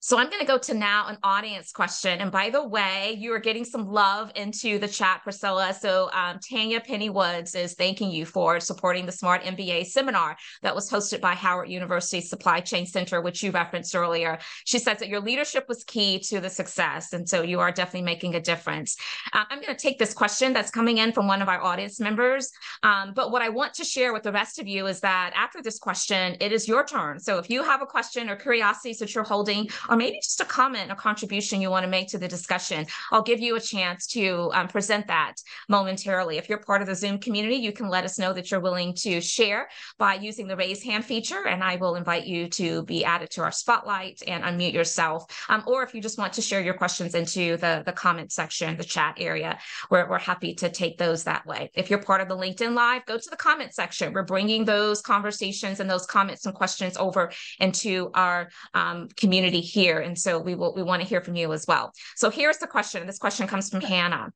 So 0.00 0.18
I'm 0.18 0.28
going 0.28 0.40
to 0.40 0.46
go 0.46 0.58
to 0.58 0.74
now 0.74 1.08
an 1.08 1.16
audience 1.22 1.72
question. 1.72 2.20
And 2.20 2.30
by 2.30 2.50
the 2.50 2.62
way, 2.62 3.16
you 3.18 3.32
are 3.32 3.38
getting 3.38 3.64
some 3.64 3.88
love 3.88 4.30
into 4.36 4.78
the 4.78 4.86
chat, 4.86 5.22
Priscilla. 5.22 5.74
So 5.78 6.10
um, 6.12 6.38
Tanya 6.38 6.80
Penny 6.80 7.08
Woods 7.08 7.54
is 7.54 7.74
thanking 7.74 8.10
you 8.10 8.26
for 8.26 8.60
supporting 8.60 9.06
the 9.06 9.12
Smart 9.12 9.42
MBA 9.42 9.86
seminar 9.86 10.36
that 10.62 10.74
was 10.74 10.90
hosted 10.90 11.20
by 11.20 11.34
Howard 11.34 11.70
University 11.70 12.20
Supply 12.20 12.60
Chain 12.60 12.86
Center, 12.86 13.22
which 13.22 13.42
you 13.42 13.50
referenced 13.50 13.96
earlier. 13.96 14.38
She 14.64 14.78
says 14.78 14.98
that 14.98 15.08
your 15.08 15.20
leadership 15.20 15.64
was 15.66 15.82
key 15.82 16.20
to 16.28 16.40
the 16.40 16.50
success. 16.50 17.14
And 17.14 17.26
so 17.26 17.42
you 17.42 17.58
are 17.60 17.72
definitely 17.72 18.02
making 18.02 18.34
a 18.34 18.40
difference. 18.40 18.96
Um, 19.32 19.46
I'm 19.50 19.62
going 19.62 19.74
to 19.74 19.82
take 19.82 19.98
this 19.98 20.12
question 20.12 20.52
that's 20.52 20.70
coming 20.70 20.98
in 20.98 21.12
from 21.12 21.26
one 21.26 21.40
of 21.40 21.48
our 21.48 21.60
audience 21.62 22.00
members. 22.00 22.52
Um, 22.82 23.12
but 23.14 23.32
what 23.32 23.40
I 23.40 23.48
want 23.48 23.72
to 23.74 23.84
share 23.84 24.12
with 24.12 24.24
the 24.24 24.32
rest 24.32 24.58
of 24.58 24.68
you 24.68 24.86
is 24.86 25.00
that 25.00 25.32
after 25.34 25.62
this 25.62 25.78
question, 25.78 26.36
it 26.40 26.52
is 26.52 26.68
your 26.68 26.84
turn. 26.84 27.18
So 27.18 27.38
if 27.38 27.48
you 27.48 27.62
have 27.62 27.80
a 27.80 27.86
question 27.86 28.28
or 28.28 28.36
curiosities 28.36 28.98
that 28.98 29.14
you're 29.14 29.24
holding, 29.24 29.68
or 29.88 29.96
maybe 29.96 30.18
just 30.22 30.40
a 30.40 30.44
comment, 30.44 30.90
a 30.90 30.94
contribution 30.94 31.60
you 31.60 31.70
want 31.70 31.84
to 31.84 31.90
make 31.90 32.08
to 32.08 32.18
the 32.18 32.28
discussion, 32.28 32.86
I'll 33.10 33.22
give 33.22 33.40
you 33.40 33.56
a 33.56 33.60
chance 33.60 34.06
to 34.08 34.50
um, 34.54 34.68
present 34.68 35.06
that 35.08 35.34
momentarily. 35.68 36.38
If 36.38 36.48
you're 36.48 36.58
part 36.58 36.82
of 36.82 36.88
the 36.88 36.94
Zoom 36.94 37.18
community, 37.18 37.56
you 37.56 37.72
can 37.72 37.88
let 37.88 38.04
us 38.04 38.18
know 38.18 38.32
that 38.32 38.50
you're 38.50 38.60
willing 38.60 38.94
to 38.96 39.20
share 39.20 39.68
by 39.98 40.14
using 40.14 40.46
the 40.46 40.56
raise 40.56 40.82
hand 40.82 41.04
feature, 41.04 41.46
and 41.46 41.62
I 41.62 41.76
will 41.76 41.96
invite 41.96 42.26
you 42.26 42.48
to 42.50 42.82
be 42.84 43.04
added 43.04 43.30
to 43.30 43.42
our 43.42 43.52
spotlight 43.52 44.22
and 44.26 44.44
unmute 44.44 44.72
yourself. 44.72 45.24
Um, 45.48 45.62
or 45.66 45.82
if 45.82 45.94
you 45.94 46.00
just 46.00 46.18
want 46.18 46.32
to 46.34 46.42
share 46.42 46.60
your 46.60 46.74
questions 46.74 47.14
into 47.14 47.56
the, 47.56 47.82
the 47.84 47.92
comment 47.92 48.32
section, 48.32 48.76
the 48.76 48.84
chat 48.84 49.16
area, 49.18 49.58
we're, 49.90 50.08
we're 50.08 50.18
happy 50.18 50.54
to 50.54 50.68
take 50.68 50.98
those 50.98 51.24
that 51.24 51.46
way. 51.46 51.70
If 51.74 51.90
you're 51.90 52.02
part 52.02 52.20
of 52.20 52.28
the 52.28 52.36
LinkedIn 52.36 52.74
Live, 52.74 53.06
go 53.06 53.18
to 53.18 53.30
the 53.30 53.36
comment 53.36 53.74
section. 53.74 54.12
We're 54.12 54.22
bringing 54.22 54.64
those 54.64 55.00
conversations 55.00 55.80
and 55.80 55.88
those 55.88 56.06
comments 56.06 56.46
and 56.46 56.54
questions 56.54 56.96
over 56.96 57.32
into 57.60 58.10
our 58.14 58.50
um, 58.74 59.08
community 59.16 59.60
here. 59.60 59.75
And 59.76 60.18
so 60.18 60.38
we 60.38 60.54
will 60.54 60.74
we 60.74 60.82
want 60.82 61.02
to 61.02 61.08
hear 61.08 61.20
from 61.20 61.36
you 61.36 61.52
as 61.52 61.66
well. 61.66 61.92
So 62.16 62.30
here's 62.30 62.58
the 62.58 62.66
question. 62.66 63.06
This 63.06 63.18
question 63.18 63.46
comes 63.46 63.70
from 63.70 63.80
Hannah. 63.80 64.32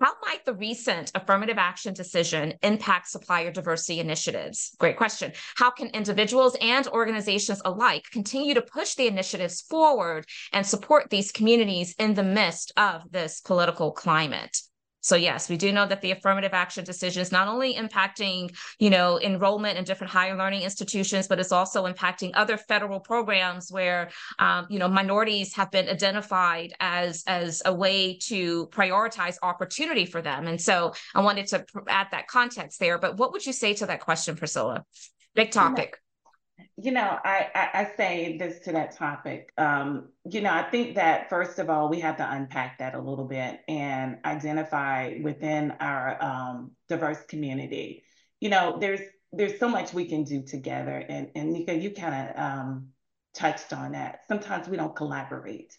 How 0.00 0.14
might 0.24 0.46
the 0.46 0.54
recent 0.54 1.12
affirmative 1.14 1.58
action 1.58 1.92
decision 1.92 2.54
impact 2.62 3.08
supplier 3.08 3.52
diversity 3.52 4.00
initiatives? 4.00 4.74
Great 4.78 4.96
question. 4.96 5.32
How 5.56 5.70
can 5.70 5.88
individuals 5.88 6.56
and 6.58 6.88
organizations 6.88 7.60
alike 7.66 8.06
continue 8.10 8.54
to 8.54 8.62
push 8.62 8.94
the 8.94 9.06
initiatives 9.06 9.60
forward 9.60 10.24
and 10.54 10.66
support 10.66 11.10
these 11.10 11.32
communities 11.32 11.94
in 11.98 12.14
the 12.14 12.22
midst 12.22 12.72
of 12.78 13.02
this 13.10 13.40
political 13.42 13.92
climate? 13.92 14.62
So 15.00 15.16
yes, 15.16 15.48
we 15.48 15.56
do 15.56 15.72
know 15.72 15.86
that 15.86 16.02
the 16.02 16.10
affirmative 16.10 16.52
action 16.52 16.84
decision 16.84 17.22
is 17.22 17.32
not 17.32 17.48
only 17.48 17.74
impacting, 17.74 18.54
you 18.78 18.90
know, 18.90 19.18
enrollment 19.20 19.78
in 19.78 19.84
different 19.84 20.12
higher 20.12 20.36
learning 20.36 20.62
institutions, 20.62 21.26
but 21.26 21.40
it's 21.40 21.52
also 21.52 21.86
impacting 21.90 22.32
other 22.34 22.56
federal 22.56 23.00
programs 23.00 23.72
where, 23.72 24.10
um, 24.38 24.66
you 24.68 24.78
know, 24.78 24.88
minorities 24.88 25.54
have 25.54 25.70
been 25.70 25.88
identified 25.88 26.74
as 26.80 27.24
as 27.26 27.62
a 27.64 27.72
way 27.72 28.18
to 28.24 28.66
prioritize 28.68 29.36
opportunity 29.42 30.04
for 30.04 30.20
them. 30.20 30.46
And 30.46 30.60
so 30.60 30.92
I 31.14 31.20
wanted 31.20 31.46
to 31.48 31.64
add 31.88 32.08
that 32.12 32.26
context 32.28 32.78
there. 32.78 32.98
But 32.98 33.16
what 33.16 33.32
would 33.32 33.46
you 33.46 33.52
say 33.52 33.74
to 33.74 33.86
that 33.86 34.00
question, 34.00 34.36
Priscilla? 34.36 34.84
Big 35.34 35.50
topic. 35.50 35.96
You 36.76 36.92
know, 36.92 37.18
I, 37.24 37.48
I, 37.54 37.68
I, 37.74 37.90
say 37.96 38.36
this 38.38 38.60
to 38.60 38.72
that 38.72 38.96
topic. 38.96 39.52
Um, 39.58 40.08
you 40.24 40.40
know, 40.40 40.52
I 40.52 40.62
think 40.62 40.94
that 40.96 41.28
first 41.28 41.58
of 41.58 41.68
all, 41.70 41.88
we 41.88 42.00
have 42.00 42.16
to 42.18 42.32
unpack 42.32 42.78
that 42.78 42.94
a 42.94 43.00
little 43.00 43.26
bit 43.26 43.60
and 43.68 44.18
identify 44.24 45.18
within 45.22 45.72
our 45.80 46.22
um, 46.22 46.72
diverse 46.88 47.24
community. 47.26 48.04
You 48.40 48.50
know, 48.50 48.78
there's 48.80 49.00
there's 49.32 49.58
so 49.58 49.68
much 49.68 49.92
we 49.92 50.06
can 50.06 50.24
do 50.24 50.42
together, 50.42 51.04
and 51.08 51.30
and 51.34 51.52
Nika, 51.52 51.74
you 51.74 51.90
kind 51.90 52.30
of 52.30 52.42
um, 52.42 52.88
touched 53.34 53.72
on 53.72 53.92
that. 53.92 54.20
Sometimes 54.26 54.68
we 54.68 54.76
don't 54.76 54.96
collaborate, 54.96 55.76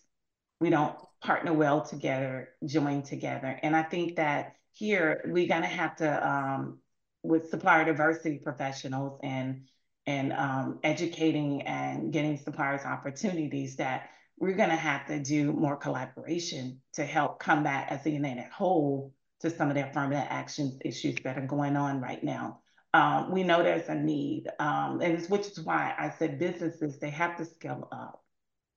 we 0.59 0.69
don't 0.69 0.95
partner 1.21 1.53
well 1.53 1.81
together, 1.81 2.49
join 2.65 3.03
together, 3.03 3.59
and 3.63 3.75
I 3.75 3.83
think 3.83 4.15
that 4.17 4.55
here 4.73 5.21
we're 5.25 5.47
gonna 5.47 5.67
have 5.67 5.95
to 5.97 6.29
um, 6.29 6.79
with 7.23 7.49
supplier 7.49 7.85
diversity 7.85 8.39
professionals 8.39 9.19
and 9.23 9.63
and 10.07 10.33
um, 10.33 10.79
educating 10.83 11.61
and 11.63 12.11
getting 12.11 12.37
suppliers 12.37 12.81
opportunities 12.85 13.75
that 13.77 14.09
we're 14.37 14.55
going 14.55 14.69
to 14.69 14.75
have 14.75 15.05
to 15.05 15.19
do 15.19 15.53
more 15.53 15.77
collaboration 15.77 16.81
to 16.93 17.05
help 17.05 17.39
combat 17.39 17.87
as 17.91 18.05
a 18.05 18.09
united 18.09 18.45
whole 18.51 19.13
to 19.41 19.49
some 19.49 19.69
of 19.69 19.75
the 19.75 19.87
affirmative 19.87 20.25
actions 20.29 20.77
issues 20.83 21.15
that 21.23 21.37
are 21.37 21.45
going 21.45 21.75
on 21.75 21.99
right 21.99 22.23
now. 22.23 22.59
Um, 22.93 23.31
we 23.31 23.43
know 23.43 23.63
there's 23.63 23.87
a 23.87 23.95
need, 23.95 24.47
um, 24.59 25.01
and 25.01 25.23
which 25.27 25.47
is 25.47 25.59
why 25.61 25.93
I 25.97 26.13
said 26.17 26.39
businesses 26.39 26.99
they 26.99 27.09
have 27.09 27.37
to 27.37 27.45
scale 27.45 27.87
up. 27.91 28.21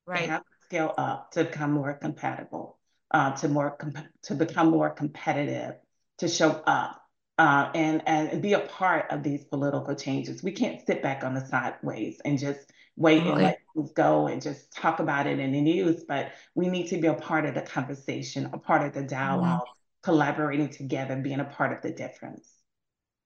Right. 0.07 0.21
They 0.21 0.27
have 0.29 0.43
to 0.43 0.65
scale 0.65 0.95
up 0.97 1.33
to 1.33 1.45
become 1.45 1.73
more 1.73 1.95
compatible, 1.95 2.79
uh, 3.11 3.33
to 3.37 3.49
more 3.49 3.77
to 4.25 4.35
become 4.35 4.71
more 4.71 4.91
competitive, 4.91 5.75
to 6.19 6.29
show 6.29 6.51
up 6.67 7.04
uh, 7.39 7.71
and 7.75 8.03
and 8.07 8.41
be 8.41 8.53
a 8.53 8.61
part 8.61 9.11
of 9.11 9.23
these 9.23 9.45
political 9.45 9.95
changes. 9.95 10.43
We 10.43 10.53
can't 10.53 10.85
sit 10.87 11.03
back 11.03 11.25
on 11.25 11.35
the 11.35 11.45
sideways 11.45 12.21
and 12.25 12.39
just 12.39 12.73
wait 12.97 13.23
and 13.23 13.43
let 13.43 13.59
things 13.75 13.91
go 13.93 14.29
and 14.29 14.41
just 14.41 14.73
talk 14.73 15.01
about 15.01 15.27
it 15.27 15.41
in 15.41 15.53
the 15.53 15.61
news. 15.61 16.05
But 16.07 16.33
we 16.55 16.69
need 16.69 16.89
to 16.89 16.99
be 16.99 17.09
a 17.09 17.15
part 17.15 17.45
of 17.45 17.55
the 17.55 17.63
conversation, 17.63 18.51
a 18.53 18.59
part 18.59 18.87
of 18.87 18.93
the 18.93 19.01
mm-hmm. 19.01 19.09
dialog 19.09 19.63
mm-hmm. 19.63 19.73
collaborating 20.03 20.69
together, 20.69 21.17
being 21.17 21.41
a 21.41 21.45
part 21.45 21.73
of 21.73 21.83
the 21.83 21.91
difference. 21.91 22.54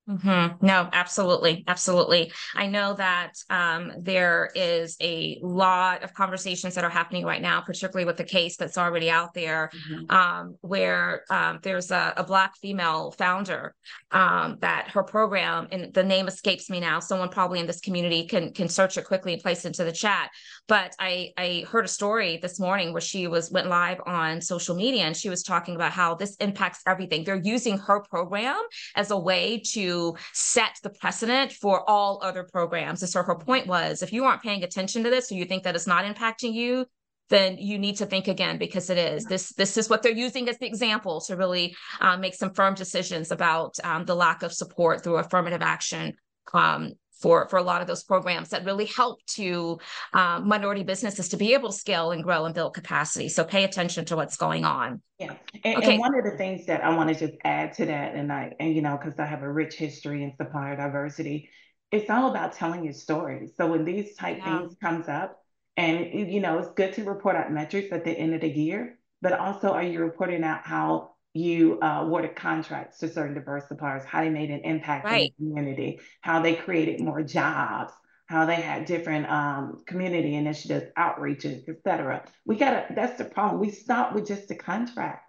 Mm-hmm. 0.09 0.64
No, 0.64 0.88
absolutely. 0.92 1.64
Absolutely. 1.68 2.33
I 2.55 2.66
know 2.66 2.94
that 2.94 3.33
um, 3.51 3.92
there 4.01 4.51
is 4.55 4.97
a 5.03 5.38
lot 5.42 6.03
of 6.03 6.14
conversations 6.14 6.75
that 6.75 6.85
are 6.85 6.90
happening 6.90 7.27
right 7.27 7.42
now, 7.42 7.61
particularly 7.61 8.07
with 8.07 8.16
the 8.16 8.25
case 8.25 8.57
that's 8.57 8.79
already 8.79 9.11
out 9.11 9.35
there, 9.35 9.71
mm-hmm. 9.75 10.11
um, 10.11 10.57
where 10.62 11.25
um, 11.31 11.59
there's 11.62 11.90
a, 11.90 12.14
a, 12.16 12.29
Black 12.29 12.57
female 12.57 13.11
founder 13.12 13.75
um, 14.11 14.59
that 14.61 14.88
her 14.90 15.03
program, 15.03 15.66
and 15.73 15.94
the 15.94 16.05
name 16.05 16.29
escapes 16.29 16.68
me 16.68 16.79
now, 16.79 17.01
someone 17.01 17.31
probably 17.31 17.59
in 17.59 17.66
this 17.66 17.81
community 17.81 18.27
can, 18.27 18.53
can 18.53 18.68
search 18.68 18.99
it 18.99 19.07
quickly 19.07 19.33
and 19.33 19.42
place 19.42 19.64
it 19.64 19.68
into 19.68 19.85
the 19.85 19.92
chat. 19.92 20.31
But 20.68 20.94
I, 20.98 21.33
I 21.38 21.64
heard 21.70 21.87
a 21.87 21.88
story 21.88 22.37
this 22.37 22.61
morning 22.61 22.92
where 22.92 23.00
she 23.00 23.26
was 23.26 23.50
went 23.50 23.68
live 23.68 24.00
on 24.07 24.40
social 24.42 24.76
media 24.76 25.04
and 25.04 25.16
she 25.16 25.31
was 25.31 25.42
talking 25.42 25.74
about 25.74 25.92
how 25.92 26.14
this 26.14 26.37
impacts 26.37 26.83
everything. 26.87 27.24
They're 27.24 27.37
using 27.37 27.78
her 27.78 28.00
program 28.00 28.61
as 28.94 29.11
a 29.11 29.18
way 29.18 29.62
to 29.72 30.14
set 30.35 30.78
the 30.83 30.90
precedent 30.90 31.52
for 31.52 31.88
all 31.88 32.20
other 32.22 32.44
programs. 32.44 33.02
And 33.02 33.11
so 33.11 33.22
her 33.22 33.37
point 33.37 33.66
was 33.66 34.02
if 34.02 34.12
you 34.12 34.24
aren't 34.24 34.42
paying 34.42 34.62
attention 34.62 35.02
to 35.04 35.11
this 35.11 35.33
or 35.33 35.37
you 35.37 35.46
think 35.46 35.62
that 35.62 35.74
it's 35.74 35.87
not 35.87 36.04
impacting 36.04 36.52
you, 36.52 36.85
then 37.31 37.57
you 37.59 37.78
need 37.78 37.96
to 37.96 38.07
think 38.07 38.28
again 38.28 38.59
because 38.59 38.90
it 38.90 38.98
is 38.98 39.24
this 39.24 39.50
this 39.54 39.76
is 39.76 39.88
what 39.88 40.02
they're 40.02 40.12
using 40.12 40.48
as 40.48 40.59
the 40.59 40.66
example 40.66 41.20
to 41.20 41.37
really 41.37 41.74
um, 42.00 42.20
make 42.20 42.35
some 42.35 42.52
firm 42.52 42.74
decisions 42.74 43.31
about 43.31 43.74
um, 43.85 44.04
the 44.04 44.14
lack 44.14 44.42
of 44.42 44.52
support 44.52 45.02
through 45.02 45.16
affirmative 45.16 45.62
action 45.62 46.14
um, 46.54 46.92
for 47.18 47.48
for 47.48 47.59
a 47.59 47.62
lot 47.62 47.81
of 47.81 47.87
those 47.87 48.04
programs 48.04 48.50
that 48.50 48.64
really 48.64 48.87
help 48.87 49.24
to 49.26 49.78
um, 50.12 50.46
minority 50.46 50.83
businesses 50.83 51.28
to 51.31 51.37
be 51.37 51.54
able 51.54 51.70
to 51.70 51.74
scale 51.74 52.12
and 52.12 52.22
grow 52.22 52.44
and 52.44 52.54
build 52.54 52.74
capacity. 52.74 53.28
So 53.28 53.44
pay 53.44 53.64
attention 53.64 54.04
to 54.07 54.16
what's 54.16 54.37
going 54.37 54.64
on. 54.64 55.02
Yeah, 55.18 55.35
and, 55.64 55.79
okay. 55.79 55.92
and 55.92 56.00
one 56.00 56.16
of 56.16 56.25
the 56.25 56.37
things 56.37 56.66
that 56.66 56.85
I 56.85 56.94
want 56.94 57.08
to 57.08 57.14
just 57.14 57.38
add 57.44 57.73
to 57.75 57.87
that, 57.87 58.14
and 58.14 58.33
I 58.33 58.54
and 58.60 58.75
you 58.75 58.83
know 58.83 58.96
because 58.96 59.19
I 59.19 59.27
have 59.27 59.42
a 59.42 59.52
rich 59.52 59.75
history 59.75 60.23
in 60.23 60.33
supplier 60.37 60.77
diversity, 60.77 61.50
it's 61.90 62.08
all 62.08 62.31
about 62.31 62.52
telling 62.52 62.85
your 62.85 62.92
story. 62.92 63.48
So 63.56 63.66
when 63.66 63.85
these 63.85 64.14
type 64.14 64.38
yeah. 64.38 64.58
things 64.58 64.77
comes 64.81 65.08
up, 65.08 65.42
and 65.77 66.12
you 66.12 66.40
know 66.40 66.58
it's 66.58 66.73
good 66.75 66.92
to 66.94 67.04
report 67.04 67.37
out 67.37 67.52
metrics 67.52 67.92
at 67.92 68.04
the 68.04 68.12
end 68.12 68.35
of 68.35 68.40
the 68.40 68.48
year, 68.48 68.98
but 69.21 69.33
also 69.33 69.71
are 69.71 69.83
you 69.83 70.00
reporting 70.00 70.44
out 70.44 70.60
how 70.64 71.12
you 71.35 71.79
uh, 71.81 72.00
awarded 72.02 72.35
contracts 72.35 72.98
to 72.98 73.08
certain 73.08 73.35
diverse 73.35 73.68
suppliers, 73.68 74.04
how 74.04 74.22
they 74.22 74.31
made 74.31 74.50
an 74.50 74.60
impact 74.60 75.04
right. 75.04 75.33
in 75.38 75.46
the 75.46 75.52
community, 75.52 76.00
how 76.20 76.40
they 76.40 76.54
created 76.54 77.00
more 77.00 77.22
jobs, 77.22 77.92
how 78.26 78.44
they 78.44 78.56
had 78.56 78.85
different 78.85 79.29
um, 79.31 79.83
community 79.87 80.35
initiatives, 80.35 80.87
outreaches, 80.98 81.68
et 81.68 81.76
cetera. 81.85 82.24
We 82.44 82.56
got 82.56 82.88
to, 82.88 82.94
that's 82.94 83.18
the 83.18 83.24
problem. 83.24 83.60
We 83.60 83.70
stop 83.70 84.14
with 84.14 84.26
just 84.26 84.48
the 84.48 84.54
contract. 84.54 85.24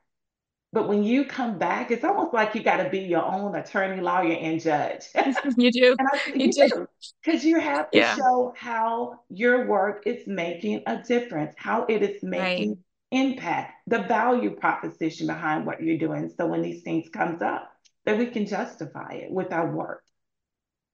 But 0.72 0.88
when 0.88 1.04
you 1.04 1.26
come 1.26 1.58
back, 1.58 1.90
it's 1.90 2.04
almost 2.04 2.32
like 2.32 2.54
you 2.54 2.62
got 2.62 2.78
to 2.78 2.90
be 2.90 3.00
your 3.00 3.26
own 3.26 3.56
attorney, 3.56 4.02
lawyer, 4.02 4.38
and 4.38 4.62
judge. 4.62 5.06
you 5.58 5.72
do. 5.72 5.96
I, 6.00 6.20
you, 6.36 6.46
you 6.46 6.52
do. 6.52 6.88
Because 7.24 7.44
you 7.44 7.60
have 7.60 7.90
to 7.90 7.98
yeah. 7.98 8.16
show 8.16 8.54
how 8.56 9.22
your 9.30 9.66
work 9.66 10.04
is 10.06 10.28
making 10.28 10.84
a 10.86 11.02
difference, 11.02 11.56
how 11.58 11.86
it 11.90 12.04
is 12.04 12.22
making 12.22 12.70
right. 12.70 12.78
Impact, 13.12 13.74
the 13.88 14.04
value 14.04 14.52
proposition 14.52 15.28
behind 15.28 15.66
what 15.66 15.82
you're 15.82 15.98
doing. 15.98 16.32
So 16.38 16.48
when 16.48 16.62
these 16.62 16.84
things 16.84 17.10
comes 17.10 17.42
up, 17.42 17.72
that 18.06 18.18
we 18.18 18.28
can 18.28 18.46
justify 18.46 19.14
it 19.14 19.32
with 19.32 19.52
our 19.52 19.72
work. 19.72 20.04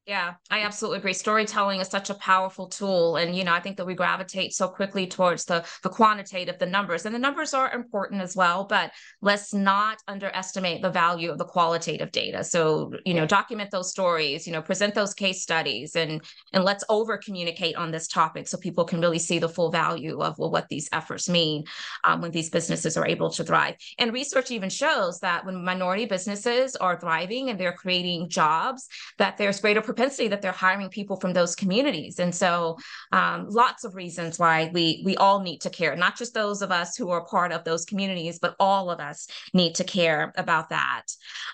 Yeah, 0.08 0.36
I 0.52 0.62
absolutely 0.62 1.00
agree. 1.00 1.14
Storytelling 1.14 1.80
is 1.80 1.88
such 1.88 2.12
a 2.12 2.14
powerful 2.14 2.68
tool. 2.68 3.16
And, 3.16 3.36
you 3.36 3.44
know, 3.44 3.54
I 3.54 3.60
think 3.60 3.78
that 3.78 3.88
we 3.88 3.96
gravitate 3.96 4.54
so 4.54 4.68
quickly 4.68 5.08
towards 5.08 5.46
the, 5.46 5.66
the 5.82 5.90
quantitative, 5.90 6.60
the 6.60 6.68
numbers, 6.68 7.08
and 7.08 7.16
the 7.16 7.20
numbers 7.20 7.56
are 7.56 7.74
important 7.74 8.22
as 8.22 8.36
well, 8.36 8.66
but 8.66 8.92
let's 9.24 9.52
not 9.52 9.98
underestimate 10.08 10.84
the 10.84 10.92
value 10.92 11.32
of 11.32 11.40
the 11.40 11.46
qualitative 11.46 12.12
data. 12.12 12.44
So, 12.44 12.92
you 13.04 13.16
know, 13.16 13.26
document 13.26 13.72
those 13.72 13.90
stories, 13.90 14.46
you 14.46 14.54
know, 14.54 14.62
present 14.62 14.94
those 14.94 15.16
case 15.16 15.42
studies 15.42 15.96
and, 15.96 16.22
and 16.54 16.64
let's 16.64 16.84
over 16.88 17.18
communicate 17.18 17.76
on 17.76 17.90
this 17.90 18.08
topic 18.08 18.48
so 18.48 18.60
people 18.60 18.86
can 18.86 19.02
really 19.02 19.18
see 19.18 19.40
the 19.40 19.50
full 19.50 19.72
value 19.72 20.20
of 20.22 20.38
well, 20.38 20.52
what 20.52 20.70
these 20.70 20.88
efforts 20.92 21.28
mean 21.28 21.64
um, 22.04 22.22
when 22.22 22.30
these 22.30 22.52
businesses 22.52 22.96
are 22.96 23.08
able 23.08 23.32
to 23.32 23.44
thrive. 23.44 23.74
And 23.98 24.14
research 24.14 24.52
even 24.52 24.70
shows 24.70 25.18
that 25.22 25.48
when 25.48 25.66
minority 25.66 26.06
businesses 26.06 26.76
are 26.76 27.00
thriving 27.00 27.50
and 27.50 27.60
they're 27.60 27.74
creating 27.74 28.30
jobs, 28.30 28.88
that 29.18 29.38
there's 29.40 29.60
greater 29.60 29.82
propensity 29.96 30.28
that 30.28 30.42
they're 30.42 30.52
hiring 30.52 30.90
people 30.90 31.16
from 31.16 31.34
those 31.34 31.56
communities. 31.56 32.20
And 32.20 32.36
so 32.36 32.78
um, 33.12 33.48
lots 33.50 33.84
of 33.86 33.96
reasons 33.96 34.38
why 34.38 34.70
we 34.74 35.02
we 35.06 35.16
all 35.16 35.40
need 35.40 35.62
to 35.62 35.70
care, 35.70 35.96
not 35.96 36.18
just 36.18 36.34
those 36.34 36.62
of 36.62 36.72
us 36.72 36.98
who 36.98 37.10
are 37.12 37.26
part 37.26 37.52
of 37.52 37.64
those 37.64 37.86
communities, 37.86 38.40
but 38.40 38.56
all 38.60 38.92
of 38.92 39.00
us 39.00 39.28
need 39.54 39.76
to 39.76 39.84
care 39.84 40.34
about 40.36 40.70
that. 40.70 41.04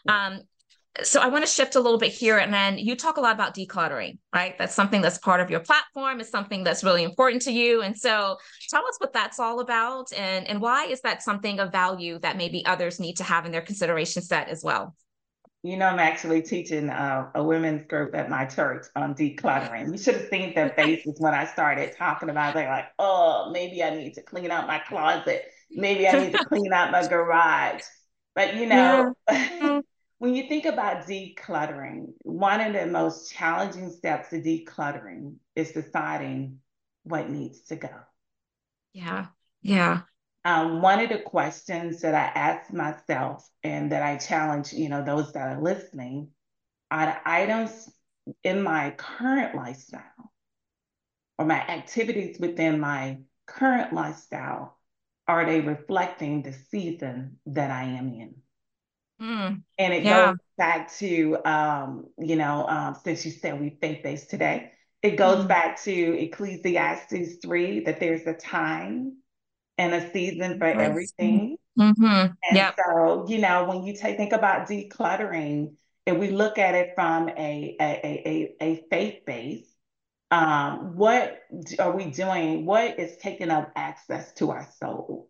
Um, 0.08 0.42
so 1.04 1.22
I 1.22 1.28
want 1.28 1.46
to 1.46 1.50
shift 1.50 1.76
a 1.76 1.80
little 1.80 1.98
bit 1.98 2.12
here, 2.12 2.38
and 2.38 2.54
then 2.54 2.78
you 2.78 2.98
talk 2.98 3.16
a 3.16 3.22
lot 3.22 3.34
about 3.34 3.56
decluttering, 3.56 4.18
right? 4.36 4.58
That's 4.58 4.76
something 4.76 5.02
that's 5.02 5.18
part 5.20 5.40
of 5.40 5.50
your 5.50 5.62
platform. 5.62 6.20
It's 6.20 6.30
something 6.30 6.66
that's 6.66 6.84
really 6.84 7.04
important 7.04 7.44
to 7.44 7.52
you, 7.52 7.82
and 7.82 7.96
so 7.98 8.38
tell 8.70 8.86
us 8.86 8.98
what 8.98 9.14
that's 9.14 9.40
all 9.40 9.62
about, 9.62 10.12
and 10.14 10.48
and 10.48 10.60
why 10.60 10.86
is 10.86 11.00
that 11.02 11.24
something 11.24 11.60
of 11.60 11.72
value 11.72 12.20
that 12.20 12.36
maybe 12.36 12.66
others 12.66 13.00
need 13.00 13.16
to 13.18 13.24
have 13.24 13.46
in 13.46 13.52
their 13.52 13.62
consideration 13.62 14.22
set 14.22 14.50
as 14.50 14.64
well. 14.64 14.96
You 15.64 15.78
know, 15.78 15.86
I'm 15.88 16.00
actually 16.00 16.42
teaching 16.42 16.90
uh, 16.90 17.30
a 17.36 17.44
women's 17.44 17.86
group 17.86 18.16
at 18.16 18.30
my 18.30 18.46
church 18.46 18.88
on 18.96 19.14
decluttering. 19.14 19.92
You 19.92 19.98
should 19.98 20.16
have 20.16 20.28
seen 20.30 20.56
their 20.56 20.70
faces 20.70 21.20
when 21.20 21.36
I 21.36 21.46
started 21.46 21.96
talking 21.96 22.30
about 22.32 22.52
it. 22.52 22.54
They're 22.56 22.70
like, 22.70 22.88
oh, 22.98 23.52
maybe 23.52 23.84
I 23.84 23.92
need 23.92 24.16
to 24.16 24.24
clean 24.24 24.50
out 24.50 24.66
my 24.66 24.80
closet. 24.80 25.44
Maybe 25.70 26.08
I 26.08 26.14
need 26.14 26.32
to 26.34 26.46
clean 26.46 26.74
out 26.74 26.92
my 26.92 27.08
garage. 27.08 27.82
But, 28.34 28.56
you 28.56 28.66
know, 28.66 29.14
yeah. 29.30 29.82
when 30.18 30.36
you 30.36 30.48
think 30.50 30.66
about 30.66 31.06
decluttering, 31.06 32.14
one 32.24 32.60
of 32.60 32.74
the 32.74 32.88
most 32.88 33.32
challenging 33.32 33.92
steps 33.92 34.30
to 34.30 34.42
decluttering 34.42 35.36
is 35.56 35.74
deciding 35.74 36.58
what 37.04 37.30
needs 37.30 37.62
to 37.66 37.76
go. 37.76 37.90
Yeah. 38.94 39.28
Yeah 39.62 40.02
um, 40.44 40.82
one 40.82 41.00
of 41.00 41.10
the 41.10 41.20
questions 41.20 42.02
that 42.02 42.16
I 42.16 42.40
ask 42.40 42.74
myself 42.74 43.48
and 43.64 43.92
that 43.92 44.02
I 44.02 44.18
challenge, 44.18 44.74
you 44.74 44.90
know, 44.90 45.04
those 45.04 45.34
that 45.34 45.56
are 45.56 45.62
listening, 45.62 46.30
are 46.90 47.06
the 47.06 47.30
items 47.30 47.90
in 48.44 48.62
my 48.62 48.92
current 48.92 49.56
lifestyle 49.56 50.32
or 51.38 51.46
my 51.46 51.60
activities 51.60 52.40
within 52.40 52.80
my 52.80 53.20
current 53.48 53.94
lifestyle, 53.94 54.78
are 55.28 55.46
they 55.46 55.62
reflecting 55.62 56.42
the 56.42 56.54
season 56.54 57.38
that 57.46 57.72
I 57.72 57.84
am 57.84 58.10
in? 58.10 58.36
Mm, 59.22 59.64
and 59.78 59.94
it 59.94 60.04
yeah. 60.04 60.28
goes 60.28 60.38
back 60.58 60.92
to, 60.96 61.38
um, 61.46 62.06
you 62.18 62.36
know, 62.36 62.68
um, 62.68 62.98
since 63.04 63.26
you 63.26 63.32
said 63.32 63.60
we 63.60 63.78
faith-based 63.82 64.30
today, 64.30 64.72
it 65.04 65.16
goes 65.16 65.46
mm. 65.46 65.48
back 65.48 65.82
to 65.84 65.92
Ecclesiastes 65.92 67.38
3, 67.42 67.82
that 67.82 68.00
there's 68.00 68.26
a 68.26 68.34
time 68.34 69.18
and 69.82 69.96
a 69.96 70.12
season 70.12 70.60
for 70.60 70.66
everything. 70.66 71.58
Mm-hmm. 71.78 72.04
And 72.06 72.36
yep. 72.54 72.76
so, 72.78 73.26
you 73.28 73.40
know, 73.40 73.66
when 73.66 73.84
you 73.84 73.96
take, 73.96 74.16
think 74.16 74.32
about 74.32 74.70
decluttering, 74.70 75.74
if 76.06 76.18
we 76.18 76.30
look 76.30 76.60
at 76.60 76.76
it 76.76 76.92
from 76.94 77.30
a, 77.30 77.76
a, 77.82 77.82
a, 77.82 78.56
a 78.62 78.86
faith 78.92 79.26
base, 79.26 79.68
um, 80.30 80.96
what 80.96 81.40
are 81.80 81.96
we 81.96 82.06
doing? 82.06 82.66
What 82.66 83.00
is 83.00 83.18
taking 83.18 83.50
up 83.50 83.72
access 83.76 84.32
to 84.34 84.52
our 84.52 84.68
soul? 84.80 85.30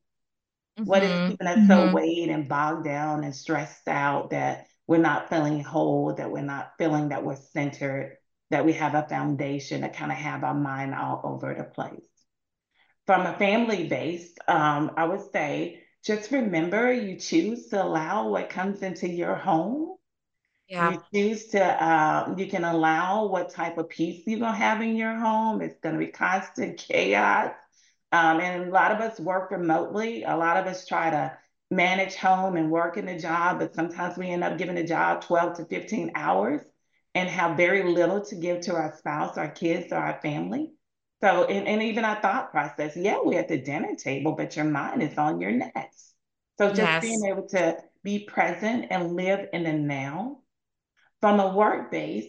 Mm-hmm. 0.78 0.90
What 0.90 1.04
is 1.04 1.12
mm-hmm. 1.12 1.30
keeping 1.32 1.48
us 1.48 1.58
mm-hmm. 1.58 1.72
so 1.72 1.94
weighed 1.94 2.30
and 2.30 2.50
bogged 2.50 2.84
down 2.84 3.24
and 3.24 3.34
stressed 3.34 3.88
out 3.88 4.32
that 4.32 4.68
we're 4.86 4.98
not 4.98 5.30
feeling 5.30 5.64
whole, 5.64 6.14
that 6.16 6.30
we're 6.30 6.42
not 6.42 6.74
feeling 6.78 7.10
that 7.10 7.24
we're 7.24 7.38
centered, 7.54 8.18
that 8.50 8.66
we 8.66 8.74
have 8.74 8.96
a 8.96 9.08
foundation 9.08 9.82
to 9.82 9.90
kind 9.90 10.12
of 10.12 10.18
have 10.18 10.44
our 10.44 10.54
mind 10.54 10.94
all 10.94 11.22
over 11.24 11.56
the 11.58 11.64
place? 11.64 12.02
From 13.12 13.26
a 13.26 13.38
family 13.38 13.90
base, 13.90 14.34
um, 14.48 14.92
I 14.96 15.04
would 15.04 15.34
say 15.34 15.82
just 16.02 16.32
remember 16.32 16.94
you 16.94 17.18
choose 17.18 17.68
to 17.68 17.84
allow 17.84 18.30
what 18.30 18.50
comes 18.50 18.84
into 18.84 19.10
your 19.10 19.36
home. 19.36 19.98
Yeah. 20.70 20.92
You 20.92 21.02
choose 21.14 21.48
to, 21.48 21.62
uh, 21.62 22.34
you 22.38 22.48
can 22.48 22.64
allow 22.64 23.26
what 23.26 23.50
type 23.50 23.78
of 23.78 23.90
peace 23.90 24.24
you're 24.26 24.40
going 24.40 24.54
to 24.54 24.58
have 24.58 24.82
in 24.82 24.96
your 24.96 25.14
home. 25.14 25.62
It's 25.62 25.78
going 25.82 25.96
to 25.96 26.00
be 26.00 26.08
constant 26.08 26.78
chaos. 26.88 27.52
Um, 28.14 28.40
and 28.40 28.70
a 28.70 28.72
lot 28.72 28.94
of 28.94 29.02
us 29.02 29.20
work 29.20 29.52
remotely. 29.52 30.24
A 30.24 30.38
lot 30.38 30.56
of 30.56 30.66
us 30.66 30.88
try 30.88 31.10
to 31.10 31.38
manage 31.70 32.16
home 32.16 32.56
and 32.56 32.72
work 32.72 32.96
in 32.96 33.10
a 33.10 33.20
job, 33.20 33.60
but 33.60 33.76
sometimes 33.76 34.18
we 34.18 34.30
end 34.30 34.46
up 34.46 34.58
giving 34.58 34.78
a 34.78 34.88
job 34.88 35.22
12 35.24 35.58
to 35.58 35.66
15 35.66 36.14
hours 36.16 36.62
and 37.14 37.28
have 37.28 37.58
very 37.58 37.84
little 37.92 38.22
to 38.22 38.36
give 38.36 38.62
to 38.62 38.74
our 38.74 38.96
spouse, 38.98 39.38
our 39.38 39.50
kids, 39.50 39.92
or 39.92 39.98
our 39.98 40.22
family. 40.22 40.72
So, 41.22 41.46
and, 41.46 41.68
and 41.68 41.84
even 41.84 42.04
our 42.04 42.20
thought 42.20 42.52
process, 42.52 42.96
yeah, 42.96 43.18
we're 43.24 43.40
at 43.40 43.48
the 43.48 43.60
dinner 43.60 43.96
table, 43.96 44.32
but 44.32 44.56
your 44.56 44.66
mind 44.66 45.04
is 45.04 45.18
on 45.18 45.40
your 45.40 45.52
next. 45.52 46.14
So 46.58 46.70
just 46.70 46.80
yes. 46.80 47.02
being 47.02 47.26
able 47.26 47.48
to 47.50 47.78
be 48.04 48.26
present 48.26 48.88
and 48.90 49.16
live 49.16 49.48
in 49.54 49.64
the 49.64 49.74
now. 49.74 50.40
From 51.22 51.40
a 51.40 51.54
work 51.56 51.92
base, 51.92 52.26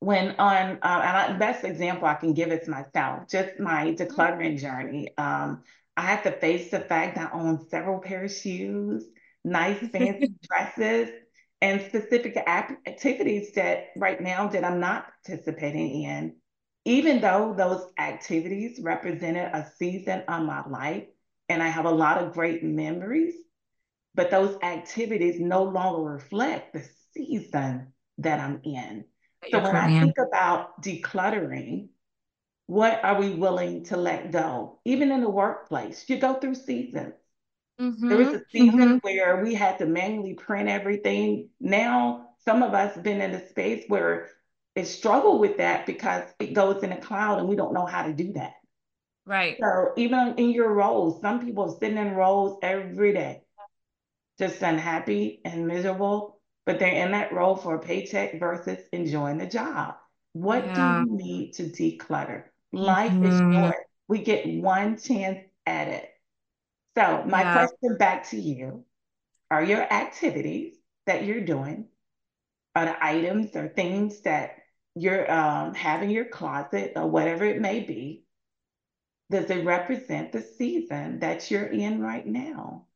when 0.00 0.34
on, 0.38 0.78
uh, 0.82 1.00
and 1.04 1.34
the 1.34 1.38
best 1.38 1.64
example 1.64 2.08
I 2.08 2.14
can 2.14 2.34
give 2.34 2.50
is 2.50 2.66
myself, 2.66 3.28
just 3.28 3.60
my 3.60 3.94
decluttering 3.94 4.58
journey. 4.58 5.16
Um, 5.16 5.62
I 5.96 6.02
had 6.02 6.22
to 6.24 6.32
face 6.32 6.70
the 6.72 6.80
fact 6.80 7.16
that 7.16 7.32
I 7.32 7.38
own 7.38 7.68
several 7.68 8.00
pair 8.00 8.24
of 8.24 8.32
shoes, 8.32 9.04
nice 9.44 9.78
fancy 9.88 10.34
dresses, 10.48 11.10
and 11.60 11.80
specific 11.82 12.36
activities 12.36 13.52
that 13.52 13.88
right 13.96 14.20
now 14.20 14.48
that 14.48 14.64
I'm 14.64 14.80
not 14.80 15.06
participating 15.24 16.02
in 16.02 16.36
even 16.88 17.20
though 17.20 17.52
those 17.54 17.86
activities 17.98 18.80
represented 18.82 19.50
a 19.52 19.70
season 19.76 20.22
of 20.26 20.42
my 20.42 20.66
life 20.66 21.04
and 21.50 21.62
I 21.62 21.68
have 21.68 21.84
a 21.84 21.90
lot 21.90 22.16
of 22.16 22.32
great 22.32 22.64
memories, 22.64 23.34
but 24.14 24.30
those 24.30 24.56
activities 24.62 25.38
no 25.38 25.64
longer 25.64 26.10
reflect 26.12 26.72
the 26.72 26.82
season 27.12 27.92
that 28.16 28.40
I'm 28.40 28.62
in. 28.64 29.04
So 29.50 29.60
when 29.60 29.76
I 29.76 30.00
think 30.00 30.16
about 30.16 30.82
decluttering, 30.82 31.88
what 32.68 33.04
are 33.04 33.20
we 33.20 33.34
willing 33.34 33.84
to 33.84 33.98
let 33.98 34.32
go? 34.32 34.80
Even 34.86 35.12
in 35.12 35.20
the 35.20 35.28
workplace, 35.28 36.06
you 36.08 36.16
go 36.16 36.34
through 36.34 36.54
seasons. 36.54 37.12
Mm-hmm. 37.78 38.08
There 38.08 38.18
was 38.18 38.28
a 38.28 38.42
season 38.50 38.80
mm-hmm. 38.80 38.96
where 39.02 39.42
we 39.42 39.52
had 39.52 39.76
to 39.78 39.86
manually 39.86 40.34
print 40.34 40.70
everything. 40.70 41.50
Now, 41.60 42.30
some 42.46 42.62
of 42.62 42.72
us 42.72 42.96
been 42.96 43.20
in 43.20 43.32
a 43.32 43.46
space 43.46 43.84
where 43.88 44.30
struggle 44.84 45.38
with 45.38 45.58
that 45.58 45.86
because 45.86 46.24
it 46.38 46.52
goes 46.52 46.82
in 46.82 46.92
a 46.92 47.00
cloud 47.00 47.38
and 47.38 47.48
we 47.48 47.56
don't 47.56 47.74
know 47.74 47.86
how 47.86 48.02
to 48.06 48.12
do 48.12 48.32
that. 48.34 48.54
Right. 49.26 49.56
So 49.60 49.92
even 49.96 50.34
in 50.36 50.50
your 50.50 50.72
roles, 50.72 51.20
some 51.20 51.44
people 51.44 51.64
are 51.64 51.78
sitting 51.78 51.98
in 51.98 52.14
roles 52.14 52.58
every 52.62 53.12
day, 53.12 53.42
just 54.38 54.62
unhappy 54.62 55.40
and 55.44 55.66
miserable, 55.66 56.40
but 56.64 56.78
they're 56.78 57.04
in 57.04 57.12
that 57.12 57.32
role 57.32 57.56
for 57.56 57.74
a 57.74 57.78
paycheck 57.78 58.40
versus 58.40 58.78
enjoying 58.92 59.38
the 59.38 59.46
job. 59.46 59.96
What 60.32 60.64
yeah. 60.64 61.04
do 61.04 61.10
you 61.10 61.16
need 61.16 61.52
to 61.54 61.64
declutter? 61.64 62.44
Life 62.72 63.12
mm-hmm. 63.12 63.24
is 63.24 63.54
short. 63.54 63.76
We 64.06 64.22
get 64.22 64.46
one 64.46 64.98
chance 64.98 65.40
at 65.66 65.88
it. 65.88 66.08
So 66.96 67.24
my 67.26 67.42
yeah. 67.42 67.52
question 67.52 67.98
back 67.98 68.30
to 68.30 68.40
you 68.40 68.84
are 69.50 69.62
your 69.62 69.82
activities 69.82 70.74
that 71.06 71.24
you're 71.24 71.40
doing, 71.40 71.86
are 72.74 72.86
the 72.86 73.04
items 73.04 73.54
or 73.56 73.68
things 73.68 74.20
that 74.22 74.57
you're 75.00 75.30
um, 75.30 75.74
having 75.74 76.10
your 76.10 76.24
closet 76.24 76.92
or 76.96 77.06
whatever 77.06 77.44
it 77.44 77.60
may 77.60 77.80
be, 77.80 78.24
does 79.30 79.50
it 79.50 79.64
represent 79.64 80.32
the 80.32 80.42
season 80.42 81.20
that 81.20 81.50
you're 81.50 81.66
in 81.66 82.00
right 82.00 82.26
now? 82.26 82.86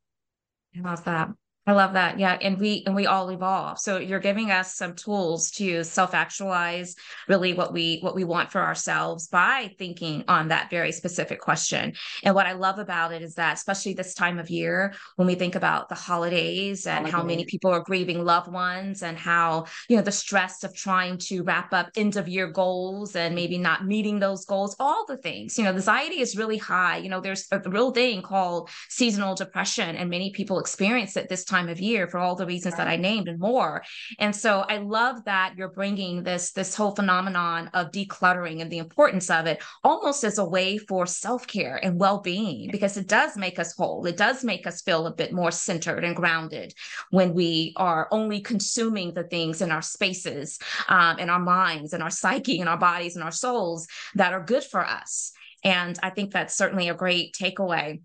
I 0.75 0.81
love 0.81 1.03
that. 1.05 1.29
I 1.65 1.71
love 1.71 1.93
that. 1.93 2.19
Yeah. 2.19 2.37
And 2.41 2.59
we 2.59 2.83
and 2.85 2.93
we 2.93 3.05
all 3.05 3.29
evolve. 3.29 3.79
So 3.79 3.97
you're 3.97 4.19
giving 4.19 4.51
us 4.51 4.75
some 4.75 4.95
tools 4.95 5.49
to 5.51 5.85
self-actualize 5.85 6.95
really 7.29 7.53
what 7.53 7.71
we 7.71 7.99
what 8.01 8.15
we 8.15 8.25
want 8.25 8.51
for 8.51 8.61
ourselves 8.61 9.29
by 9.29 9.73
thinking 9.77 10.25
on 10.27 10.49
that 10.49 10.69
very 10.69 10.91
specific 10.91 11.39
question. 11.39 11.93
And 12.23 12.35
what 12.35 12.47
I 12.47 12.51
love 12.51 12.79
about 12.79 13.13
it 13.13 13.21
is 13.21 13.35
that 13.35 13.53
especially 13.53 13.93
this 13.93 14.13
time 14.13 14.39
of 14.39 14.49
year 14.49 14.93
when 15.15 15.25
we 15.25 15.35
think 15.35 15.55
about 15.55 15.87
the 15.87 15.95
holidays 15.95 16.85
and 16.85 16.97
holidays. 16.97 17.13
how 17.13 17.23
many 17.23 17.45
people 17.45 17.71
are 17.71 17.79
grieving 17.79 18.25
loved 18.25 18.51
ones 18.51 19.01
and 19.01 19.17
how, 19.17 19.65
you 19.87 19.95
know, 19.95 20.03
the 20.03 20.11
stress 20.11 20.65
of 20.65 20.75
trying 20.75 21.17
to 21.19 21.43
wrap 21.43 21.73
up 21.73 21.91
end 21.95 22.17
of 22.17 22.27
year 22.27 22.47
goals 22.47 23.15
and 23.15 23.35
maybe 23.35 23.57
not 23.57 23.85
meeting 23.85 24.19
those 24.19 24.43
goals, 24.43 24.75
all 24.81 25.05
the 25.07 25.17
things, 25.17 25.57
you 25.57 25.63
know, 25.63 25.69
anxiety 25.69 26.19
is 26.19 26.35
really 26.35 26.57
high. 26.57 26.97
You 26.97 27.07
know, 27.07 27.21
there's 27.21 27.47
a 27.53 27.59
real 27.69 27.91
thing 27.91 28.21
called 28.21 28.69
seasonal 28.89 29.33
depression 29.33 29.95
and 29.95 30.09
many 30.09 30.31
people 30.31 30.59
experience 30.59 31.15
it 31.15 31.29
this 31.29 31.45
time 31.45 31.52
of 31.53 31.79
year 31.79 32.07
for 32.07 32.17
all 32.17 32.35
the 32.35 32.45
reasons 32.45 32.75
that 32.77 32.87
I 32.87 32.95
named 32.95 33.27
and 33.27 33.39
more. 33.39 33.83
And 34.19 34.35
so 34.35 34.61
I 34.61 34.77
love 34.77 35.23
that 35.25 35.53
you're 35.57 35.69
bringing 35.69 36.23
this 36.23 36.51
this 36.51 36.75
whole 36.75 36.95
phenomenon 36.95 37.69
of 37.73 37.91
decluttering 37.91 38.61
and 38.61 38.71
the 38.71 38.77
importance 38.77 39.29
of 39.29 39.45
it 39.45 39.61
almost 39.83 40.23
as 40.23 40.37
a 40.37 40.45
way 40.45 40.77
for 40.77 41.05
self-care 41.05 41.79
and 41.83 41.99
well-being 41.99 42.69
because 42.71 42.97
it 42.97 43.07
does 43.07 43.37
make 43.37 43.59
us 43.59 43.75
whole. 43.75 44.05
It 44.05 44.17
does 44.17 44.43
make 44.43 44.65
us 44.67 44.81
feel 44.81 45.07
a 45.07 45.13
bit 45.13 45.33
more 45.33 45.51
centered 45.51 46.03
and 46.03 46.15
grounded 46.15 46.73
when 47.11 47.33
we 47.33 47.73
are 47.75 48.07
only 48.11 48.41
consuming 48.41 49.13
the 49.13 49.23
things 49.23 49.61
in 49.61 49.71
our 49.71 49.81
spaces, 49.81 50.59
um, 50.87 51.19
in 51.19 51.29
our 51.29 51.39
minds, 51.39 51.93
and 51.93 52.01
our 52.03 52.09
psyche, 52.09 52.59
and 52.59 52.69
our 52.69 52.77
bodies, 52.77 53.15
and 53.15 53.23
our 53.23 53.31
souls 53.31 53.87
that 54.15 54.33
are 54.33 54.43
good 54.43 54.63
for 54.63 54.85
us. 54.85 55.31
And 55.63 55.97
I 56.03 56.09
think 56.09 56.31
that's 56.31 56.55
certainly 56.55 56.89
a 56.89 56.93
great 56.93 57.33
takeaway 57.33 58.01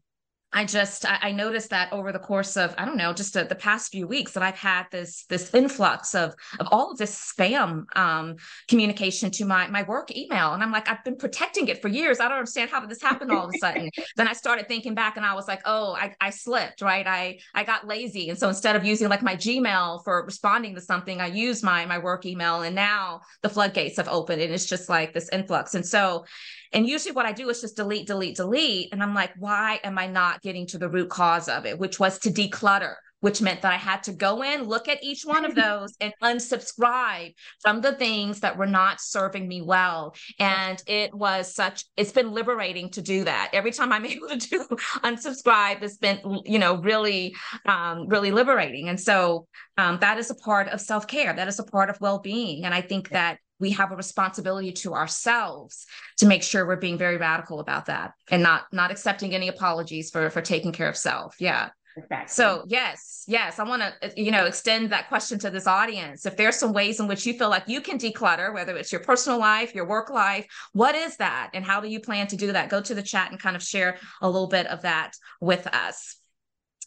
I 0.52 0.64
just 0.64 1.04
I, 1.04 1.18
I, 1.22 1.32
noticed 1.32 1.70
that 1.70 1.92
over 1.92 2.10
the 2.10 2.18
course 2.18 2.56
of 2.56 2.74
I 2.78 2.86
don't 2.86 2.96
know 2.96 3.12
just 3.12 3.36
a, 3.36 3.44
the 3.44 3.54
past 3.54 3.92
few 3.92 4.06
weeks 4.06 4.32
that 4.32 4.42
I've 4.42 4.56
had 4.56 4.84
this 4.90 5.24
this 5.28 5.52
influx 5.54 6.14
of 6.14 6.34
of 6.58 6.68
all 6.72 6.90
of 6.90 6.96
this 6.96 7.32
spam 7.32 7.84
um, 7.96 8.36
communication 8.66 9.30
to 9.32 9.44
my 9.44 9.66
my 9.68 9.82
work 9.82 10.14
email, 10.16 10.54
and 10.54 10.62
I'm 10.62 10.72
like 10.72 10.88
I've 10.88 11.04
been 11.04 11.16
protecting 11.16 11.68
it 11.68 11.82
for 11.82 11.88
years. 11.88 12.18
I 12.18 12.28
don't 12.28 12.38
understand 12.38 12.70
how 12.70 12.80
did 12.80 12.88
this 12.88 13.02
happen 13.02 13.30
all 13.30 13.44
of 13.44 13.54
a 13.54 13.58
sudden. 13.58 13.90
then 14.16 14.26
I 14.26 14.32
started 14.32 14.68
thinking 14.68 14.94
back, 14.94 15.18
and 15.18 15.26
I 15.26 15.34
was 15.34 15.46
like, 15.46 15.60
oh, 15.66 15.92
I, 15.92 16.14
I 16.18 16.30
slipped, 16.30 16.80
right? 16.80 17.06
I 17.06 17.40
I 17.54 17.64
got 17.64 17.86
lazy, 17.86 18.30
and 18.30 18.38
so 18.38 18.48
instead 18.48 18.74
of 18.74 18.86
using 18.86 19.08
like 19.08 19.22
my 19.22 19.36
Gmail 19.36 20.02
for 20.02 20.24
responding 20.24 20.74
to 20.76 20.80
something, 20.80 21.20
I 21.20 21.26
used 21.26 21.62
my 21.62 21.84
my 21.84 21.98
work 21.98 22.24
email, 22.24 22.62
and 22.62 22.74
now 22.74 23.20
the 23.42 23.50
floodgates 23.50 23.98
have 23.98 24.08
opened, 24.08 24.40
and 24.40 24.52
it's 24.52 24.66
just 24.66 24.88
like 24.88 25.12
this 25.12 25.28
influx. 25.30 25.74
And 25.74 25.86
so 25.86 26.24
and 26.72 26.88
usually 26.88 27.12
what 27.12 27.26
I 27.26 27.32
do 27.32 27.48
is 27.48 27.60
just 27.60 27.76
delete, 27.76 28.06
delete, 28.06 28.36
delete. 28.36 28.92
And 28.92 29.02
I'm 29.02 29.14
like, 29.14 29.32
why 29.38 29.80
am 29.84 29.98
I 29.98 30.06
not 30.06 30.37
getting 30.42 30.66
to 30.68 30.78
the 30.78 30.88
root 30.88 31.10
cause 31.10 31.48
of 31.48 31.66
it, 31.66 31.78
which 31.78 31.98
was 31.98 32.18
to 32.20 32.30
declutter? 32.30 32.94
Which 33.20 33.42
meant 33.42 33.62
that 33.62 33.72
I 33.72 33.76
had 33.76 34.04
to 34.04 34.12
go 34.12 34.42
in, 34.44 34.62
look 34.62 34.86
at 34.86 35.02
each 35.02 35.24
one 35.24 35.44
of 35.44 35.54
those, 35.56 35.96
and 36.00 36.12
unsubscribe 36.22 37.34
from 37.60 37.80
the 37.80 37.92
things 37.92 38.40
that 38.40 38.56
were 38.56 38.66
not 38.66 39.00
serving 39.00 39.48
me 39.48 39.60
well. 39.60 40.14
And 40.38 40.80
it 40.86 41.12
was 41.12 41.52
such, 41.52 41.84
it's 41.96 42.12
been 42.12 42.30
liberating 42.30 42.90
to 42.90 43.02
do 43.02 43.24
that. 43.24 43.50
Every 43.52 43.72
time 43.72 43.92
I'm 43.92 44.06
able 44.06 44.28
to 44.28 44.36
do 44.36 44.64
unsubscribe, 45.02 45.82
it's 45.82 45.96
been, 45.96 46.20
you 46.44 46.60
know, 46.60 46.76
really, 46.76 47.34
um, 47.66 48.06
really 48.06 48.30
liberating. 48.30 48.88
And 48.88 49.00
so 49.00 49.48
um, 49.76 49.98
that 50.00 50.18
is 50.18 50.30
a 50.30 50.36
part 50.36 50.68
of 50.68 50.80
self 50.80 51.08
care, 51.08 51.32
that 51.32 51.48
is 51.48 51.58
a 51.58 51.64
part 51.64 51.90
of 51.90 52.00
well 52.00 52.20
being. 52.20 52.64
And 52.64 52.72
I 52.72 52.82
think 52.82 53.08
that 53.10 53.38
we 53.60 53.70
have 53.70 53.92
a 53.92 53.96
responsibility 53.96 54.72
to 54.72 54.94
ourselves 54.94 55.86
to 56.18 56.26
make 56.26 56.42
sure 56.42 56.66
we're 56.66 56.76
being 56.76 56.98
very 56.98 57.16
radical 57.16 57.60
about 57.60 57.86
that 57.86 58.12
and 58.30 58.42
not 58.42 58.64
not 58.72 58.90
accepting 58.90 59.34
any 59.34 59.48
apologies 59.48 60.10
for 60.10 60.30
for 60.30 60.40
taking 60.40 60.72
care 60.72 60.88
of 60.88 60.96
self 60.96 61.36
yeah 61.40 61.70
Exactly. 61.98 62.32
So 62.32 62.64
yes, 62.68 63.24
yes, 63.26 63.58
I 63.58 63.64
want 63.64 63.82
to 63.82 64.12
you 64.16 64.30
know 64.30 64.46
extend 64.46 64.90
that 64.90 65.08
question 65.08 65.38
to 65.40 65.50
this 65.50 65.66
audience. 65.66 66.26
If 66.26 66.36
there's 66.36 66.56
some 66.56 66.72
ways 66.72 67.00
in 67.00 67.08
which 67.08 67.26
you 67.26 67.34
feel 67.34 67.50
like 67.50 67.64
you 67.66 67.80
can 67.80 67.98
declutter, 67.98 68.54
whether 68.54 68.76
it's 68.76 68.92
your 68.92 69.00
personal 69.00 69.38
life, 69.38 69.74
your 69.74 69.86
work 69.86 70.10
life, 70.10 70.46
what 70.72 70.94
is 70.94 71.16
that, 71.16 71.50
and 71.54 71.64
how 71.64 71.80
do 71.80 71.88
you 71.88 72.00
plan 72.00 72.26
to 72.28 72.36
do 72.36 72.52
that? 72.52 72.68
Go 72.68 72.80
to 72.80 72.94
the 72.94 73.02
chat 73.02 73.30
and 73.30 73.40
kind 73.40 73.56
of 73.56 73.62
share 73.62 73.98
a 74.20 74.30
little 74.30 74.48
bit 74.48 74.66
of 74.68 74.82
that 74.82 75.12
with 75.40 75.66
us. 75.66 76.17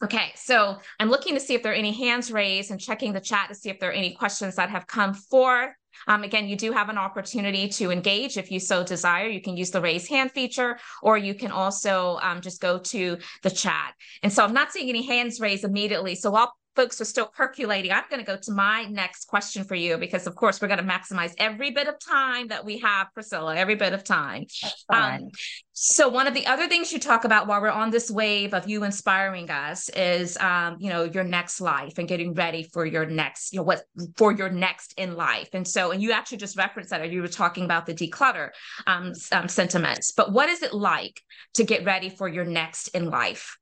Okay, 0.04 0.32
so 0.36 0.80
I'm 1.00 1.10
looking 1.10 1.36
to 1.36 1.40
see 1.40 1.54
if 1.54 1.62
there 1.62 1.74
are 1.74 1.76
any 1.76 1.92
hands 1.92 2.32
raised 2.32 2.72
and 2.72 2.80
checking 2.80 3.14
the 3.14 3.22
chat 3.22 3.50
to 3.50 3.56
see 3.56 3.70
if 3.70 3.80
there 3.80 3.92
are 3.92 3.94
any 3.94 4.14
questions 4.14 4.56
that 4.56 4.72
have 4.72 4.88
come 4.88 5.14
forth. 5.14 5.70
Um, 6.08 6.24
again, 6.24 6.48
you 6.48 6.56
do 6.56 6.72
have 6.72 6.90
an 6.90 6.98
opportunity 6.98 7.68
to 7.70 7.92
engage 7.92 8.38
if 8.38 8.50
you 8.50 8.60
so 8.60 8.84
desire. 8.84 9.28
You 9.28 9.42
can 9.42 9.56
use 9.56 9.70
the 9.70 9.82
raise 9.82 10.08
hand 10.08 10.32
feature, 10.32 10.80
or 11.04 11.18
you 11.18 11.36
can 11.36 11.52
also 11.52 12.18
um, 12.24 12.42
just 12.42 12.62
go 12.62 12.80
to 12.80 13.18
the 13.44 13.52
chat. 13.52 13.94
And 14.24 14.34
so 14.34 14.44
I'm 14.44 14.54
not 14.54 14.72
seeing 14.72 14.90
any 14.90 15.06
hands 15.06 15.40
raised 15.40 15.64
immediately. 15.64 16.16
So 16.16 16.34
I'll 16.34 16.54
folks 16.76 17.02
are 17.02 17.06
still 17.06 17.28
percolating, 17.28 17.92
I'm 17.92 18.04
going 18.10 18.24
to 18.24 18.26
go 18.26 18.38
to 18.38 18.52
my 18.52 18.86
next 18.86 19.26
question 19.26 19.64
for 19.64 19.76
you 19.76 19.98
because, 19.98 20.28
of 20.28 20.36
course, 20.36 20.62
we're 20.62 20.68
going 20.68 20.80
to 20.80 20.86
maximize 20.86 21.34
every 21.38 21.72
bit 21.72 21.88
of 21.88 22.00
time 22.00 22.48
that 22.48 22.64
we 22.64 22.80
have, 22.80 23.08
Priscilla, 23.14 23.56
every 23.56 23.76
bit 23.76 23.94
of 23.94 24.04
time. 24.04 24.46
Um, 24.90 25.30
so, 25.74 26.10
one 26.10 26.28
of 26.28 26.34
the 26.34 26.46
other 26.48 26.68
things 26.68 26.92
you 26.92 27.00
talk 27.00 27.26
about 27.26 27.48
while 27.48 27.62
we're 27.62 27.70
on 27.70 27.92
this 27.92 28.12
wave 28.12 28.54
of 28.54 28.70
you 28.70 28.84
inspiring 28.84 29.50
us 29.50 29.90
is, 29.90 30.38
um, 30.38 30.78
you 30.80 30.90
know, 30.90 31.04
your 31.04 31.24
next 31.24 31.60
life 31.60 31.98
and 31.98 32.08
getting 32.08 32.34
ready 32.34 32.64
for 32.64 32.86
your 32.86 33.06
next, 33.06 33.54
you 33.54 33.58
know, 33.58 33.64
what 33.64 33.84
for 34.16 34.32
your 34.32 34.50
next 34.50 34.94
in 34.98 35.16
life. 35.16 35.50
And 35.54 35.68
so, 35.68 35.92
and 35.92 36.02
you 36.02 36.12
actually 36.12 36.38
just 36.38 36.58
referenced 36.58 36.92
that, 36.92 37.02
or 37.02 37.06
you 37.06 37.22
were 37.22 37.28
talking 37.28 37.66
about 37.66 37.86
the 37.86 37.94
declutter 37.94 38.50
um, 38.88 39.14
um 39.32 39.48
sentiments. 39.48 40.12
But 40.12 40.32
what 40.32 40.50
is 40.50 40.62
it 40.62 40.74
like 40.74 41.22
to 41.56 41.64
get 41.64 41.86
ready 41.86 42.10
for 42.10 42.28
your 42.28 42.46
next 42.46 42.90
in 42.90 43.10
life? 43.10 43.58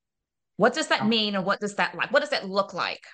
What 0.60 0.74
does 0.74 0.88
that 0.88 1.04
oh. 1.04 1.08
mean 1.08 1.36
and 1.36 1.46
what 1.46 1.62
does 1.62 1.76
that 1.76 1.96
like? 1.96 2.12
What 2.12 2.20
does 2.20 2.32
that 2.32 2.50
look 2.50 2.74
like? 2.74 3.06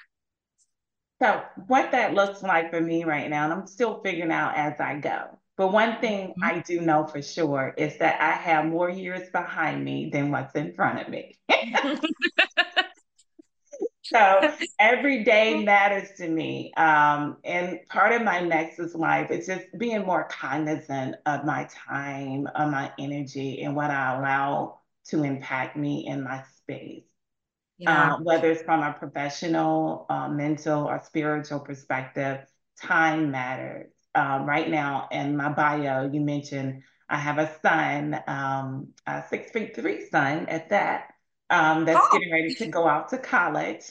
So 1.21 1.43
what 1.67 1.91
that 1.91 2.15
looks 2.15 2.41
like 2.41 2.71
for 2.71 2.81
me 2.81 3.03
right 3.03 3.29
now, 3.29 3.43
and 3.43 3.53
I'm 3.53 3.67
still 3.67 4.01
figuring 4.03 4.31
out 4.31 4.57
as 4.57 4.79
I 4.79 4.95
go. 4.95 5.37
But 5.55 5.71
one 5.71 6.01
thing 6.01 6.29
mm-hmm. 6.29 6.43
I 6.43 6.63
do 6.65 6.81
know 6.81 7.05
for 7.05 7.21
sure 7.21 7.75
is 7.77 7.99
that 7.99 8.19
I 8.19 8.31
have 8.31 8.65
more 8.65 8.89
years 8.89 9.29
behind 9.29 9.85
me 9.85 10.09
than 10.11 10.31
what's 10.31 10.55
in 10.55 10.73
front 10.73 11.01
of 11.01 11.07
me. 11.07 11.37
so 14.01 14.51
every 14.79 15.23
day 15.23 15.63
matters 15.63 16.17
to 16.17 16.27
me. 16.27 16.73
Um, 16.77 17.37
and 17.43 17.77
part 17.89 18.11
of 18.13 18.23
my 18.23 18.39
Nexus 18.39 18.95
life 18.95 19.29
is 19.29 19.45
just 19.45 19.65
being 19.77 20.03
more 20.03 20.27
cognizant 20.29 21.17
of 21.27 21.45
my 21.45 21.69
time, 21.87 22.47
of 22.55 22.71
my 22.71 22.91
energy, 22.97 23.61
and 23.61 23.75
what 23.75 23.91
I 23.91 24.17
allow 24.17 24.79
to 25.09 25.21
impact 25.21 25.77
me 25.77 26.07
in 26.07 26.23
my 26.23 26.41
space 26.57 27.03
yeah. 27.77 28.13
uh, 28.13 28.17
whether 28.17 28.51
it's 28.51 28.63
from 28.63 28.83
a 28.83 28.93
professional, 28.93 30.05
uh, 30.09 30.27
mental, 30.29 30.85
or 30.85 31.01
spiritual 31.03 31.59
perspective, 31.59 32.45
time 32.81 33.31
matters. 33.31 33.91
Um, 34.13 34.45
right 34.45 34.69
now, 34.69 35.07
in 35.11 35.35
my 35.35 35.49
bio, 35.49 36.09
you 36.11 36.21
mentioned 36.21 36.83
I 37.09 37.17
have 37.17 37.37
a 37.37 37.51
son, 37.61 38.19
um, 38.27 38.89
a 39.05 39.23
six 39.29 39.51
feet 39.51 39.75
three 39.75 40.07
son 40.09 40.47
at 40.47 40.69
that, 40.69 41.13
um, 41.49 41.85
that's 41.85 41.99
oh. 42.01 42.09
getting 42.17 42.31
ready 42.31 42.55
to 42.55 42.67
go 42.67 42.87
out 42.87 43.09
to 43.09 43.17
college. 43.17 43.83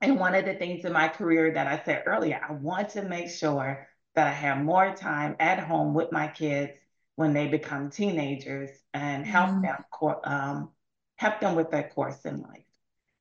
And 0.00 0.20
one 0.20 0.34
of 0.34 0.44
the 0.44 0.54
things 0.54 0.84
in 0.84 0.92
my 0.92 1.08
career 1.08 1.54
that 1.54 1.66
I 1.66 1.82
said 1.84 2.02
earlier, 2.06 2.40
I 2.46 2.52
want 2.52 2.90
to 2.90 3.02
make 3.02 3.30
sure 3.30 3.88
that 4.14 4.26
I 4.26 4.32
have 4.32 4.58
more 4.58 4.94
time 4.94 5.36
at 5.40 5.58
home 5.58 5.94
with 5.94 6.12
my 6.12 6.28
kids 6.28 6.72
when 7.16 7.32
they 7.32 7.48
become 7.48 7.90
teenagers 7.90 8.70
and 8.92 9.26
help 9.26 9.50
mm. 9.50 9.62
them 9.62 10.14
um, 10.24 10.70
help 11.16 11.40
them 11.40 11.54
with 11.54 11.70
their 11.70 11.88
course 11.88 12.24
in 12.24 12.42
life. 12.42 12.65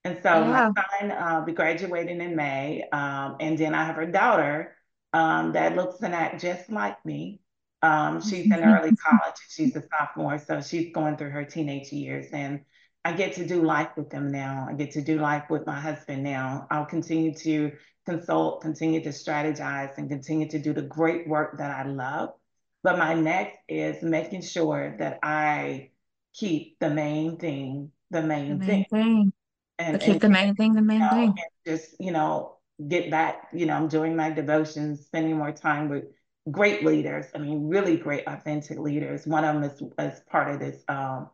And 0.05 0.19
so 0.21 0.29
yeah. 0.29 0.71
my 0.75 0.83
son 0.99 1.11
uh, 1.11 1.39
will 1.39 1.47
be 1.47 1.51
graduating 1.51 2.21
in 2.21 2.35
May. 2.35 2.87
Um, 2.93 3.37
and 3.39 3.57
then 3.57 3.73
I 3.73 3.83
have 3.85 3.97
a 3.97 4.05
daughter 4.05 4.77
um, 5.13 5.53
that 5.53 5.75
looks 5.75 5.99
and 6.01 6.13
acts 6.13 6.43
just 6.43 6.69
like 6.69 7.03
me. 7.03 7.41
Um, 7.81 8.21
she's 8.21 8.45
in 8.45 8.53
early 8.53 8.95
college. 9.03 9.35
She's 9.49 9.75
a 9.75 9.83
sophomore. 9.89 10.37
So 10.37 10.61
she's 10.61 10.93
going 10.93 11.17
through 11.17 11.31
her 11.31 11.43
teenage 11.43 11.91
years. 11.91 12.27
And 12.31 12.61
I 13.03 13.13
get 13.13 13.33
to 13.33 13.47
do 13.47 13.63
life 13.63 13.89
with 13.97 14.11
them 14.11 14.31
now. 14.31 14.67
I 14.69 14.73
get 14.73 14.91
to 14.91 15.01
do 15.01 15.19
life 15.19 15.45
with 15.49 15.65
my 15.65 15.79
husband 15.79 16.23
now. 16.23 16.67
I'll 16.69 16.85
continue 16.85 17.33
to 17.39 17.71
consult, 18.05 18.61
continue 18.61 19.01
to 19.03 19.09
strategize, 19.09 19.97
and 19.97 20.07
continue 20.07 20.47
to 20.49 20.59
do 20.59 20.71
the 20.71 20.83
great 20.83 21.27
work 21.27 21.57
that 21.57 21.71
I 21.71 21.89
love. 21.89 22.29
But 22.83 22.99
my 22.99 23.15
next 23.15 23.57
is 23.67 24.03
making 24.03 24.43
sure 24.43 24.95
that 24.99 25.17
I 25.23 25.89
keep 26.35 26.77
the 26.79 26.91
main 26.91 27.37
thing 27.37 27.91
the 28.11 28.21
main, 28.21 28.59
the 28.59 28.65
main 28.65 28.67
thing. 28.67 28.85
thing 28.91 29.33
and 29.79 29.99
keep 29.99 30.13
and, 30.13 30.21
the 30.21 30.29
main 30.29 30.55
thing 30.55 30.73
the 30.73 30.81
main 30.81 31.01
you 31.01 31.05
know, 31.05 31.11
thing. 31.11 31.35
just 31.65 31.95
you 31.99 32.11
know 32.11 32.55
get 32.87 33.09
back. 33.09 33.47
You 33.53 33.65
know, 33.65 33.73
I'm 33.73 33.87
doing 33.87 34.15
my 34.15 34.29
devotions, 34.29 35.05
spending 35.05 35.37
more 35.37 35.51
time 35.51 35.89
with 35.89 36.05
great 36.49 36.85
leaders. 36.85 37.25
I 37.33 37.39
mean, 37.39 37.67
really 37.67 37.97
great, 37.97 38.23
authentic 38.27 38.77
leaders. 38.77 39.25
One 39.25 39.43
of 39.43 39.55
them 39.55 39.63
is 39.63 39.81
as 39.97 40.21
part 40.29 40.53
of 40.53 40.59
this. 40.59 40.83
Um, 40.87 41.29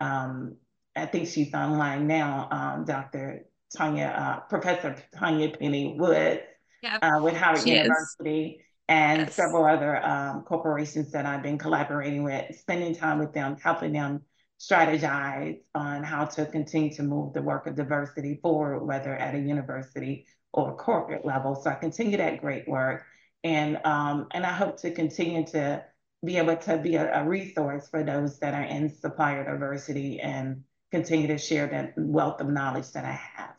um, 0.00 0.56
I 0.94 1.06
think 1.06 1.28
she's 1.28 1.52
online 1.54 2.06
now. 2.06 2.48
Um, 2.50 2.84
Dr. 2.84 3.46
Tanya, 3.76 4.06
uh, 4.06 4.40
Professor 4.48 4.96
Tanya 5.14 5.50
Penny 5.56 5.96
Woods 5.98 6.40
yep. 6.82 6.98
uh, 7.02 7.20
with 7.22 7.34
Howard 7.34 7.66
University. 7.66 8.58
Is. 8.58 8.62
And 8.88 9.22
yes. 9.22 9.34
several 9.34 9.64
other 9.64 10.00
um, 10.06 10.42
corporations 10.42 11.10
that 11.10 11.26
I've 11.26 11.42
been 11.42 11.58
collaborating 11.58 12.22
with, 12.22 12.56
spending 12.56 12.94
time 12.94 13.18
with 13.18 13.32
them, 13.32 13.56
helping 13.60 13.92
them 13.92 14.22
strategize 14.58 15.58
on 15.74 16.02
how 16.02 16.24
to 16.24 16.46
continue 16.46 16.94
to 16.94 17.02
move 17.02 17.32
the 17.34 17.42
work 17.42 17.66
of 17.66 17.76
diversity 17.76 18.38
forward, 18.42 18.84
whether 18.84 19.14
at 19.14 19.34
a 19.34 19.38
university 19.38 20.26
or 20.52 20.76
corporate 20.76 21.24
level. 21.24 21.54
So 21.54 21.70
I 21.70 21.74
continue 21.74 22.16
that 22.16 22.40
great 22.40 22.66
work. 22.66 23.04
And, 23.44 23.78
um, 23.84 24.28
and 24.32 24.44
I 24.44 24.52
hope 24.52 24.78
to 24.78 24.90
continue 24.90 25.46
to 25.48 25.84
be 26.24 26.38
able 26.38 26.56
to 26.56 26.78
be 26.78 26.96
a, 26.96 27.22
a 27.22 27.28
resource 27.28 27.88
for 27.88 28.02
those 28.02 28.38
that 28.38 28.54
are 28.54 28.62
in 28.62 28.88
supplier 28.88 29.44
diversity 29.44 30.20
and 30.20 30.64
continue 30.90 31.28
to 31.28 31.38
share 31.38 31.66
that 31.66 31.92
wealth 31.96 32.40
of 32.40 32.48
knowledge 32.48 32.90
that 32.92 33.04
I 33.04 33.12
have. 33.12 33.55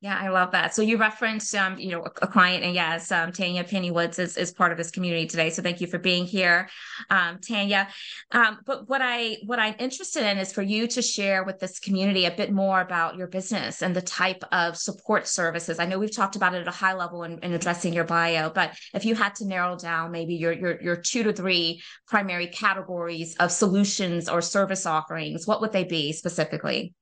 Yeah, 0.00 0.16
I 0.16 0.28
love 0.28 0.52
that. 0.52 0.76
So 0.76 0.82
you 0.82 0.96
referenced, 0.96 1.52
um, 1.56 1.76
you 1.76 1.90
know, 1.90 2.02
a, 2.02 2.10
a 2.22 2.26
client, 2.28 2.62
and 2.62 2.72
yes, 2.72 3.10
um, 3.10 3.32
Tanya 3.32 3.64
Penny 3.64 3.90
Woods 3.90 4.20
is, 4.20 4.36
is 4.36 4.52
part 4.52 4.70
of 4.70 4.78
this 4.78 4.92
community 4.92 5.26
today. 5.26 5.50
So 5.50 5.60
thank 5.60 5.80
you 5.80 5.88
for 5.88 5.98
being 5.98 6.24
here, 6.24 6.68
um, 7.10 7.40
Tanya. 7.40 7.88
Um, 8.30 8.60
but 8.64 8.88
what 8.88 9.00
I 9.02 9.38
what 9.44 9.58
I'm 9.58 9.74
interested 9.80 10.22
in 10.22 10.38
is 10.38 10.52
for 10.52 10.62
you 10.62 10.86
to 10.86 11.02
share 11.02 11.42
with 11.42 11.58
this 11.58 11.80
community 11.80 12.26
a 12.26 12.30
bit 12.30 12.52
more 12.52 12.80
about 12.80 13.16
your 13.16 13.26
business 13.26 13.82
and 13.82 13.94
the 13.94 14.00
type 14.00 14.44
of 14.52 14.76
support 14.76 15.26
services. 15.26 15.80
I 15.80 15.86
know 15.86 15.98
we've 15.98 16.14
talked 16.14 16.36
about 16.36 16.54
it 16.54 16.60
at 16.60 16.68
a 16.68 16.72
high 16.72 16.94
level 16.94 17.24
in, 17.24 17.40
in 17.40 17.52
addressing 17.52 17.92
your 17.92 18.04
bio, 18.04 18.50
but 18.50 18.78
if 18.94 19.04
you 19.04 19.16
had 19.16 19.34
to 19.36 19.48
narrow 19.48 19.76
down 19.76 20.12
maybe 20.12 20.36
your 20.36 20.52
your 20.52 20.80
your 20.80 20.96
two 20.96 21.24
to 21.24 21.32
three 21.32 21.82
primary 22.06 22.46
categories 22.46 23.34
of 23.40 23.50
solutions 23.50 24.28
or 24.28 24.42
service 24.42 24.86
offerings, 24.86 25.44
what 25.44 25.60
would 25.60 25.72
they 25.72 25.82
be 25.82 26.12
specifically? 26.12 26.94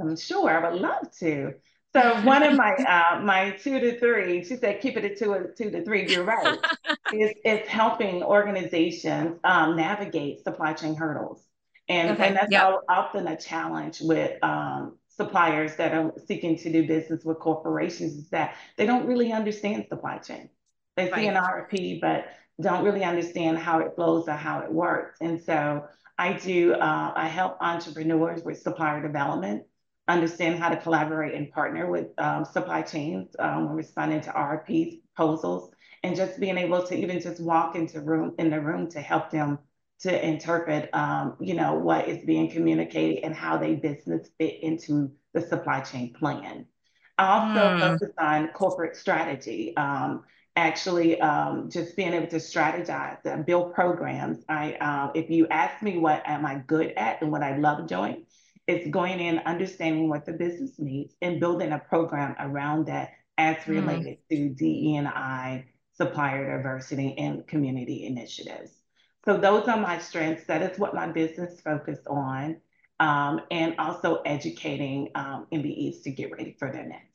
I'm 0.00 0.16
sure 0.16 0.50
I 0.50 0.70
would 0.70 0.80
love 0.80 1.10
to. 1.18 1.54
So 1.94 2.22
one 2.22 2.42
of 2.42 2.56
my 2.56 2.72
uh, 2.74 3.20
my 3.20 3.50
two 3.50 3.78
to 3.78 3.98
three, 3.98 4.44
she 4.44 4.56
said, 4.56 4.80
keep 4.80 4.96
it 4.96 5.04
at 5.04 5.18
two 5.18 5.48
two 5.56 5.70
to 5.70 5.84
three. 5.84 6.10
You're 6.10 6.24
right. 6.24 6.58
it's, 7.12 7.38
is 7.44 7.68
helping 7.68 8.22
organizations 8.22 9.38
um, 9.44 9.76
navigate 9.76 10.42
supply 10.42 10.72
chain 10.72 10.94
hurdles, 10.94 11.44
and 11.88 12.12
okay. 12.12 12.28
and 12.28 12.36
that's 12.36 12.50
yep. 12.50 12.80
often 12.88 13.26
a 13.28 13.36
challenge 13.36 14.00
with 14.00 14.42
um, 14.42 14.96
suppliers 15.08 15.76
that 15.76 15.92
are 15.92 16.12
seeking 16.26 16.56
to 16.58 16.72
do 16.72 16.86
business 16.86 17.24
with 17.24 17.38
corporations 17.38 18.14
is 18.14 18.30
that 18.30 18.56
they 18.78 18.86
don't 18.86 19.06
really 19.06 19.30
understand 19.30 19.84
supply 19.88 20.16
chain. 20.16 20.48
They 20.96 21.10
right. 21.10 21.14
see 21.14 21.26
an 21.26 21.34
RFP, 21.34 22.00
but 22.00 22.26
don't 22.60 22.84
really 22.84 23.04
understand 23.04 23.58
how 23.58 23.80
it 23.80 23.94
flows 23.94 24.28
or 24.28 24.32
how 24.32 24.60
it 24.60 24.72
works. 24.72 25.18
And 25.20 25.42
so 25.42 25.84
I 26.16 26.32
do. 26.34 26.72
Uh, 26.72 27.12
I 27.14 27.28
help 27.28 27.58
entrepreneurs 27.60 28.42
with 28.44 28.62
supplier 28.62 29.02
development 29.02 29.64
understand 30.12 30.58
how 30.58 30.68
to 30.68 30.76
collaborate 30.76 31.34
and 31.34 31.50
partner 31.50 31.90
with 31.90 32.08
um, 32.18 32.44
supply 32.44 32.82
chains 32.82 33.34
um, 33.38 33.66
when 33.66 33.76
responding 33.76 34.20
to 34.22 34.30
RFPs, 34.30 35.00
proposals, 35.14 35.70
and 36.02 36.14
just 36.16 36.38
being 36.38 36.58
able 36.58 36.86
to 36.86 36.96
even 36.96 37.20
just 37.20 37.40
walk 37.40 37.76
into 37.76 38.00
room 38.00 38.34
in 38.38 38.50
the 38.50 38.60
room 38.60 38.90
to 38.90 39.00
help 39.00 39.30
them 39.30 39.58
to 40.00 40.26
interpret, 40.26 40.90
um, 40.92 41.36
you 41.40 41.54
know, 41.54 41.74
what 41.74 42.08
is 42.08 42.24
being 42.24 42.50
communicated 42.50 43.24
and 43.24 43.34
how 43.34 43.56
they 43.56 43.74
business 43.74 44.28
fit 44.38 44.62
into 44.62 45.12
the 45.32 45.40
supply 45.40 45.80
chain 45.80 46.12
plan. 46.12 46.66
I 47.18 47.26
also 47.26 47.60
mm. 47.60 47.80
focus 47.80 48.14
on 48.18 48.48
corporate 48.48 48.96
strategy. 48.96 49.76
Um, 49.76 50.24
actually, 50.56 51.20
um, 51.20 51.70
just 51.70 51.96
being 51.96 52.12
able 52.12 52.26
to 52.26 52.36
strategize 52.36 53.24
and 53.24 53.46
build 53.46 53.74
programs. 53.74 54.44
I, 54.48 54.72
uh, 54.74 55.12
if 55.14 55.30
you 55.30 55.46
ask 55.48 55.82
me 55.82 55.98
what 55.98 56.22
am 56.26 56.44
I 56.44 56.56
good 56.66 56.92
at 56.96 57.22
and 57.22 57.30
what 57.30 57.42
I 57.42 57.56
love 57.56 57.86
doing, 57.86 58.26
it's 58.66 58.88
going 58.90 59.20
in, 59.20 59.38
understanding 59.40 60.08
what 60.08 60.24
the 60.24 60.32
business 60.32 60.78
needs, 60.78 61.14
and 61.20 61.40
building 61.40 61.72
a 61.72 61.78
program 61.78 62.36
around 62.38 62.86
that 62.86 63.10
as 63.38 63.56
hmm. 63.64 63.72
related 63.72 64.18
mm. 64.18 64.28
to 64.30 64.48
DE&I, 64.54 65.64
supplier 65.94 66.56
diversity, 66.56 67.16
and 67.18 67.46
community 67.46 68.06
initiatives. 68.06 68.72
So 69.24 69.36
those 69.36 69.68
are 69.68 69.76
my 69.78 69.98
strengths. 69.98 70.44
That 70.46 70.62
is 70.62 70.78
what 70.78 70.94
my 70.94 71.06
business 71.06 71.60
focused 71.60 72.06
on, 72.08 72.56
um, 72.98 73.40
and 73.50 73.74
also 73.78 74.20
educating 74.24 75.10
um, 75.14 75.46
MBEs 75.52 76.02
to 76.02 76.10
get 76.10 76.32
ready 76.32 76.56
for 76.58 76.72
their 76.72 76.86
next. 76.86 77.11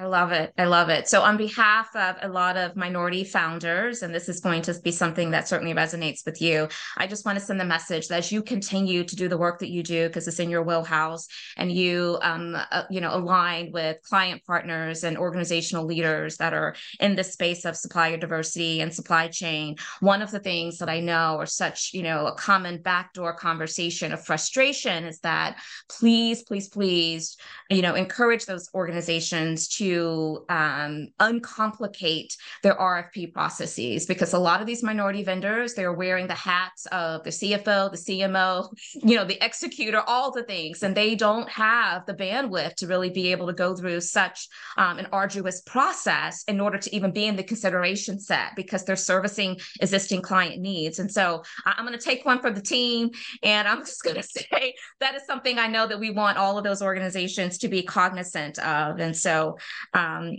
I 0.00 0.06
love 0.06 0.30
it. 0.30 0.52
I 0.56 0.66
love 0.66 0.90
it. 0.90 1.08
So, 1.08 1.22
on 1.22 1.36
behalf 1.36 1.88
of 1.96 2.14
a 2.22 2.28
lot 2.28 2.56
of 2.56 2.76
minority 2.76 3.24
founders, 3.24 4.02
and 4.02 4.14
this 4.14 4.28
is 4.28 4.38
going 4.38 4.62
to 4.62 4.74
be 4.74 4.92
something 4.92 5.32
that 5.32 5.48
certainly 5.48 5.74
resonates 5.74 6.24
with 6.24 6.40
you, 6.40 6.68
I 6.96 7.08
just 7.08 7.26
want 7.26 7.36
to 7.36 7.44
send 7.44 7.60
the 7.60 7.64
message 7.64 8.06
that 8.06 8.18
as 8.18 8.30
you 8.30 8.40
continue 8.40 9.02
to 9.02 9.16
do 9.16 9.26
the 9.26 9.36
work 9.36 9.58
that 9.58 9.70
you 9.70 9.82
do, 9.82 10.06
because 10.06 10.28
it's 10.28 10.38
in 10.38 10.50
your 10.50 10.62
wheelhouse, 10.62 11.26
and 11.56 11.72
you, 11.72 12.16
um, 12.22 12.56
uh, 12.70 12.84
you 12.88 13.00
know, 13.00 13.12
align 13.12 13.72
with 13.72 14.00
client 14.02 14.44
partners 14.46 15.02
and 15.02 15.18
organizational 15.18 15.84
leaders 15.84 16.36
that 16.36 16.54
are 16.54 16.76
in 17.00 17.16
the 17.16 17.24
space 17.24 17.64
of 17.64 17.76
supplier 17.76 18.16
diversity 18.16 18.80
and 18.80 18.94
supply 18.94 19.26
chain. 19.26 19.74
One 19.98 20.22
of 20.22 20.30
the 20.30 20.38
things 20.38 20.78
that 20.78 20.88
I 20.88 21.00
know 21.00 21.38
are 21.40 21.46
such, 21.46 21.90
you 21.92 22.04
know, 22.04 22.28
a 22.28 22.36
common 22.36 22.82
backdoor 22.82 23.34
conversation 23.34 24.12
of 24.12 24.24
frustration 24.24 25.06
is 25.06 25.18
that 25.20 25.58
please, 25.88 26.44
please, 26.44 26.68
please, 26.68 27.36
you 27.68 27.82
know, 27.82 27.96
encourage 27.96 28.46
those 28.46 28.70
organizations 28.74 29.66
to 29.66 29.87
to 29.88 30.44
um, 30.48 31.08
uncomplicate 31.18 32.36
their 32.62 32.74
RFP 32.74 33.32
processes 33.32 34.06
because 34.06 34.32
a 34.32 34.38
lot 34.38 34.60
of 34.60 34.66
these 34.66 34.82
minority 34.82 35.22
vendors 35.22 35.74
they're 35.74 35.92
wearing 35.92 36.26
the 36.26 36.34
hats 36.34 36.86
of 36.86 37.24
the 37.24 37.30
CFO, 37.30 37.90
the 37.90 37.96
CMO, 37.96 38.68
you 38.94 39.16
know, 39.16 39.24
the 39.24 39.42
executor, 39.44 40.02
all 40.06 40.30
the 40.30 40.42
things, 40.42 40.82
and 40.82 40.94
they 40.94 41.14
don't 41.14 41.48
have 41.48 42.04
the 42.06 42.14
bandwidth 42.14 42.74
to 42.76 42.86
really 42.86 43.10
be 43.10 43.32
able 43.32 43.46
to 43.46 43.52
go 43.52 43.74
through 43.74 44.00
such 44.00 44.48
um, 44.76 44.98
an 44.98 45.06
arduous 45.12 45.60
process 45.62 46.44
in 46.44 46.60
order 46.60 46.78
to 46.78 46.94
even 46.94 47.10
be 47.10 47.26
in 47.26 47.36
the 47.36 47.42
consideration 47.42 48.18
set 48.18 48.54
because 48.56 48.84
they're 48.84 48.96
servicing 48.96 49.58
existing 49.80 50.20
client 50.20 50.60
needs. 50.60 50.98
And 50.98 51.10
so 51.10 51.42
I'm 51.64 51.86
going 51.86 51.98
to 51.98 52.04
take 52.04 52.24
one 52.24 52.40
for 52.40 52.50
the 52.50 52.60
team, 52.60 53.10
and 53.42 53.66
I'm 53.66 53.80
just 53.86 54.02
going 54.02 54.16
to 54.16 54.22
say 54.22 54.74
that 55.00 55.14
is 55.14 55.22
something 55.26 55.58
I 55.58 55.66
know 55.66 55.86
that 55.86 55.98
we 55.98 56.10
want 56.10 56.38
all 56.38 56.58
of 56.58 56.64
those 56.64 56.82
organizations 56.82 57.58
to 57.58 57.68
be 57.68 57.82
cognizant 57.82 58.58
of. 58.58 58.98
And 58.98 59.16
so 59.16 59.56
um, 59.94 60.36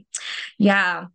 yeah, 0.57 1.07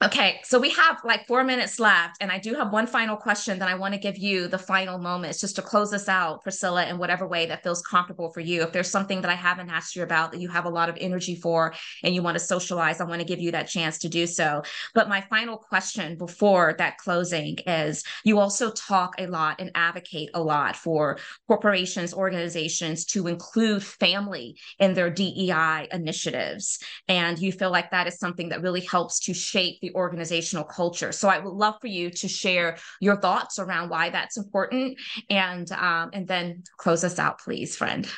Okay, 0.00 0.38
so 0.44 0.60
we 0.60 0.70
have 0.70 1.00
like 1.02 1.26
four 1.26 1.42
minutes 1.42 1.80
left, 1.80 2.18
and 2.20 2.30
I 2.30 2.38
do 2.38 2.54
have 2.54 2.72
one 2.72 2.86
final 2.86 3.16
question 3.16 3.58
that 3.58 3.68
I 3.68 3.74
want 3.74 3.94
to 3.94 4.00
give 4.00 4.16
you 4.16 4.46
the 4.46 4.56
final 4.56 4.96
moments 4.96 5.40
just 5.40 5.56
to 5.56 5.62
close 5.62 5.90
this 5.90 6.08
out, 6.08 6.40
Priscilla, 6.44 6.86
in 6.86 6.98
whatever 6.98 7.26
way 7.26 7.46
that 7.46 7.64
feels 7.64 7.82
comfortable 7.82 8.30
for 8.30 8.38
you. 8.38 8.62
If 8.62 8.70
there's 8.70 8.92
something 8.92 9.20
that 9.22 9.30
I 9.30 9.34
haven't 9.34 9.70
asked 9.70 9.96
you 9.96 10.04
about 10.04 10.30
that 10.30 10.40
you 10.40 10.50
have 10.50 10.66
a 10.66 10.70
lot 10.70 10.88
of 10.88 10.96
energy 11.00 11.34
for 11.34 11.74
and 12.04 12.14
you 12.14 12.22
want 12.22 12.36
to 12.36 12.44
socialize, 12.44 13.00
I 13.00 13.06
want 13.06 13.22
to 13.22 13.26
give 13.26 13.40
you 13.40 13.50
that 13.50 13.66
chance 13.66 13.98
to 13.98 14.08
do 14.08 14.28
so. 14.28 14.62
But 14.94 15.08
my 15.08 15.20
final 15.22 15.56
question 15.56 16.16
before 16.16 16.76
that 16.78 16.98
closing 16.98 17.58
is 17.66 18.04
you 18.22 18.38
also 18.38 18.70
talk 18.70 19.16
a 19.18 19.26
lot 19.26 19.60
and 19.60 19.72
advocate 19.74 20.30
a 20.32 20.40
lot 20.40 20.76
for 20.76 21.18
corporations, 21.48 22.14
organizations 22.14 23.04
to 23.06 23.26
include 23.26 23.82
family 23.82 24.58
in 24.78 24.94
their 24.94 25.10
DEI 25.10 25.88
initiatives. 25.90 26.78
And 27.08 27.36
you 27.36 27.50
feel 27.50 27.72
like 27.72 27.90
that 27.90 28.06
is 28.06 28.20
something 28.20 28.50
that 28.50 28.62
really 28.62 28.82
helps 28.82 29.18
to 29.24 29.34
shape 29.34 29.80
the 29.80 29.87
the 29.88 29.94
organizational 29.98 30.64
culture. 30.64 31.12
So 31.12 31.28
I 31.28 31.38
would 31.38 31.54
love 31.54 31.76
for 31.80 31.86
you 31.86 32.10
to 32.10 32.28
share 32.28 32.76
your 33.00 33.16
thoughts 33.16 33.58
around 33.58 33.90
why 33.90 34.10
that's 34.10 34.36
important, 34.36 34.98
and 35.30 35.70
um, 35.72 36.10
and 36.12 36.26
then 36.26 36.62
close 36.76 37.04
us 37.04 37.18
out, 37.18 37.40
please, 37.40 37.76
friend. 37.76 38.08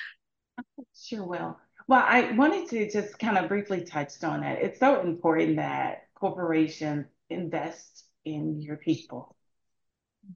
Sure 0.94 1.26
will. 1.26 1.58
Well, 1.86 2.04
I 2.06 2.32
wanted 2.32 2.68
to 2.70 2.90
just 2.90 3.18
kind 3.18 3.36
of 3.36 3.48
briefly 3.48 3.84
touch 3.84 4.22
on 4.22 4.44
it. 4.44 4.62
It's 4.62 4.78
so 4.78 5.00
important 5.00 5.56
that 5.56 6.04
corporations 6.14 7.06
invest 7.28 8.04
in 8.24 8.60
your 8.60 8.76
people, 8.76 9.34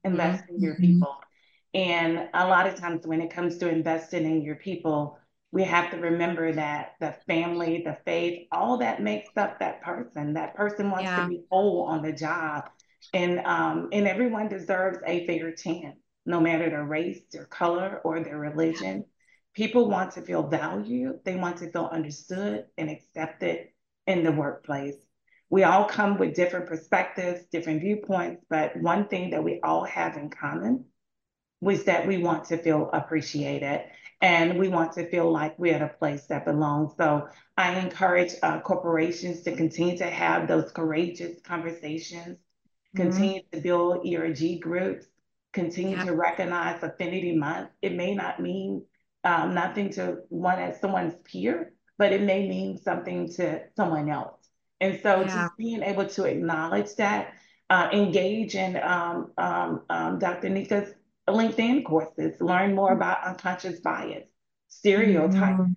invest 0.03 0.43
mm-hmm. 0.43 0.55
in 0.55 0.61
your 0.61 0.75
people. 0.75 1.15
And 1.73 2.29
a 2.33 2.47
lot 2.47 2.67
of 2.67 2.75
times 2.75 3.05
when 3.05 3.21
it 3.21 3.31
comes 3.31 3.57
to 3.59 3.69
investing 3.69 4.25
in 4.25 4.41
your 4.41 4.55
people, 4.55 5.19
we 5.51 5.63
have 5.63 5.91
to 5.91 5.97
remember 5.97 6.51
that 6.51 6.93
the 6.99 7.15
family, 7.27 7.81
the 7.85 7.97
faith, 8.05 8.47
all 8.51 8.77
that 8.79 9.01
makes 9.01 9.29
up 9.37 9.59
that 9.59 9.81
person. 9.81 10.33
That 10.33 10.55
person 10.55 10.91
wants 10.91 11.05
yeah. 11.05 11.23
to 11.23 11.29
be 11.29 11.43
whole 11.49 11.83
on 11.83 12.01
the 12.01 12.11
job. 12.11 12.69
And 13.13 13.39
um, 13.45 13.89
and 13.91 14.07
everyone 14.07 14.49
deserves 14.49 14.97
a 15.05 15.25
fair 15.27 15.53
chance, 15.53 15.97
no 16.25 16.41
matter 16.41 16.69
their 16.69 16.83
race, 16.83 17.21
their 17.31 17.45
color, 17.45 18.01
or 18.03 18.21
their 18.21 18.37
religion. 18.39 19.05
People 19.53 19.89
want 19.89 20.11
to 20.13 20.21
feel 20.21 20.47
valued, 20.47 21.19
they 21.23 21.35
want 21.35 21.57
to 21.57 21.71
feel 21.71 21.89
understood 21.89 22.65
and 22.77 22.89
accepted 22.89 23.67
in 24.07 24.23
the 24.23 24.31
workplace. 24.31 24.95
We 25.49 25.63
all 25.63 25.85
come 25.85 26.17
with 26.17 26.33
different 26.33 26.67
perspectives, 26.67 27.45
different 27.51 27.81
viewpoints, 27.81 28.43
but 28.49 28.75
one 28.75 29.07
thing 29.07 29.29
that 29.29 29.43
we 29.43 29.61
all 29.63 29.85
have 29.85 30.17
in 30.17 30.29
common 30.29 30.85
was 31.65 31.83
that 31.85 32.05
we 32.05 32.19
want 32.19 32.45
to 32.45 32.57
feel 32.57 32.91
appreciated 32.93 33.81
and 34.21 34.59
we 34.59 34.67
want 34.67 34.93
to 34.93 35.09
feel 35.09 35.31
like 35.31 35.57
we're 35.57 35.73
at 35.73 35.81
a 35.81 35.87
place 35.97 36.27
that 36.27 36.45
belongs. 36.45 36.93
So 36.95 37.27
I 37.57 37.79
encourage 37.79 38.33
uh, 38.43 38.59
corporations 38.59 39.41
to 39.41 39.55
continue 39.55 39.97
to 39.97 40.05
have 40.05 40.47
those 40.47 40.71
courageous 40.71 41.41
conversations, 41.41 42.37
mm-hmm. 42.37 43.01
continue 43.01 43.41
to 43.51 43.61
build 43.61 44.05
ERG 44.05 44.61
groups, 44.61 45.07
continue 45.53 45.97
yeah. 45.97 46.05
to 46.05 46.13
recognize 46.13 46.83
Affinity 46.83 47.35
Month. 47.35 47.71
It 47.81 47.95
may 47.95 48.13
not 48.13 48.39
mean 48.39 48.85
um, 49.23 49.55
nothing 49.55 49.89
to 49.93 50.19
one 50.29 50.59
as 50.59 50.79
someone's 50.79 51.15
peer, 51.23 51.73
but 51.97 52.13
it 52.13 52.21
may 52.21 52.47
mean 52.47 52.77
something 52.77 53.27
to 53.33 53.63
someone 53.75 54.11
else. 54.11 54.37
And 54.79 54.99
so 55.01 55.21
yeah. 55.21 55.27
just 55.27 55.57
being 55.57 55.81
able 55.81 56.05
to 56.05 56.25
acknowledge 56.25 56.93
that, 56.97 57.33
uh, 57.71 57.89
engage 57.91 58.53
in 58.53 58.77
um, 58.77 59.31
um, 59.39 59.81
um 59.89 60.19
Dr. 60.19 60.49
Nika's 60.49 60.93
LinkedIn 61.31 61.85
courses, 61.85 62.39
learn 62.39 62.75
more 62.75 62.91
about 62.91 63.23
unconscious 63.23 63.79
bias, 63.79 64.29
stereotypes, 64.67 65.61
mm-hmm. 65.61 65.71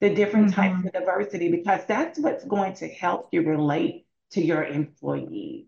the 0.00 0.14
different 0.14 0.52
mm-hmm. 0.52 0.60
types 0.60 0.86
of 0.86 0.92
diversity, 0.92 1.50
because 1.50 1.80
that's 1.86 2.18
what's 2.18 2.44
going 2.44 2.74
to 2.74 2.88
help 2.88 3.28
you 3.32 3.42
relate 3.42 4.06
to 4.32 4.40
your 4.40 4.64
employees. 4.64 5.66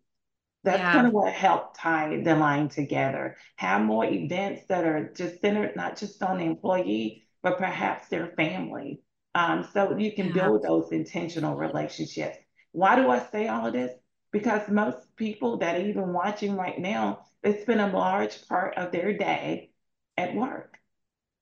That's 0.62 0.78
yeah. 0.78 0.92
kind 0.92 1.06
of 1.06 1.12
what 1.12 1.32
helped 1.32 1.76
tie 1.76 2.22
the 2.24 2.34
line 2.34 2.68
together. 2.68 3.36
Have 3.56 3.82
more 3.82 4.04
events 4.04 4.62
that 4.68 4.84
are 4.84 5.12
just 5.14 5.40
centered 5.40 5.76
not 5.76 5.98
just 5.98 6.22
on 6.22 6.38
the 6.38 6.44
employee, 6.44 7.24
but 7.42 7.58
perhaps 7.58 8.08
their 8.08 8.28
family. 8.28 9.02
Um, 9.34 9.68
so 9.72 9.96
you 9.98 10.12
can 10.12 10.28
yeah. 10.28 10.32
build 10.32 10.62
those 10.62 10.90
intentional 10.90 11.56
relationships. 11.56 12.38
Why 12.72 12.96
do 12.96 13.10
I 13.10 13.18
say 13.18 13.48
all 13.48 13.66
of 13.66 13.72
this? 13.74 13.92
Because 14.34 14.68
most 14.68 15.14
people 15.14 15.58
that 15.58 15.76
are 15.76 15.86
even 15.86 16.12
watching 16.12 16.56
right 16.56 16.76
now, 16.76 17.20
they 17.44 17.62
spend 17.62 17.80
a 17.80 17.86
large 17.86 18.48
part 18.48 18.76
of 18.76 18.90
their 18.90 19.16
day 19.16 19.70
at 20.16 20.34
work. 20.34 20.76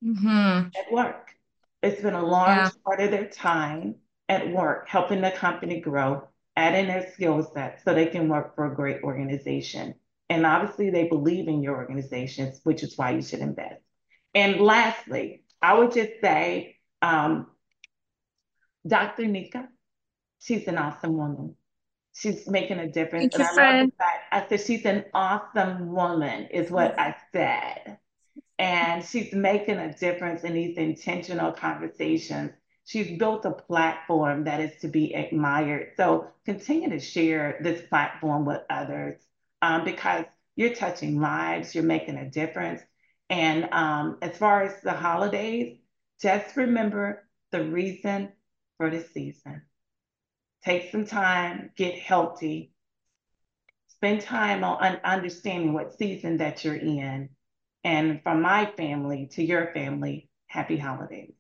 Mm-hmm. 0.05 0.69
At 0.79 0.93
work. 0.93 1.31
They 1.81 1.97
spend 1.97 2.17
a 2.17 2.21
large 2.21 2.67
yeah. 2.67 2.71
part 2.85 3.01
of 3.01 3.11
their 3.11 3.31
time 3.31 3.95
at 4.29 4.53
work, 4.53 4.91
helping 4.91 5.23
the 5.23 5.31
company 5.31 5.81
grow, 5.81 6.29
adding 6.55 6.89
their 6.89 7.11
skill 7.15 7.51
set 7.55 7.81
so 7.83 7.95
they 7.95 8.09
can 8.09 8.29
work 8.29 8.55
for 8.55 8.71
a 8.71 8.75
great 8.75 9.03
organization. 9.03 9.95
And 10.29 10.45
obviously, 10.45 10.91
they 10.91 11.09
believe 11.09 11.49
in 11.49 11.63
your 11.63 11.77
organizations, 11.77 12.61
which 12.63 12.83
is 12.83 12.99
why 12.99 13.13
you 13.13 13.23
should 13.23 13.41
invest. 13.41 13.81
And 14.35 14.61
lastly, 14.61 15.45
I 15.63 15.79
would 15.79 15.95
just 15.95 16.21
say, 16.21 16.77
um, 17.01 17.47
Dr. 18.87 19.25
Nika, 19.25 19.67
she's 20.41 20.69
an 20.69 20.77
awesome 20.77 21.17
woman. 21.17 21.57
She's 22.15 22.47
making 22.49 22.79
a 22.79 22.89
difference. 22.89 23.35
Thank 23.35 23.35
and 23.35 23.57
you, 23.57 23.63
I 23.63 23.81
love 23.81 23.87
the 23.91 23.97
fact 23.97 24.25
I 24.33 24.49
said 24.49 24.67
she's 24.67 24.85
an 24.85 25.05
awesome 25.15 25.93
woman, 25.93 26.49
is 26.51 26.71
what 26.71 26.99
I 26.99 27.17
said. 27.33 27.99
And 28.59 29.05
she's 29.05 29.33
making 29.33 29.79
a 29.79 29.93
difference 29.93 30.45
in 30.45 30.55
these 30.55 30.77
intentional 30.77 31.53
conversations 31.53 32.53
She's 32.85 33.17
built 33.17 33.45
a 33.45 33.53
platform 33.53 34.45
that 34.45 34.61
is 34.61 34.81
to 34.81 34.89
be 34.89 35.15
admired. 35.15 35.93
So 35.97 36.29
continue 36.45 36.91
to 36.91 36.99
share 36.99 37.59
this 37.61 37.87
platform 37.89 38.45
with 38.45 38.63
others 38.69 39.21
um, 39.61 39.85
because 39.85 40.25
you're 40.57 40.75
touching 40.75 41.21
lives, 41.21 41.75
you're 41.75 41.85
making 41.85 42.17
a 42.17 42.29
difference. 42.29 42.83
And 43.31 43.69
um, 43.73 44.19
as 44.21 44.37
far 44.37 44.63
as 44.63 44.83
the 44.83 44.93
holidays, 44.93 45.79
just 46.21 46.57
remember 46.57 47.25
the 47.51 47.65
reason 47.65 48.33
for 48.77 48.91
the 48.91 49.03
season. 49.15 49.63
Take 50.65 50.91
some 50.93 51.07
time, 51.07 51.71
get 51.77 51.99
healthy, 51.99 52.73
spend 53.89 54.21
time 54.21 54.65
on 54.65 55.01
understanding 55.05 55.73
what 55.73 55.95
season 55.99 56.39
that 56.39 56.65
you're 56.65 56.77
in. 56.77 57.31
And 57.85 58.23
from 58.23 58.43
my 58.43 58.67
family 58.77 59.29
to 59.33 59.43
your 59.45 59.73
family, 59.73 60.29
happy 60.47 60.77
holidays. 60.77 61.35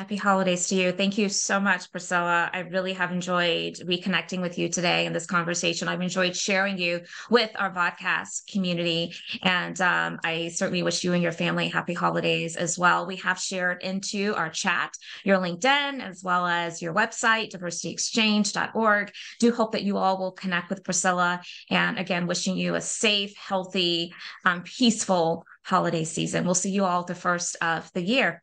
Happy 0.00 0.16
holidays 0.16 0.66
to 0.68 0.74
you. 0.76 0.92
Thank 0.92 1.18
you 1.18 1.28
so 1.28 1.60
much, 1.60 1.92
Priscilla. 1.92 2.48
I 2.54 2.60
really 2.60 2.94
have 2.94 3.12
enjoyed 3.12 3.74
reconnecting 3.84 4.40
with 4.40 4.58
you 4.58 4.70
today 4.70 5.04
in 5.04 5.12
this 5.12 5.26
conversation. 5.26 5.88
I've 5.88 6.00
enjoyed 6.00 6.34
sharing 6.34 6.78
you 6.78 7.02
with 7.28 7.50
our 7.56 7.70
podcast 7.70 8.50
community. 8.50 9.12
And 9.42 9.78
um, 9.82 10.18
I 10.24 10.48
certainly 10.54 10.82
wish 10.82 11.04
you 11.04 11.12
and 11.12 11.22
your 11.22 11.32
family 11.32 11.68
happy 11.68 11.92
holidays 11.92 12.56
as 12.56 12.78
well. 12.78 13.06
We 13.06 13.16
have 13.16 13.38
shared 13.38 13.82
into 13.82 14.34
our 14.36 14.48
chat 14.48 14.94
your 15.22 15.36
LinkedIn 15.36 16.00
as 16.02 16.24
well 16.24 16.46
as 16.46 16.80
your 16.80 16.94
website, 16.94 17.50
diversityexchange.org. 17.50 19.12
Do 19.38 19.52
hope 19.52 19.72
that 19.72 19.82
you 19.82 19.98
all 19.98 20.16
will 20.16 20.32
connect 20.32 20.70
with 20.70 20.82
Priscilla. 20.82 21.42
And 21.68 21.98
again, 21.98 22.26
wishing 22.26 22.56
you 22.56 22.74
a 22.74 22.80
safe, 22.80 23.36
healthy, 23.36 24.14
um, 24.46 24.62
peaceful 24.62 25.44
holiday 25.62 26.04
season. 26.04 26.46
We'll 26.46 26.54
see 26.54 26.70
you 26.70 26.86
all 26.86 27.04
the 27.04 27.14
first 27.14 27.56
of 27.60 27.92
the 27.92 28.02
year. 28.02 28.42